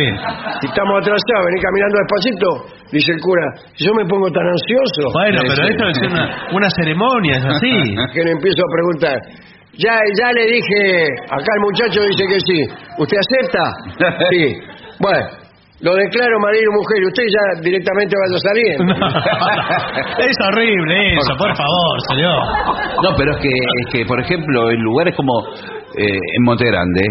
[0.62, 2.48] Si estamos atrasados, venir caminando despacito,
[2.94, 3.46] dice el cura,
[3.82, 6.24] yo me pongo tan ansioso Bueno, pero esto es una,
[6.54, 7.74] una ceremonia, es así.
[8.14, 9.18] que le empiezo a preguntar.
[9.78, 12.58] Ya, ya le dije, acá el muchacho dice que sí.
[12.98, 13.64] ¿Usted acepta?
[14.30, 14.54] Sí.
[14.98, 15.26] Bueno,
[15.80, 18.94] lo declaro marido y mujer y usted ya directamente vaya saliendo.
[20.24, 22.40] es horrible eso, por favor, señor.
[23.04, 25.32] No, pero es que, es que, por ejemplo, en lugares como
[25.98, 27.02] eh, en Monte Grande,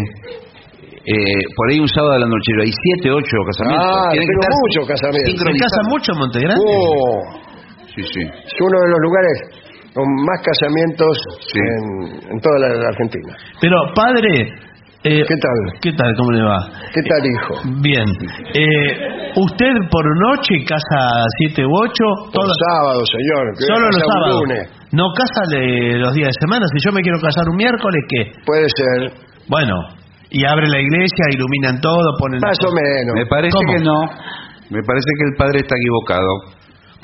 [1.06, 3.86] eh, por ahí un sábado de la noche hay siete, ocho casamientos.
[3.86, 5.22] Ah, Tienen que tengo estar muchos casamientos.
[5.22, 5.70] ¿Se sincronizados.
[5.70, 6.64] casa mucho en Montegrande?
[6.66, 7.46] Oh,
[7.94, 8.20] Sí, sí.
[8.26, 9.36] es uno de los lugares
[9.96, 11.16] con más casamientos
[11.48, 11.56] Sí.
[11.58, 13.32] en, en toda la, la Argentina.
[13.60, 14.52] Pero, padre...
[15.08, 15.58] eh, ¿Qué tal?
[15.80, 16.12] ¿Qué tal?
[16.18, 16.58] ¿Cómo le va?
[16.92, 17.54] ¿Qué tal, hijo?
[17.80, 18.04] Bien.
[18.52, 21.00] Eh, ¿Usted por noche casa
[21.38, 22.04] siete u ocho?
[22.28, 23.44] Por Todas- sábado, señor.
[23.56, 24.40] Solo los sábados.
[24.44, 24.62] lunes.
[24.92, 26.66] No casa de los días de semana.
[26.72, 28.32] Si yo me quiero casar un miércoles, ¿qué?
[28.44, 29.12] Puede ser.
[29.48, 29.74] Bueno,
[30.30, 32.40] y abre la iglesia, iluminan todo, ponen...
[32.40, 33.14] Más o menos.
[33.14, 33.72] Me parece ¿Cómo?
[33.72, 34.00] que no.
[34.70, 36.28] Me parece que el padre está equivocado.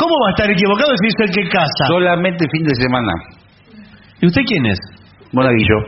[0.03, 1.85] ¿Cómo va a estar equivocado si es el que casa?
[1.87, 3.13] Solamente fin de semana.
[4.21, 4.79] ¿Y usted quién es?
[5.33, 5.79] Monaguillo.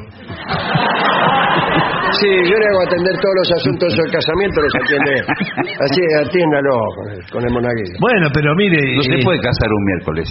[2.21, 5.15] Sí, yo le hago atender todos los asuntos del casamiento, los atiende.
[5.83, 7.97] Así, atiéndalo con el, con el monaguillo.
[7.99, 8.79] Bueno, pero mire...
[8.97, 10.31] No se eh, puede casar un miércoles.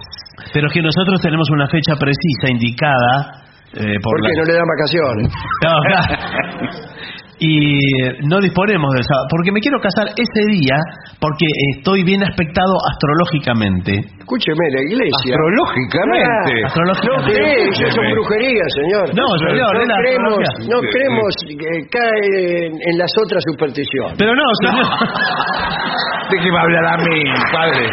[0.53, 3.43] Pero es que nosotros tenemos una fecha precisa, indicada...
[3.75, 5.27] eh, por ¿Por qué la- no le dan vacaciones?
[5.59, 6.92] No, claro.
[7.39, 7.79] Y
[8.27, 9.25] no disponemos del sábado.
[9.29, 10.77] Porque me quiero casar ese día
[11.19, 11.45] porque
[11.77, 13.99] estoy bien aspectado astrológicamente.
[14.19, 15.33] Escúcheme, la iglesia.
[15.33, 16.53] Astrológicamente.
[16.63, 17.33] Ah, Astrológicamente.
[17.33, 19.05] No cree, eso son brujerías, señor.
[19.15, 20.37] No, señor, es la creemos,
[20.69, 24.15] no creemos que cae en, en las otras supersticiones.
[24.17, 24.85] Pero no, señor.
[26.31, 27.85] ¿De qué va a hablar a mí, padre?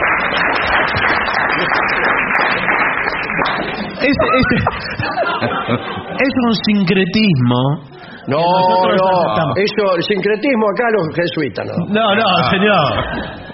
[4.01, 4.65] Es, es-
[6.21, 7.90] es un sincretismo.
[8.27, 11.87] No, no, eso, el sincretismo acá los jesuitas, ¿no?
[11.93, 13.51] No, no, señor.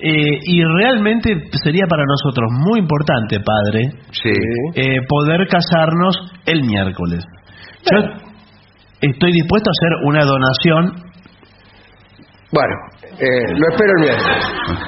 [0.00, 1.34] Eh, y realmente
[1.64, 4.30] sería para nosotros muy importante, padre, Sí.
[4.74, 6.16] eh, poder casarnos
[6.46, 7.24] el miércoles.
[7.90, 7.98] Yo
[9.00, 11.08] estoy dispuesto a hacer una donación
[12.52, 12.74] Bueno,
[13.18, 14.44] eh, lo espero el miércoles.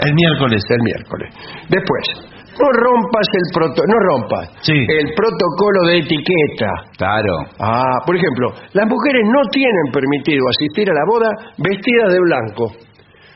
[0.06, 0.62] el miércoles.
[0.70, 1.34] El miércoles.
[1.68, 4.72] Después, no rompas el proto, no rompas Sí.
[4.76, 6.70] el protocolo de etiqueta.
[6.98, 7.34] Claro.
[7.58, 12.64] Ah, por ejemplo, las mujeres no tienen permitido asistir a la boda vestidas de blanco.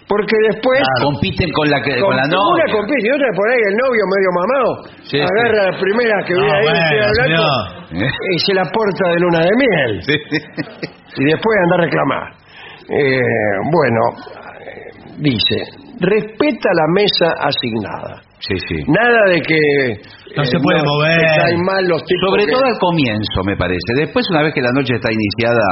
[0.07, 2.65] Porque después Compiten con la que, con la novia.
[2.69, 4.71] Una compite y otra por ahí, el novio medio mamado,
[5.03, 7.43] Sí, agarra la primera que Ah, ahí vestida de bueno,
[7.89, 10.01] blanco y se la porta de luna de miel.
[11.17, 12.33] Y después anda a reclamar.
[12.91, 13.21] Eh,
[13.73, 14.01] bueno,
[15.19, 15.57] dice,
[16.01, 18.21] respeta la mesa asignada.
[18.41, 18.77] Sí, sí.
[18.89, 19.59] Nada de que...
[20.37, 21.21] No eh, se puede mover.
[21.39, 23.91] caen mal los tipos Sobre que- todo al comienzo, me parece.
[23.97, 25.65] Después, una vez que la noche está iniciada...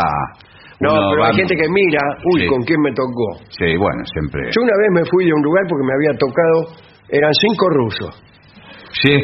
[0.80, 2.00] No, pero va- hay gente que mira,
[2.32, 2.46] uy, Sí.
[2.46, 3.38] ¿con quién me tocó?
[3.54, 4.50] Sí, bueno, siempre...
[4.50, 6.58] Yo una vez me fui de un lugar porque me había tocado,
[7.08, 8.12] eran cinco rusos.
[9.02, 9.14] Sí,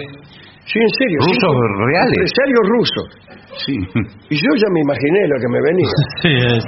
[0.69, 1.19] Sí, en serio.
[1.25, 2.19] ¿Rusos cinco reales?
[2.21, 3.07] Empresarios rusos.
[3.65, 3.75] sí.
[4.31, 5.95] Y yo ya me imaginé lo que me venía.
[6.23, 6.65] Sí, es.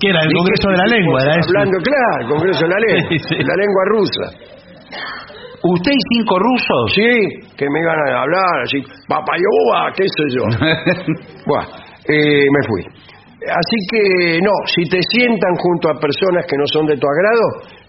[0.00, 0.20] ¿Qué era?
[0.20, 1.48] El Congreso que- de la Lengua, era eso.
[1.48, 3.08] Hablando, claro, Congreso de la Lengua.
[3.12, 3.34] Sí, sí.
[3.38, 4.26] La lengua rusa.
[5.64, 6.92] ¿Usted y cinco rusos?
[6.94, 7.10] Sí,
[7.56, 10.44] que me iban a hablar así, papayoba, qué sé yo.
[11.46, 11.68] bueno,
[12.08, 12.82] eh, me fui.
[13.42, 17.42] Así que, no, si te sientan junto a personas que no son de tu agrado,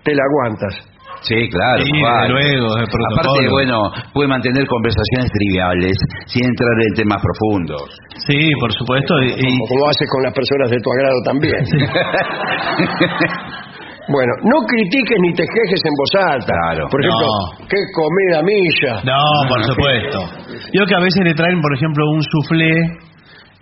[0.04, 0.90] te la aguantas.
[1.22, 1.82] Sí, claro.
[1.84, 2.30] Sí, vale.
[2.30, 2.84] luego, el.
[2.84, 3.80] Aparte, bueno,
[4.14, 5.96] puede mantener conversaciones triviales
[6.26, 7.90] sin entrar en temas profundos.
[8.28, 9.22] Sí, por supuesto.
[9.24, 11.64] y- Como, como haces con las personas de tu agrado también.
[14.10, 16.54] Bueno, no critiques ni te quejes en voz alta.
[16.54, 16.88] Claro.
[16.90, 17.68] Por ejemplo, No.
[17.68, 19.02] qué comida milla.
[19.06, 20.20] No, por supuesto.
[20.74, 22.78] Yo que a veces le traen, por ejemplo, un soufflé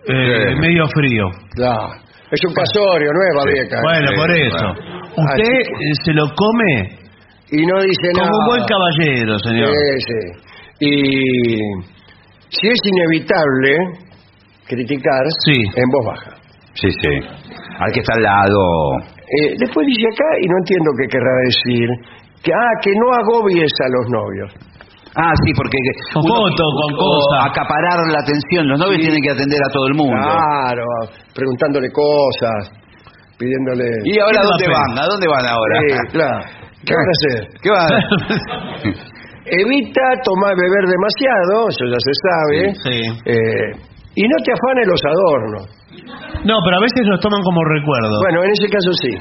[0.07, 0.59] eh, Sí.
[0.59, 1.25] medio frío.
[1.53, 1.89] Claro.
[2.31, 3.77] Es un casorio, no es babeca.
[3.83, 4.57] Bueno, sí, por eso.
[4.57, 5.01] bueno.
[5.11, 6.97] Usted Así eh, se lo come
[7.51, 8.37] Y no dice como nada.
[8.39, 9.67] un buen caballero, señor.
[9.67, 10.21] Sí, sí.
[10.79, 11.55] Y
[12.49, 13.77] si es inevitable
[14.67, 15.53] criticar Sí.
[15.75, 16.31] en voz baja.
[16.73, 17.19] Sí, sí.
[17.79, 18.61] Al que está al lado.
[19.31, 21.87] Eh, después dice acá, y no entiendo qué querrá decir,
[22.43, 24.49] que, ah, que no agobies a los novios.
[25.15, 25.75] Ah, sí, porque...
[26.13, 27.51] Con foto, con cosa.
[27.51, 28.67] Acaparar la atención.
[28.67, 29.07] Los novios Sí.
[29.11, 30.15] tienen que atender a todo el mundo.
[30.15, 30.85] Claro,
[31.35, 32.71] preguntándole cosas,
[33.37, 33.87] pidiéndole...
[34.07, 34.99] ¿Y ahora ¿Quién dónde va a van?
[34.99, 35.75] ¿A dónde van ahora?
[35.79, 36.39] Sí, claro.
[36.87, 37.39] ¿Qué van a hacer?
[37.61, 37.91] ¿Qué van?
[39.51, 42.59] Evita tomar, beber demasiado, eso ya se sabe.
[42.71, 42.99] Sí.
[43.25, 43.67] Eh,
[44.15, 45.65] y no te afanes los adornos.
[46.47, 48.15] No, pero a veces los toman como recuerdo.
[48.23, 49.13] Bueno, en ese caso sí.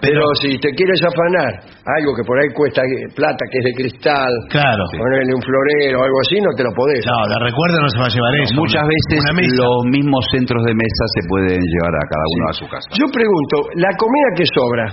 [0.00, 1.52] Pero, Pero- si te quieres afanar
[1.84, 2.82] algo que por ahí cuesta
[3.14, 4.82] plata, que es de cristal, Claro.
[4.96, 7.04] ponerle un florero o algo así, no te lo podés.
[7.06, 8.54] No, de recuerdo no se va a llevar eso.
[8.56, 9.54] Muchas veces una mesa.
[9.62, 12.88] los mismos centros de mesa se pueden llevar a cada uno a su casa.
[12.96, 14.86] Yo pregunto, la comida que sobra,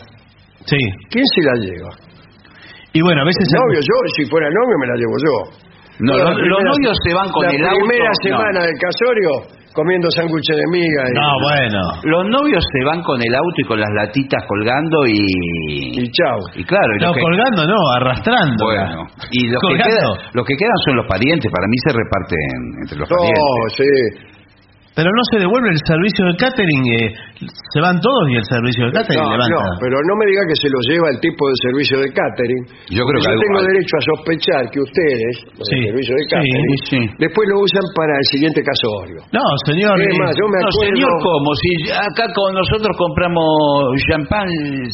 [0.67, 0.77] Sí.
[1.09, 1.91] ¿quién se la lleva?
[2.93, 3.47] Y bueno, a veces...
[3.47, 5.35] El novio, yo, si fuera novio me la llevo yo.
[6.03, 7.77] No, los, la novios se van con la el auto.
[7.87, 8.19] primera no.
[8.21, 9.31] semana del casorio
[9.73, 11.81] comiendo sándwiches de miga y, No, bueno.
[12.03, 15.19] Los novios se van con el auto y con las latitas colgando y...
[15.99, 16.39] y chao.
[16.55, 18.65] Y claro, y No, que- colgando no, arrastrando.
[18.65, 21.51] Bueno, y los que, quedan, los que quedan son los parientes.
[21.51, 22.47] Para mí se reparten
[22.83, 23.73] entre los No, parientes.
[23.77, 24.30] sí.
[24.91, 26.83] Pero no se devuelve el servicio de catering.
[26.99, 27.15] eh,
[27.47, 29.55] se van todos y el servicio de catering No, levanta.
[29.55, 32.63] no, pero no me diga que se lo lleva el tipo de servicio de catering.
[32.91, 36.13] Yo creo que yo algo tengo derecho a sospechar que ustedes, los Sí, del servicio
[36.19, 36.99] de catering, sí.
[37.23, 39.19] después lo usan para el siguiente casorio.
[39.31, 39.95] No, señor.
[39.95, 40.83] Es eh, yo me No, acuerdo...
[40.91, 41.49] señor, ¿cómo?
[41.55, 44.47] Si acá con nosotros compramos champán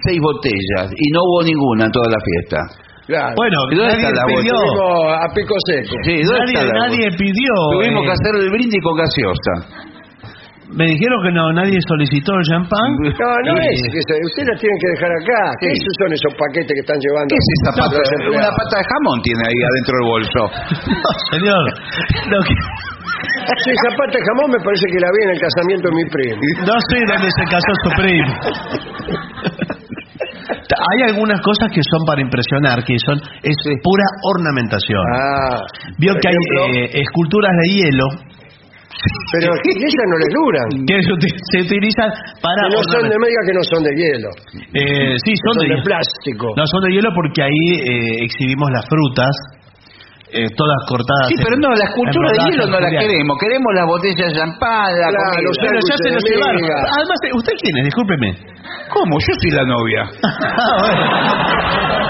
[0.05, 2.59] seis botellas y no hubo ninguna en toda la fiesta.
[3.07, 3.33] Claro.
[3.39, 4.55] Bueno, ¿Y dónde nadie está la pidió.
[5.15, 5.95] A pico seco.
[6.03, 7.53] Sí, ¿dónde Nadie, pidió.
[7.79, 9.53] Tuvimos eh, que hacer el brindis con gaseosa.
[10.75, 12.91] Me dijeron que no, nadie solicitó el champán.
[12.99, 13.79] No, no Y- es.
[13.87, 15.39] que ustedes la tienen que dejar acá.
[15.63, 15.87] ¿Qué Sí.
[16.03, 17.31] son esos paquetes que están llevando?
[17.31, 17.95] ¿Qué es esa pata?
[17.95, 18.35] empleados?
[18.43, 20.41] Una pata de jamón tiene ahí adentro del bolso.
[20.99, 21.63] No, señor.
[22.27, 22.59] Lo que-
[23.63, 26.05] Sí, esa pata de jamón me parece que la vi en el casamiento de mi
[26.11, 26.39] primo.
[26.67, 28.33] no sé dónde se casó su primo.
[30.75, 34.03] Hay algunas cosas que son para impresionar, que son es pura
[34.35, 35.03] ornamentación.
[35.15, 35.61] Ah,
[35.97, 36.35] Vio que hay
[36.75, 38.05] eh, esculturas de hielo
[39.31, 40.67] Pero esas no les duran.
[40.87, 42.09] que se, uti- se utilizan
[42.41, 44.29] para Que no son de media que no son de hielo.
[44.73, 46.47] Eh, sí, son, Son de, de plástico.
[46.57, 49.31] No, son de hielo porque ahí eh, exhibimos las frutas,
[50.31, 51.27] eh, todas cortadas.
[51.29, 53.37] Sí, en- pero no, la escultura de hielo no la queremos.
[53.39, 55.41] Queremos las botellas de champán, la Claro, comida.
[55.47, 56.63] los Pero ya se de llevaron.
[56.97, 57.83] Además, ¿usted quién es?
[57.85, 58.29] Discúlpeme.
[58.93, 59.19] ¿Cómo?
[59.19, 60.01] Yo soy la novia.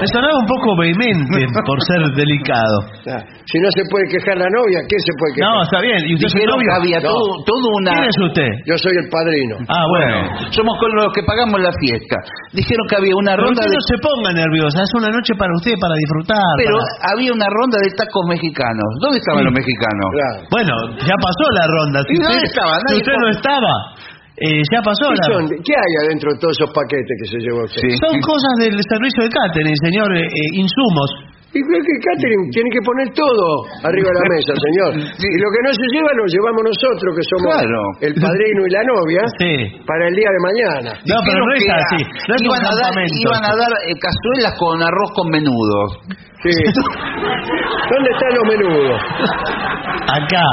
[0.00, 2.78] Me sonaba un poco vehemente por ser delicado.
[3.02, 3.18] Ah,
[3.50, 5.50] Si no se puede quejar la novia, ¿quién se puede quejar?
[5.50, 5.98] No, está bien.
[6.06, 6.68] ¿Y usted es el Dijeron novio?
[6.70, 7.10] que había No.
[7.10, 7.92] todo, todo una...
[7.98, 8.50] ¿Quién es usted?
[8.62, 9.54] Yo soy el padrino.
[9.66, 10.16] Ah, bueno.
[10.54, 12.16] Somos con los que pagamos la fiesta.
[12.54, 13.76] Dijeron que había una Pero ronda usted de...
[13.76, 14.76] no se ponga nerviosa.
[14.86, 16.46] Es una noche para usted, para disfrutar.
[16.62, 18.88] Pero para- había una ronda de tacos mexicanos.
[19.02, 19.46] ¿Dónde estaban Sí.
[19.50, 20.06] los mexicanos?
[20.14, 20.38] Claro.
[20.54, 21.98] Bueno, ya pasó la ronda.
[22.06, 22.72] Si ¿Y dónde usted, estaba?
[22.78, 23.72] si Nadie usted no estaba,
[24.42, 25.42] eh, ya pasó ¿Qué, la son?
[25.62, 27.80] ¿Qué hay adentro de todos esos paquetes que se llevó usted?
[27.82, 27.90] Sí.
[28.02, 30.08] Son cosas del servicio de catering, señor.
[30.18, 31.10] eh, eh, insumos.
[31.52, 33.44] Y creo que catering tiene que poner todo
[33.84, 34.90] arriba de la mesa, señor.
[35.20, 37.80] Y lo que no se lleva lo llevamos nosotros, que somos Claro.
[38.08, 39.52] el padrino y la novia, Sí.
[39.84, 40.90] para el día de mañana.
[41.04, 42.00] No, pero no es así.
[42.24, 45.76] No es iban, a dar, iban a dar eh, cazuelas con arroz con menudo.
[46.40, 46.56] Sí.
[47.92, 48.96] ¿Dónde están los menudos?
[50.08, 50.46] Acá.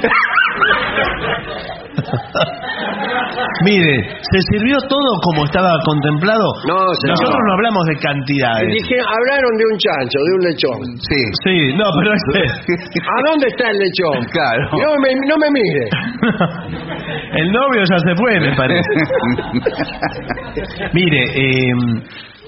[3.64, 6.44] Mire, ¿se sirvió todo como estaba contemplado?
[6.68, 7.16] No, señor.
[7.16, 8.68] Nosotros no hablamos de cantidades.
[8.68, 10.80] Dije, hablaron de un chancho, de un lechón.
[11.00, 11.20] Sí.
[11.44, 12.40] Sí, no, pero este...
[13.00, 14.24] ¿A dónde está el lechón?
[14.30, 14.70] Claro.
[14.72, 15.84] No me, no me mire.
[17.32, 18.88] El novio ya se fue, me parece.
[20.92, 21.72] Mire, eh,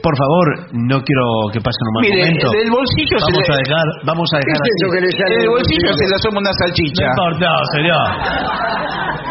[0.02, 2.46] por favor, no quiero que pasen un mal Mire, momento.
[2.54, 5.10] del bolsillo se vamos le- a dejar, vamos a ¿Qué dejar es eso que le
[5.18, 7.04] sale del bolsillo se le asoma una No salchicha.
[7.08, 8.06] importa, señor.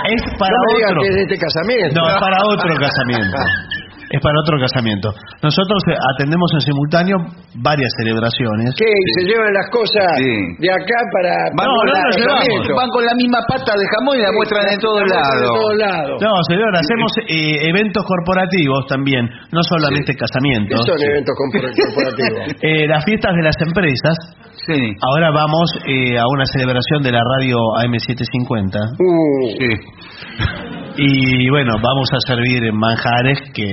[0.08, 1.00] Es para no me otro.
[1.02, 1.96] que es de este casamiento.
[2.00, 3.38] No, es para otro casamiento.
[4.10, 5.12] Es para otro casamiento.
[5.44, 7.18] Nosotros eh, atendemos en simultáneo
[7.60, 8.72] varias celebraciones.
[8.80, 8.88] ¿Qué?
[9.20, 10.32] ¿Se llevan las cosas Sí.
[10.64, 11.34] de acá para...
[11.52, 12.68] Van, No, no la- nos llevamos.
[12.72, 15.44] van con la misma pata de jamón y la muestran en todos lados.
[15.44, 16.16] En todos lados.
[16.24, 20.80] No, señor, hacemos eh, eventos corporativos también, no solamente ¿Qué casamientos.
[20.88, 22.48] son eventos corpor- corporativos?
[22.64, 24.16] Eh, las fiestas de las empresas.
[24.68, 24.80] Sí.
[25.02, 28.76] Ahora vamos eh, a una celebración de la radio AM750.
[29.00, 29.70] Uh, Sí.
[31.00, 33.68] Y bueno, vamos a servir manjares que...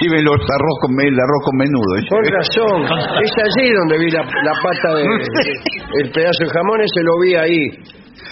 [0.00, 1.94] Lleven los arroz con, el arroz con menudo.
[2.10, 2.82] con razón.
[3.22, 7.12] Es allí donde vi la, la pata de, de- el pedazo de jamón, ese lo
[7.22, 7.70] vi ahí.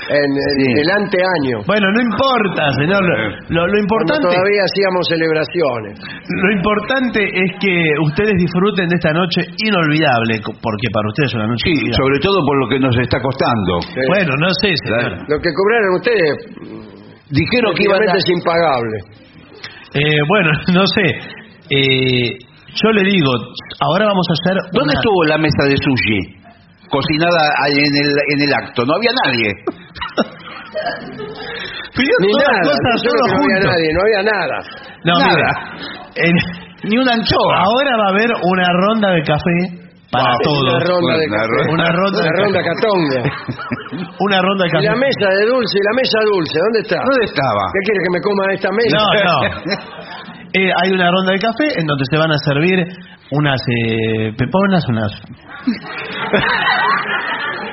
[0.08, 0.72] En, en Sí.
[0.82, 1.56] el anteaño.
[1.66, 3.02] Bueno, no importa, señor.
[3.02, 4.22] Lo, lo Cuando importante...
[4.28, 5.94] todavía hacíamos celebraciones.
[6.30, 7.74] Lo importante es que
[8.06, 11.98] ustedes disfruten de esta noche inolvidable, porque para ustedes es una noche Sí, inolvidable.
[11.98, 13.72] sobre todo por lo que nos está costando.
[13.82, 14.00] Sí.
[14.06, 15.10] Bueno, no sé, señor.
[15.26, 16.34] Lo que cobraron ustedes
[17.30, 18.14] Dijeron que iban a...
[18.14, 18.96] es impagable.
[19.94, 21.06] Eh, bueno, no sé.
[21.70, 22.38] Eh,
[22.74, 23.30] yo le digo,
[23.80, 24.54] ahora vamos a hacer...
[24.72, 26.45] ¿Dónde una- estuvo la mesa de sushi?
[26.90, 28.84] Cocinada en el, en el acto.
[28.86, 29.50] No había nadie.
[31.96, 33.10] Ni nada, cosas no,
[33.40, 34.56] había nadie, no había nada.
[35.04, 35.32] No, Nada.
[35.32, 35.50] mira,
[36.16, 37.56] en- Ni una anchoa.
[37.64, 39.58] ahora va a haber una ronda de café
[40.12, 40.38] para Wow.
[40.44, 40.74] todos.
[40.74, 41.48] Una ronda de Una café.
[41.48, 43.20] ronda- Una ronda Una catonga.
[44.20, 44.84] Una ronda de Y café.
[44.84, 46.96] la mesa de dulce, y la mesa dulce, ¿dónde está?
[47.00, 47.62] ¿Dónde estaba?
[47.72, 48.96] ¿Qué quiere que me coma esta mesa?
[48.98, 49.38] No, no.
[50.52, 52.78] Eh, hay una ronda de café en donde se van a servir
[53.32, 55.12] unas eh, peponas, unas...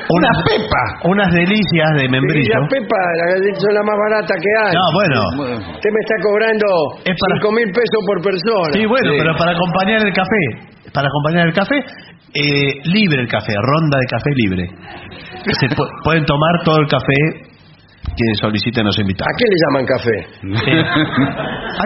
[0.10, 0.84] unas pepa.
[1.10, 2.60] Unas delicias de Y membrillo.
[2.60, 4.74] la pepa, la galleta son la más barata que hay.
[4.74, 5.20] No, bueno.
[5.74, 6.68] Usted me está cobrando
[7.06, 8.74] Es para- 5 mil pesos por persona.
[8.74, 9.18] Sí, bueno, Sí.
[9.20, 10.44] pero para acompañar el café,
[10.94, 11.78] para acompañar el café,
[12.34, 14.64] eh, libre el café, ronda de café libre.
[15.60, 17.52] Se pu- pueden tomar todo el café
[18.16, 19.32] que soliciten los ¿A invitados.
[19.38, 20.18] qué le llaman café?
[20.72, 20.84] Eh,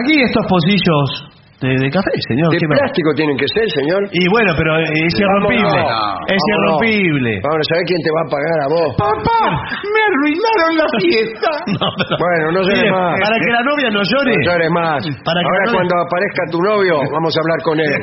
[0.00, 1.28] aquí estos pocillos
[1.60, 2.48] de, de café, señor.
[2.54, 4.06] ¿De plástico tienen que ser, señor?
[4.14, 5.66] Y bueno, pero es irrompible.
[5.74, 6.30] Vámonos.
[6.30, 6.82] Es Vámonos.
[6.86, 7.32] irrompible.
[7.42, 8.88] Vamos, ¿sabés quién te va a pagar a vos?
[8.94, 9.42] Papá,
[9.90, 11.50] me arruinaron la fiesta.
[11.78, 13.14] No, pero- Bueno, no llores Mire, más.
[13.22, 14.32] Para que la novia no llore.
[14.38, 15.00] No llores más.
[15.26, 18.00] Para que Ahora cuando aparezca tu novio, vamos a hablar con él.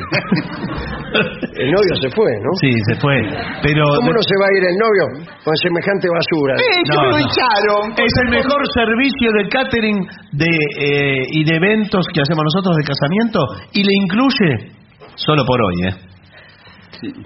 [1.56, 2.50] El novio se fue, ¿no?
[2.60, 3.16] Sí, se fue.
[3.62, 5.04] Pero ¿Cómo no se va a ir el novio
[5.44, 6.54] con semejante basura?
[6.60, 7.18] Eh, me no.
[7.24, 7.84] echaron.
[7.96, 9.98] Es el mejor servicio de catering
[10.36, 13.40] de, eh, y de eventos que hacemos nosotros de casamiento
[13.72, 14.72] y le incluye,
[15.14, 15.94] solo por hoy, ¿eh?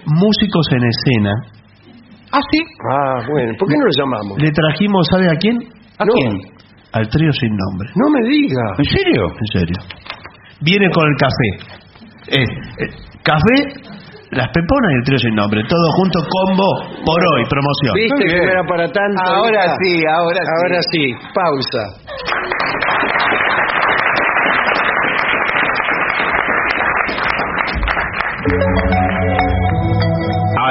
[0.05, 1.31] músicos en escena.
[2.33, 2.59] ¿Ah, sí?
[2.91, 4.37] Ah, bueno, ¿por qué no lo llamamos?
[4.41, 5.57] Le trajimos, ¿sabe a quién?
[5.99, 6.13] ¿A No.
[6.13, 6.37] quién?
[6.93, 7.89] Al trío sin nombre.
[7.95, 8.63] No me diga.
[8.77, 9.27] ¿En serio?
[9.27, 9.75] En serio.
[10.61, 11.49] Viene con el café.
[12.27, 12.89] Eh, eh,
[13.23, 13.73] café,
[14.31, 15.63] las peponas y el trío sin nombre.
[15.67, 17.95] Todo junto, combo, por hoy, promoción.
[17.95, 19.21] ¿Viste que era para tanto?
[19.23, 20.51] Ahora sí, ahora sí.
[20.59, 22.11] Ahora sí, pausa.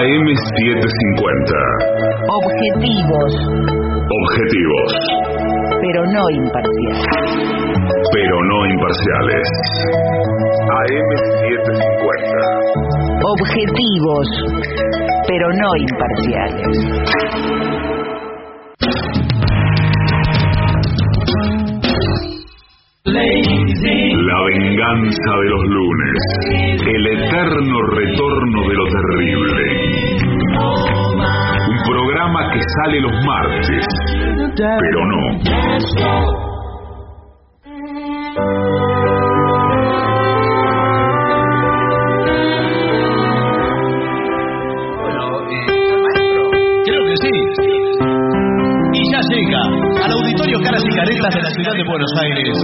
[0.00, 1.60] AM750.
[2.40, 3.32] Objetivos,
[4.08, 4.92] Objetivos,
[5.82, 7.04] pero no imparciales.
[8.10, 9.44] pero no imparciales.
[10.80, 12.32] AM750.
[13.36, 14.26] Objetivos,
[15.28, 16.78] pero no imparciales.
[23.04, 26.18] La venganza de los lunes.
[26.86, 29.79] El eterno retorno de lo terrible.
[32.52, 33.86] Que sale los martes,
[34.56, 35.20] pero no.
[46.84, 47.30] Creo que sí.
[48.92, 49.62] Y ya llega
[50.04, 52.58] al auditorio Caras y Caretas de la ciudad de Buenos Aires.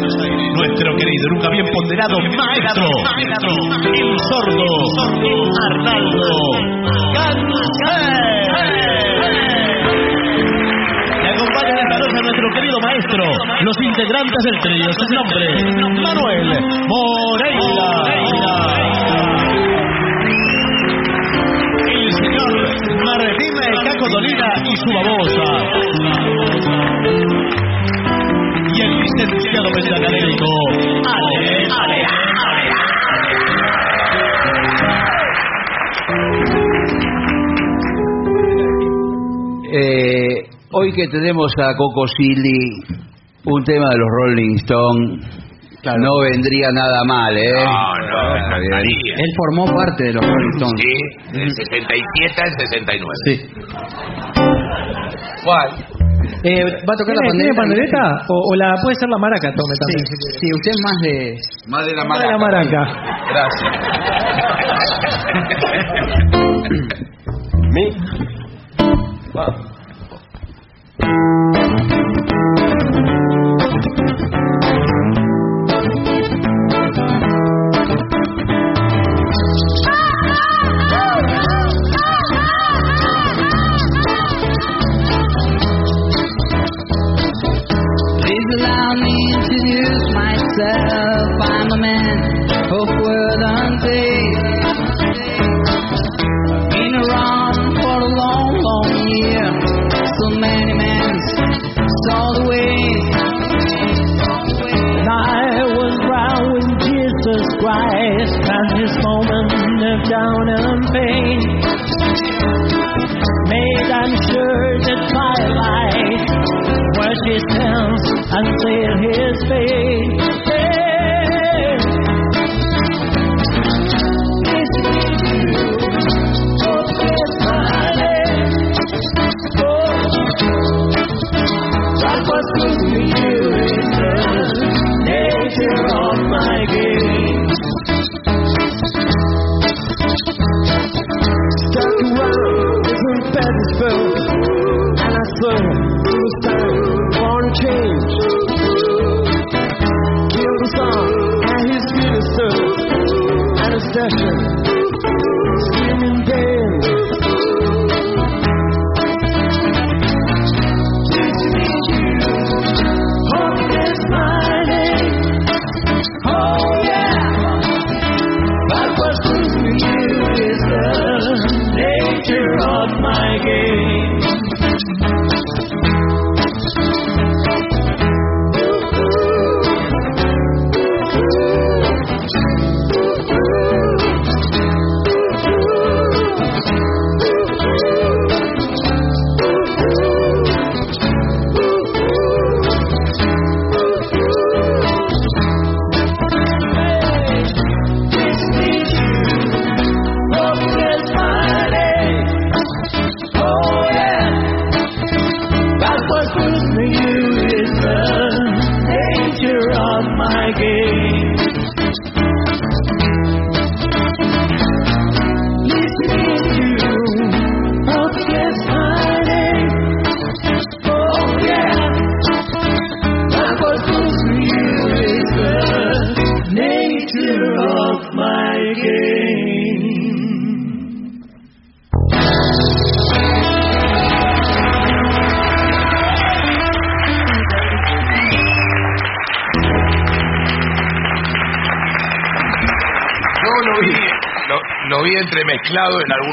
[0.57, 2.89] Nuestro querido, nunca bien ponderado maestro,
[3.85, 4.67] el sordo,
[5.71, 6.27] Arnaldo
[7.15, 8.27] Gansé.
[12.81, 13.25] maestro,
[13.63, 15.65] los integrantes del trío, sus nombres,
[16.03, 16.47] Manuel
[16.89, 17.91] Moreira.
[21.87, 22.53] El señor
[23.05, 23.55] Martín
[23.85, 25.47] Caco Dolina y su babosa.
[28.75, 30.49] Y el licenciado pentacadémico,
[31.07, 32.01] Ale, Ale,
[32.47, 32.65] Ale.
[39.69, 42.83] Eh, hoy que tenemos a Coco Silly,
[43.45, 45.25] un tema de los Rolling Stones,
[45.99, 47.53] no vendría nada mal, ¿eh?
[47.65, 49.15] No, no, Está bien.
[49.19, 50.83] Él formó parte de los Rolling Stones.
[50.83, 50.95] Sí,
[51.39, 53.15] del 67 al 69.
[53.25, 53.35] Sí.
[55.45, 55.69] ¿Cuál?
[56.43, 57.99] Eh, ¿Va a tocar la ¿Tiene, ¿tiene pandereta?
[57.99, 58.27] pandereta?
[58.29, 60.07] O, o la puede ser la maraca, tome también.
[60.07, 60.39] si quiere.
[60.41, 61.15] Sí, usted es más de...
[61.71, 62.81] Más de la Más de la maraca.
[62.81, 63.17] maraca.
[63.31, 63.73] Gracias.
[67.73, 67.85] Mi.
[69.33, 69.66] Please
[71.01, 71.56] Thank you.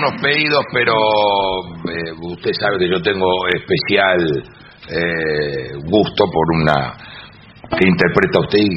[0.03, 4.43] Algunos pedidos, pero eh, usted sabe que yo tengo especial
[4.89, 6.97] eh, gusto por una
[7.77, 8.69] que interpreta usted y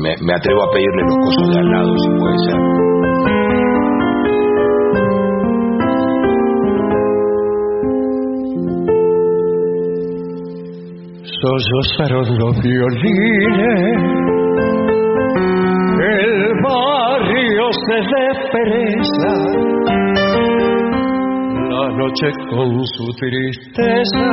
[0.00, 2.56] me, atrevo a pedirle los cosas de al lado, si puede ser.
[11.40, 13.98] Sollozaron los violines,
[16.00, 19.30] el barrio se despereza,
[21.96, 24.26] noche con su tristeza,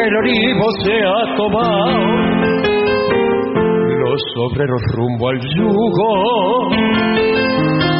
[0.00, 2.00] el olivo se ha tomado,
[3.98, 6.12] los obreros rumbo al yugo,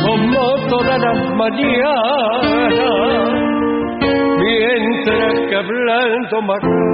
[0.04, 2.82] como todas las mañanas
[4.38, 6.92] mientras que hablando mañana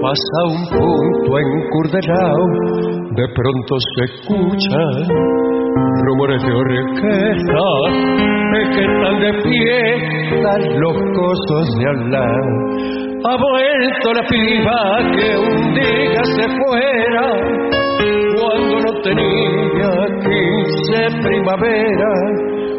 [0.00, 2.44] pasa un punto encurdelado,
[3.14, 5.57] de pronto se escuchan
[6.18, 7.66] rumores de orquesta,
[8.52, 12.52] de que están de fiesta los cosos de lado.
[13.24, 14.80] Ha vuelto la piba
[15.14, 17.26] que un día se fuera,
[18.36, 19.90] cuando no tenía
[20.22, 22.10] quince primavera,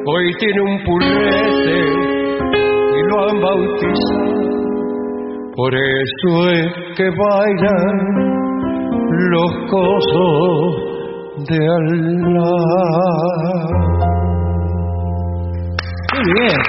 [0.05, 1.79] hoy tiene un purrete
[2.91, 4.39] y lo han bautizado.
[5.55, 7.95] Por eso es que bailan
[9.31, 10.88] los cosos
[11.47, 12.59] de Allah.
[16.13, 16.59] Muy bien.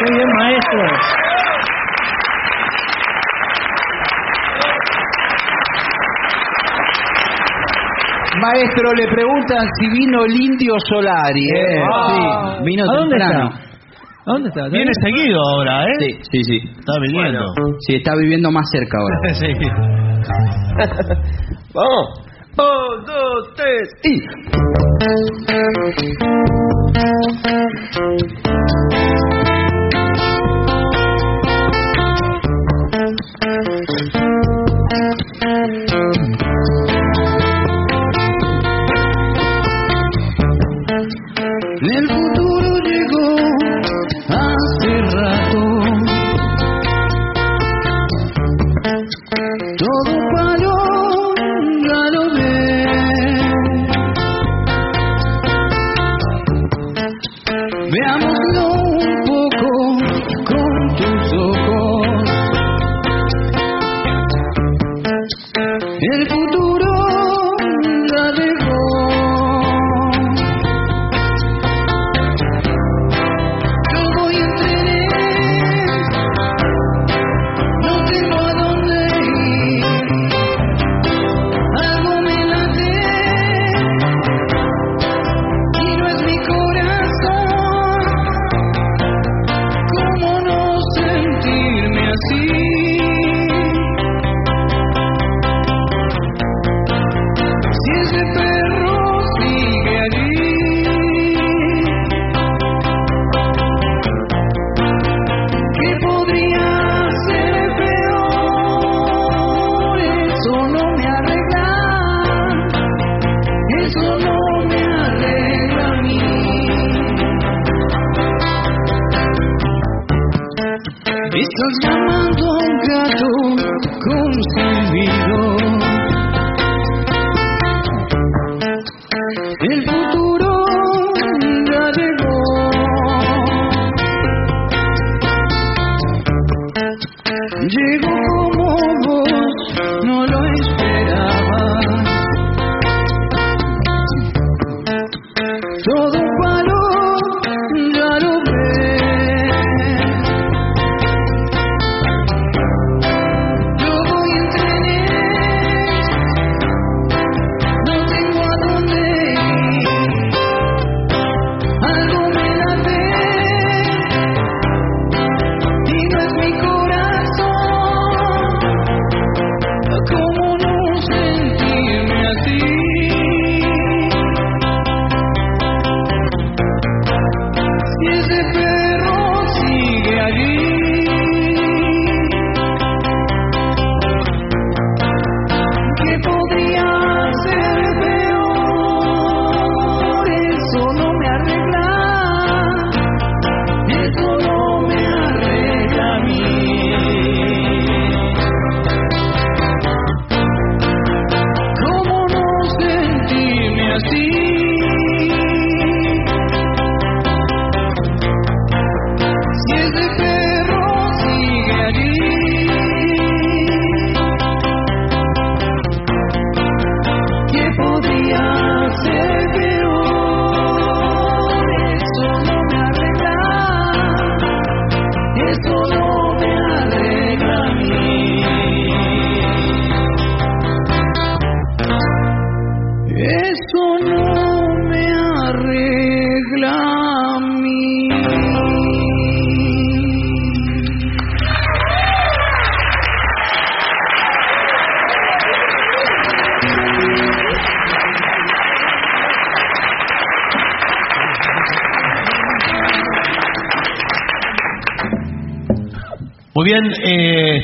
[0.00, 0.82] Muy bien, maestro.
[8.40, 11.40] Maestro, le preguntan si vino el indio Solari.
[11.40, 11.58] ¿eh?
[11.58, 12.54] eh ah.
[12.58, 13.50] Sí, vino ¿A temprano.
[14.24, 14.48] Dónde está?
[14.48, 14.68] ¿Dónde está?
[14.68, 15.92] Viene seguido ahora, ¿eh?
[15.98, 16.60] Sí, sí, sí.
[16.78, 17.44] Está viviendo.
[17.80, 19.16] Sí, está viviendo más cerca ahora.
[21.74, 22.27] Vamos.
[22.58, 24.18] Un, dos, tres y.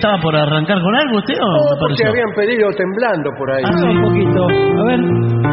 [0.05, 3.65] ¿Estaba por arrancar con algo usted o no, me porque habían pedido temblando por ahí.
[3.65, 4.45] Ah, un poquito.
[4.45, 5.44] A ver.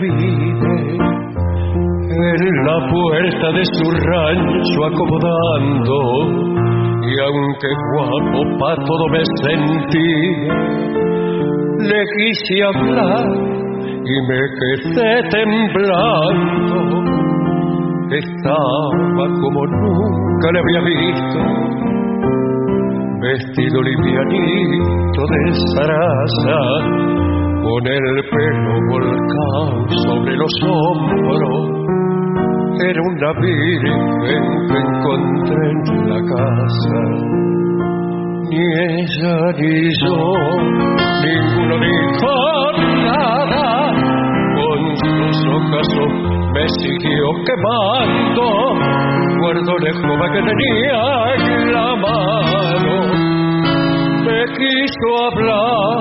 [0.00, 1.00] vive
[2.10, 5.98] en la puerta de su rancho acomodando.
[7.02, 10.10] Y aunque guapo pa todo me sentí
[11.80, 13.26] le quise hablar
[14.04, 16.78] y me quedé temblando.
[18.10, 21.38] Estaba como nunca le había visto
[23.20, 25.40] vestido livianito de
[25.74, 26.60] zaraza
[27.62, 28.29] con el
[30.40, 31.58] los hombros.
[32.82, 37.00] Era una virgen que encontré en la casa.
[38.48, 40.16] Ni ella ni yo,
[41.24, 42.32] ninguno dijo
[43.04, 43.66] nada.
[44.56, 45.88] Con sus ojos
[46.54, 48.44] me siguió quemando.
[49.40, 51.00] Guardo la que tenía
[51.36, 52.96] en la mano.
[54.24, 56.00] Me quiso hablar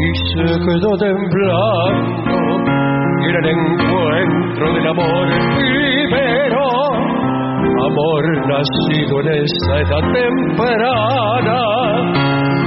[0.00, 2.31] y se quedó temblando.
[3.32, 5.26] El encuentro del amor
[5.56, 6.62] primero,
[7.86, 11.60] amor nacido en esa edad temprana,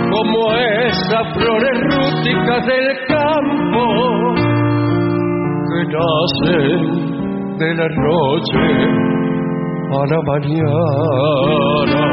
[0.10, 3.86] como esas flores rústicas del campo
[5.70, 6.82] que nacen
[7.58, 8.66] de la noche
[9.92, 12.04] a la mañana.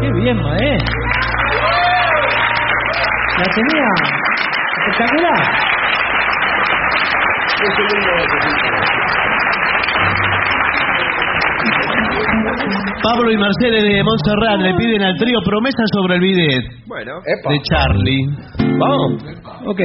[0.00, 1.00] Qué bien, maestro.
[3.38, 3.88] La tenía
[4.86, 5.71] espectacular.
[13.02, 17.60] Pablo y Marcele de Montserrat le piden al trío promesas sobre el bidet Bueno, de
[17.62, 18.26] Charlie.
[18.78, 19.22] Vamos.
[19.66, 19.80] Ok.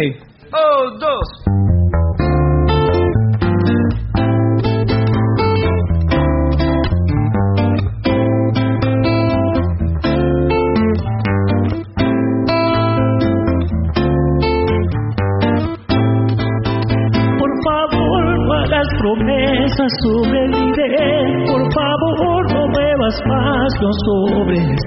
[21.48, 24.80] Por favor, no muevas más los sobres.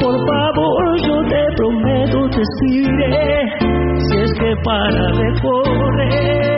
[0.00, 3.42] Por favor, yo te prometo, te escribiré.
[3.98, 6.57] Si es que para de correr.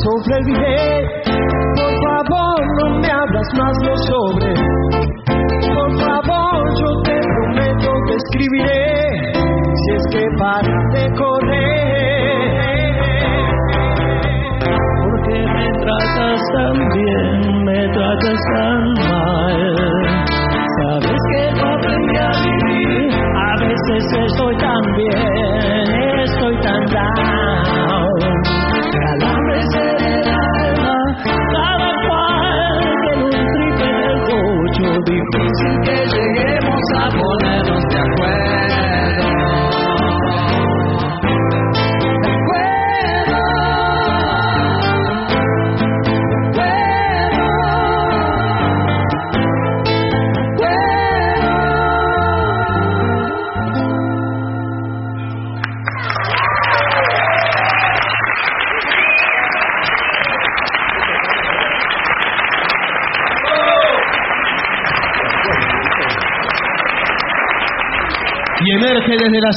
[0.00, 1.04] Promesas sobre el bidet.
[1.76, 4.54] Por favor, no me hablas más los sobre.
[5.74, 9.32] Por favor, yo te prometo que escribiré.
[9.74, 12.50] Si es que para de correr.
[15.02, 19.60] Porque me tratas tan bien, me tratas tan mal.
[20.82, 23.12] Sabes que no aprendí a vivir.
[23.36, 28.30] A veces estoy tan bien, estoy tan down.
[36.88, 37.79] Sabonero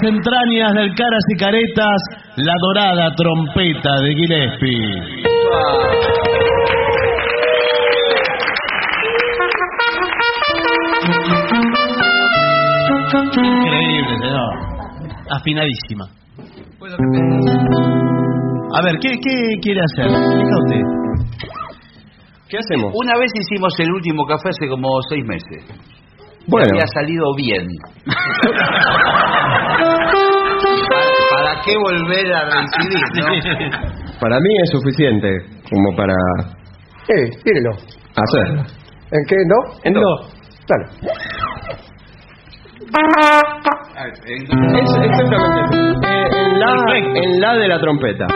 [0.08, 2.02] entrañas del Caras y Caretas
[2.38, 5.24] la dorada trompeta de Gillespie.
[13.36, 14.54] Increíble, señor.
[15.32, 16.06] Afinadísima.
[18.76, 20.08] A ver, ¿qué, qué quiere hacer?
[20.10, 20.82] Usted.
[22.50, 22.92] ¿Qué hacemos?
[22.94, 25.66] Una vez hicimos el último café hace como seis meses.
[26.48, 26.68] Bueno.
[26.68, 27.68] Y había salido bien.
[31.64, 33.02] ¿Para qué volver a reincidir,
[33.72, 34.20] no?
[34.20, 35.30] Para mí es suficiente
[35.70, 36.14] como para
[37.10, 37.72] Eh, tírelo.
[38.16, 38.62] hacerlo.
[39.12, 39.36] ¿En qué?
[39.48, 39.80] ¿No?
[39.84, 40.34] En dos.
[40.68, 40.86] Dale.
[43.54, 45.78] Es exactamente.
[46.08, 48.28] Eh, en, la, en la de la trompeta.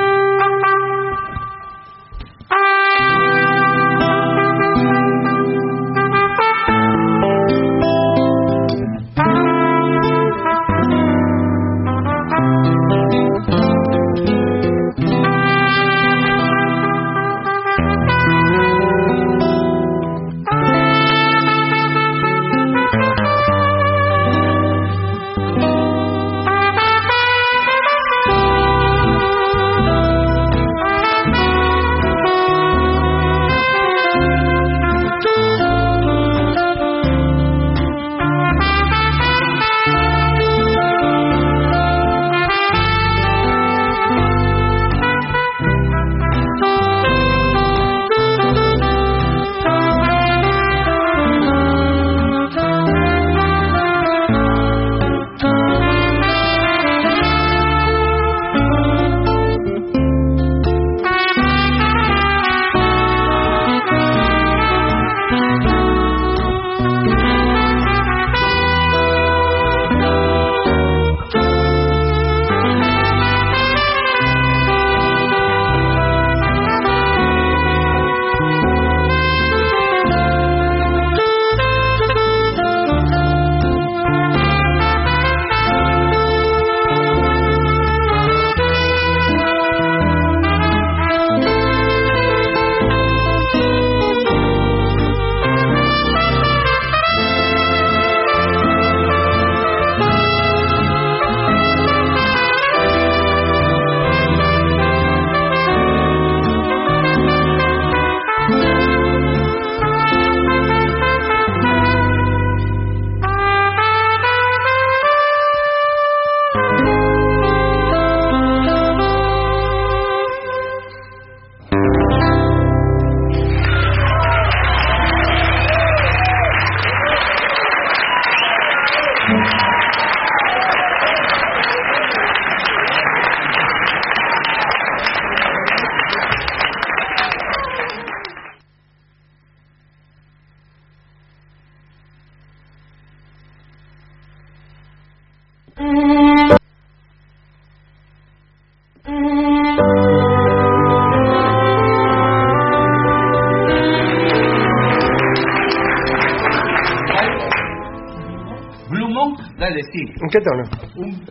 [160.20, 160.64] ¿En qué tono?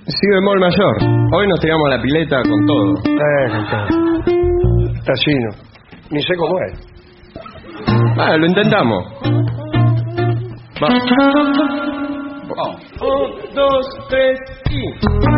[0.06, 0.96] Si bemol mayor.
[1.34, 2.94] Hoy nos tiramos a la pileta con todo.
[3.04, 3.86] Eh, con todo.
[4.94, 5.50] Está chino.
[6.10, 6.78] Ni sé cómo es.
[8.16, 9.04] Ah, lo intentamos.
[10.80, 11.02] Vamos.
[13.00, 14.38] Un, dos, tres
[14.70, 15.35] y.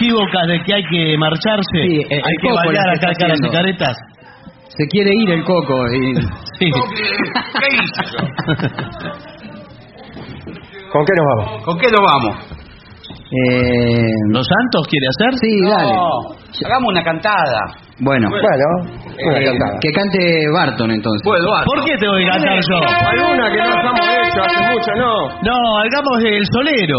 [0.00, 1.78] inequívocas de que hay que marcharse.
[1.78, 3.50] eh, hay el que Coco bailar acá las haciendo.
[3.50, 3.96] caretas.
[4.76, 6.14] Se quiere ir el coco y...
[6.58, 6.70] Sí.
[6.70, 8.02] ¿Qué hizo?
[10.92, 11.64] ¿Con qué nos vamos?
[11.64, 12.36] ¿Con qué nos vamos?
[13.32, 15.38] Eh, ¿Los Santos quiere hacer?
[15.40, 15.92] Sí, dale.
[15.94, 16.36] No,
[16.66, 17.60] hagamos una cantada.
[17.98, 18.92] Bueno, Bueno,
[19.26, 19.78] una eh, cantada.
[19.80, 20.18] que cante
[20.54, 21.22] Barton entonces.
[21.24, 22.76] ¿Por qué te voy a cantar yo?
[22.76, 25.28] Alguna que no hemos hecho hace mucho, no.
[25.42, 26.98] No, hagamos el solero.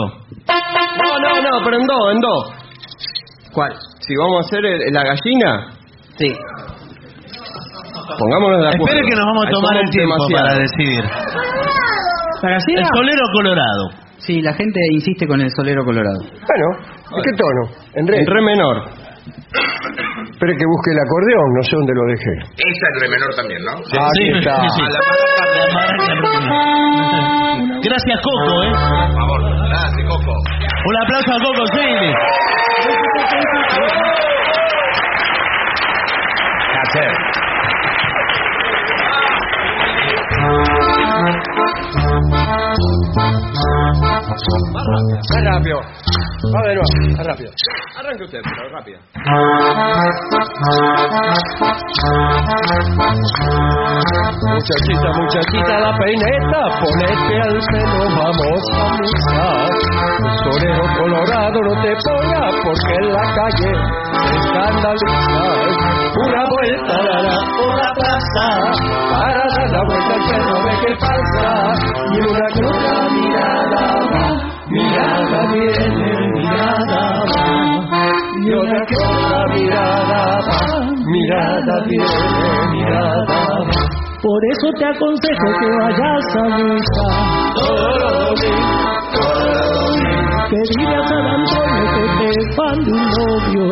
[0.98, 2.63] No, no, no, pero en dos, en dos.
[3.54, 3.74] ¿Cuál?
[4.00, 5.68] Si vamos a hacer el- la gallina,
[6.18, 6.34] Sí.
[8.20, 8.86] pongámonos de acuerdo.
[8.86, 11.04] Espere que nos vamos a Ahí tomar somos el tiempo para decidir.
[12.42, 12.82] ¿La gallina?
[12.82, 13.90] El solero colorado.
[14.18, 16.20] Sí, la gente insiste con el solero colorado.
[16.22, 17.76] Bueno, ¿en qué tono?
[17.96, 18.20] En re.
[18.20, 18.84] En re menor.
[19.24, 22.34] Espere que busque el acordeón, no sé dónde lo dejé.
[22.58, 23.72] Esa es re menor también, ¿no?
[23.72, 24.56] Ah, Aquí Sí, está.
[24.62, 24.84] sí, sí.
[27.84, 28.72] Gracias, Coco, ¿eh?
[28.72, 30.34] Por favor, gracias, Coco.
[30.86, 31.88] Un aplauso a Coco, sí.
[43.16, 44.86] Más
[45.46, 45.80] rápido.
[46.52, 47.52] Va de más rápido.
[47.98, 49.00] Arranque usted, pero rápido.
[54.44, 59.40] Muchachita, muchachita, la peineta, ponete al pelo, vamos a misa.
[60.44, 63.72] Torero colorado, no te pongas porque en la calle
[64.28, 65.44] se escandaliza.
[66.16, 68.48] Una vuelta dará por la plaza
[69.12, 71.48] para dar la vuelta al perro de qué pasa.
[72.12, 73.03] Y una que
[75.54, 77.24] viene, mirada.
[78.44, 80.34] Y una que otra mirada
[81.14, 82.08] mirada viene,
[82.72, 83.40] mirada.
[84.22, 87.06] Por eso te aconsejo que vayas a misa.
[90.50, 93.66] Que digas al Antonio que te mande un novio.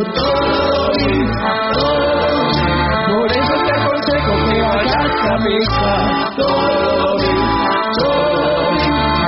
[3.07, 5.91] Por eso te aconsejo que vayas a misa.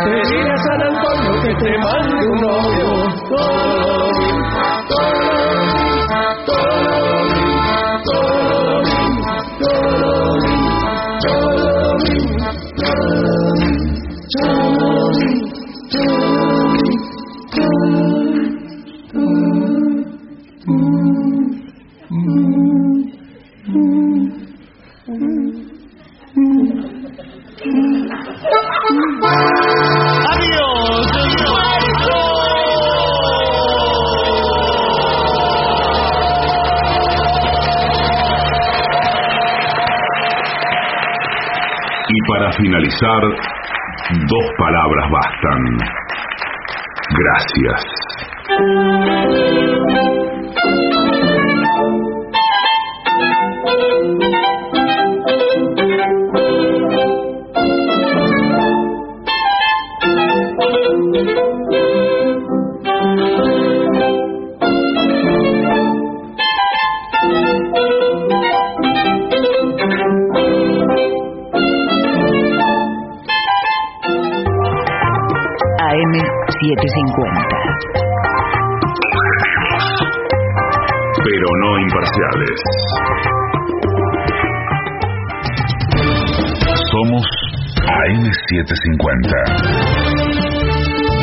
[0.04, 2.23] Que digas al Antonio que te mande
[30.34, 31.08] Adiós,
[42.06, 43.22] Y para finalizar,
[44.28, 45.62] dos palabras bastan.
[47.18, 47.82] Gracias.
[76.74, 77.94] AM AM750.
[81.24, 82.58] pero no imparciales.
[86.92, 87.26] Somos
[87.78, 89.30] AM750.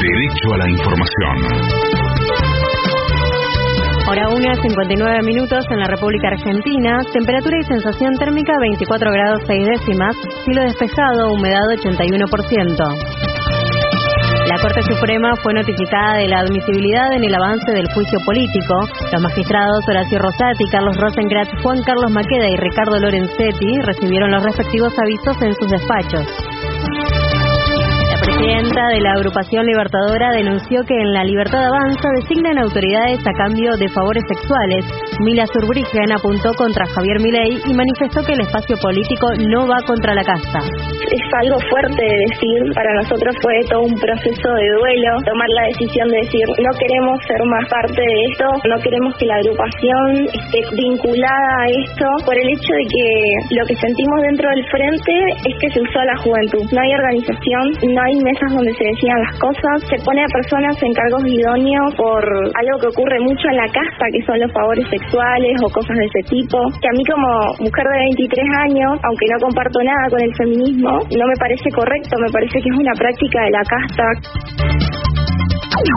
[0.01, 1.36] Derecho a la información.
[4.09, 7.01] Hora 1, 59 minutos en la República Argentina.
[7.12, 10.16] Temperatura y sensación térmica 24 grados 6 décimas.
[10.44, 13.10] Cielo despejado, humedad 81%.
[14.61, 18.74] Corte Suprema fue notificada de la admisibilidad en el avance del juicio político.
[19.11, 24.93] Los magistrados Horacio Rosati, Carlos Rosenkratz, Juan Carlos Maqueda y Ricardo Lorenzetti recibieron los respectivos
[24.99, 26.49] avisos en sus despachos.
[28.21, 33.73] Presidenta de la agrupación libertadora denunció que en la Libertad Avanza designan autoridades a cambio
[33.81, 34.85] de favores sexuales.
[35.25, 40.15] Mila Zurbriggen apuntó contra Javier Milei y manifestó que el espacio político no va contra
[40.15, 40.61] la casta.
[40.61, 42.61] es algo fuerte de decir.
[42.77, 47.17] Para nosotros fue todo un proceso de duelo, tomar la decisión de decir no queremos
[47.25, 52.37] ser más parte de esto, no queremos que la agrupación esté vinculada a esto, por
[52.37, 53.07] el hecho de que
[53.57, 55.15] lo que sentimos dentro del frente
[55.49, 56.65] es que se usó a la juventud.
[56.69, 57.65] No hay organización,
[57.97, 61.95] no hay mesas donde se decían las cosas, se pone a personas en cargos idóneos
[61.95, 65.97] por algo que ocurre mucho en la casta, que son los favores sexuales o cosas
[65.97, 67.31] de ese tipo, que a mí como
[67.62, 72.19] mujer de 23 años, aunque no comparto nada con el feminismo, no me parece correcto,
[72.19, 75.20] me parece que es una práctica de la casta.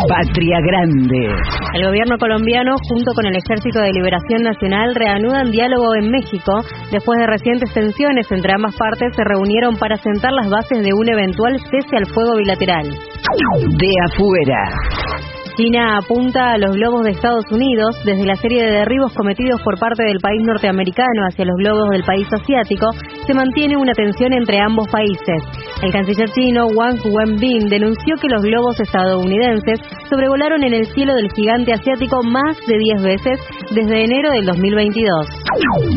[0.08, 1.28] Patria Grande.
[1.74, 6.64] El gobierno colombiano, junto con el Ejército de Liberación Nacional, reanudan diálogo en México.
[6.92, 11.10] Después de recientes tensiones entre ambas partes, se reunieron para sentar las bases de un
[11.10, 12.86] eventual cese al fuego bilateral.
[12.86, 15.43] De afuera.
[15.56, 17.96] China apunta a los globos de Estados Unidos.
[18.04, 22.04] Desde la serie de derribos cometidos por parte del país norteamericano hacia los globos del
[22.04, 22.88] país asiático,
[23.28, 25.44] se mantiene una tensión entre ambos países.
[25.84, 31.30] El canciller chino Wang Wenbin denunció que los globos estadounidenses sobrevolaron en el cielo del
[31.36, 33.40] gigante asiático más de 10 veces
[33.76, 35.28] desde enero del 2022.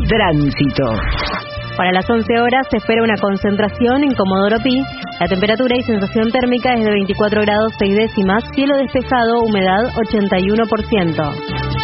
[0.08, 1.55] Tránsito.
[1.77, 4.82] Para las 11 horas se espera una concentración en Comodoro Pi.
[5.20, 11.77] La temperatura y sensación térmica es de 24 grados 6 décimas, cielo despejado, humedad 81%.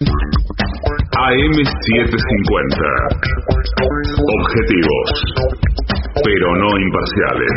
[0.00, 0.08] AM750.
[4.40, 5.08] Objetivos,
[6.24, 7.52] pero no imparciales.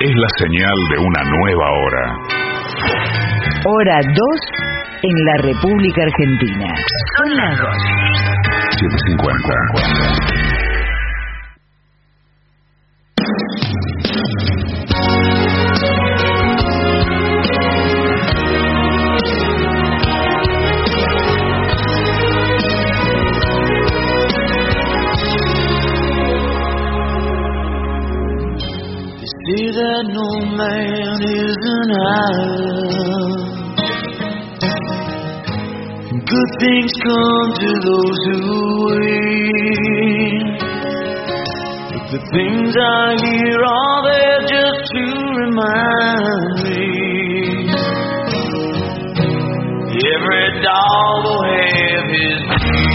[0.00, 2.04] Es la señal de una nueva hora.
[3.64, 4.14] Hora 2
[5.02, 6.74] en la República Argentina.
[7.16, 7.68] Son las 2.
[8.78, 10.57] 750.
[14.18, 14.24] Say
[29.70, 33.48] that no man is an island.
[36.26, 38.50] Good things come to those who
[38.90, 40.67] wait.
[42.10, 45.04] The things I hear are there just to
[45.44, 47.68] remind me.
[49.92, 52.87] Every dog will have his The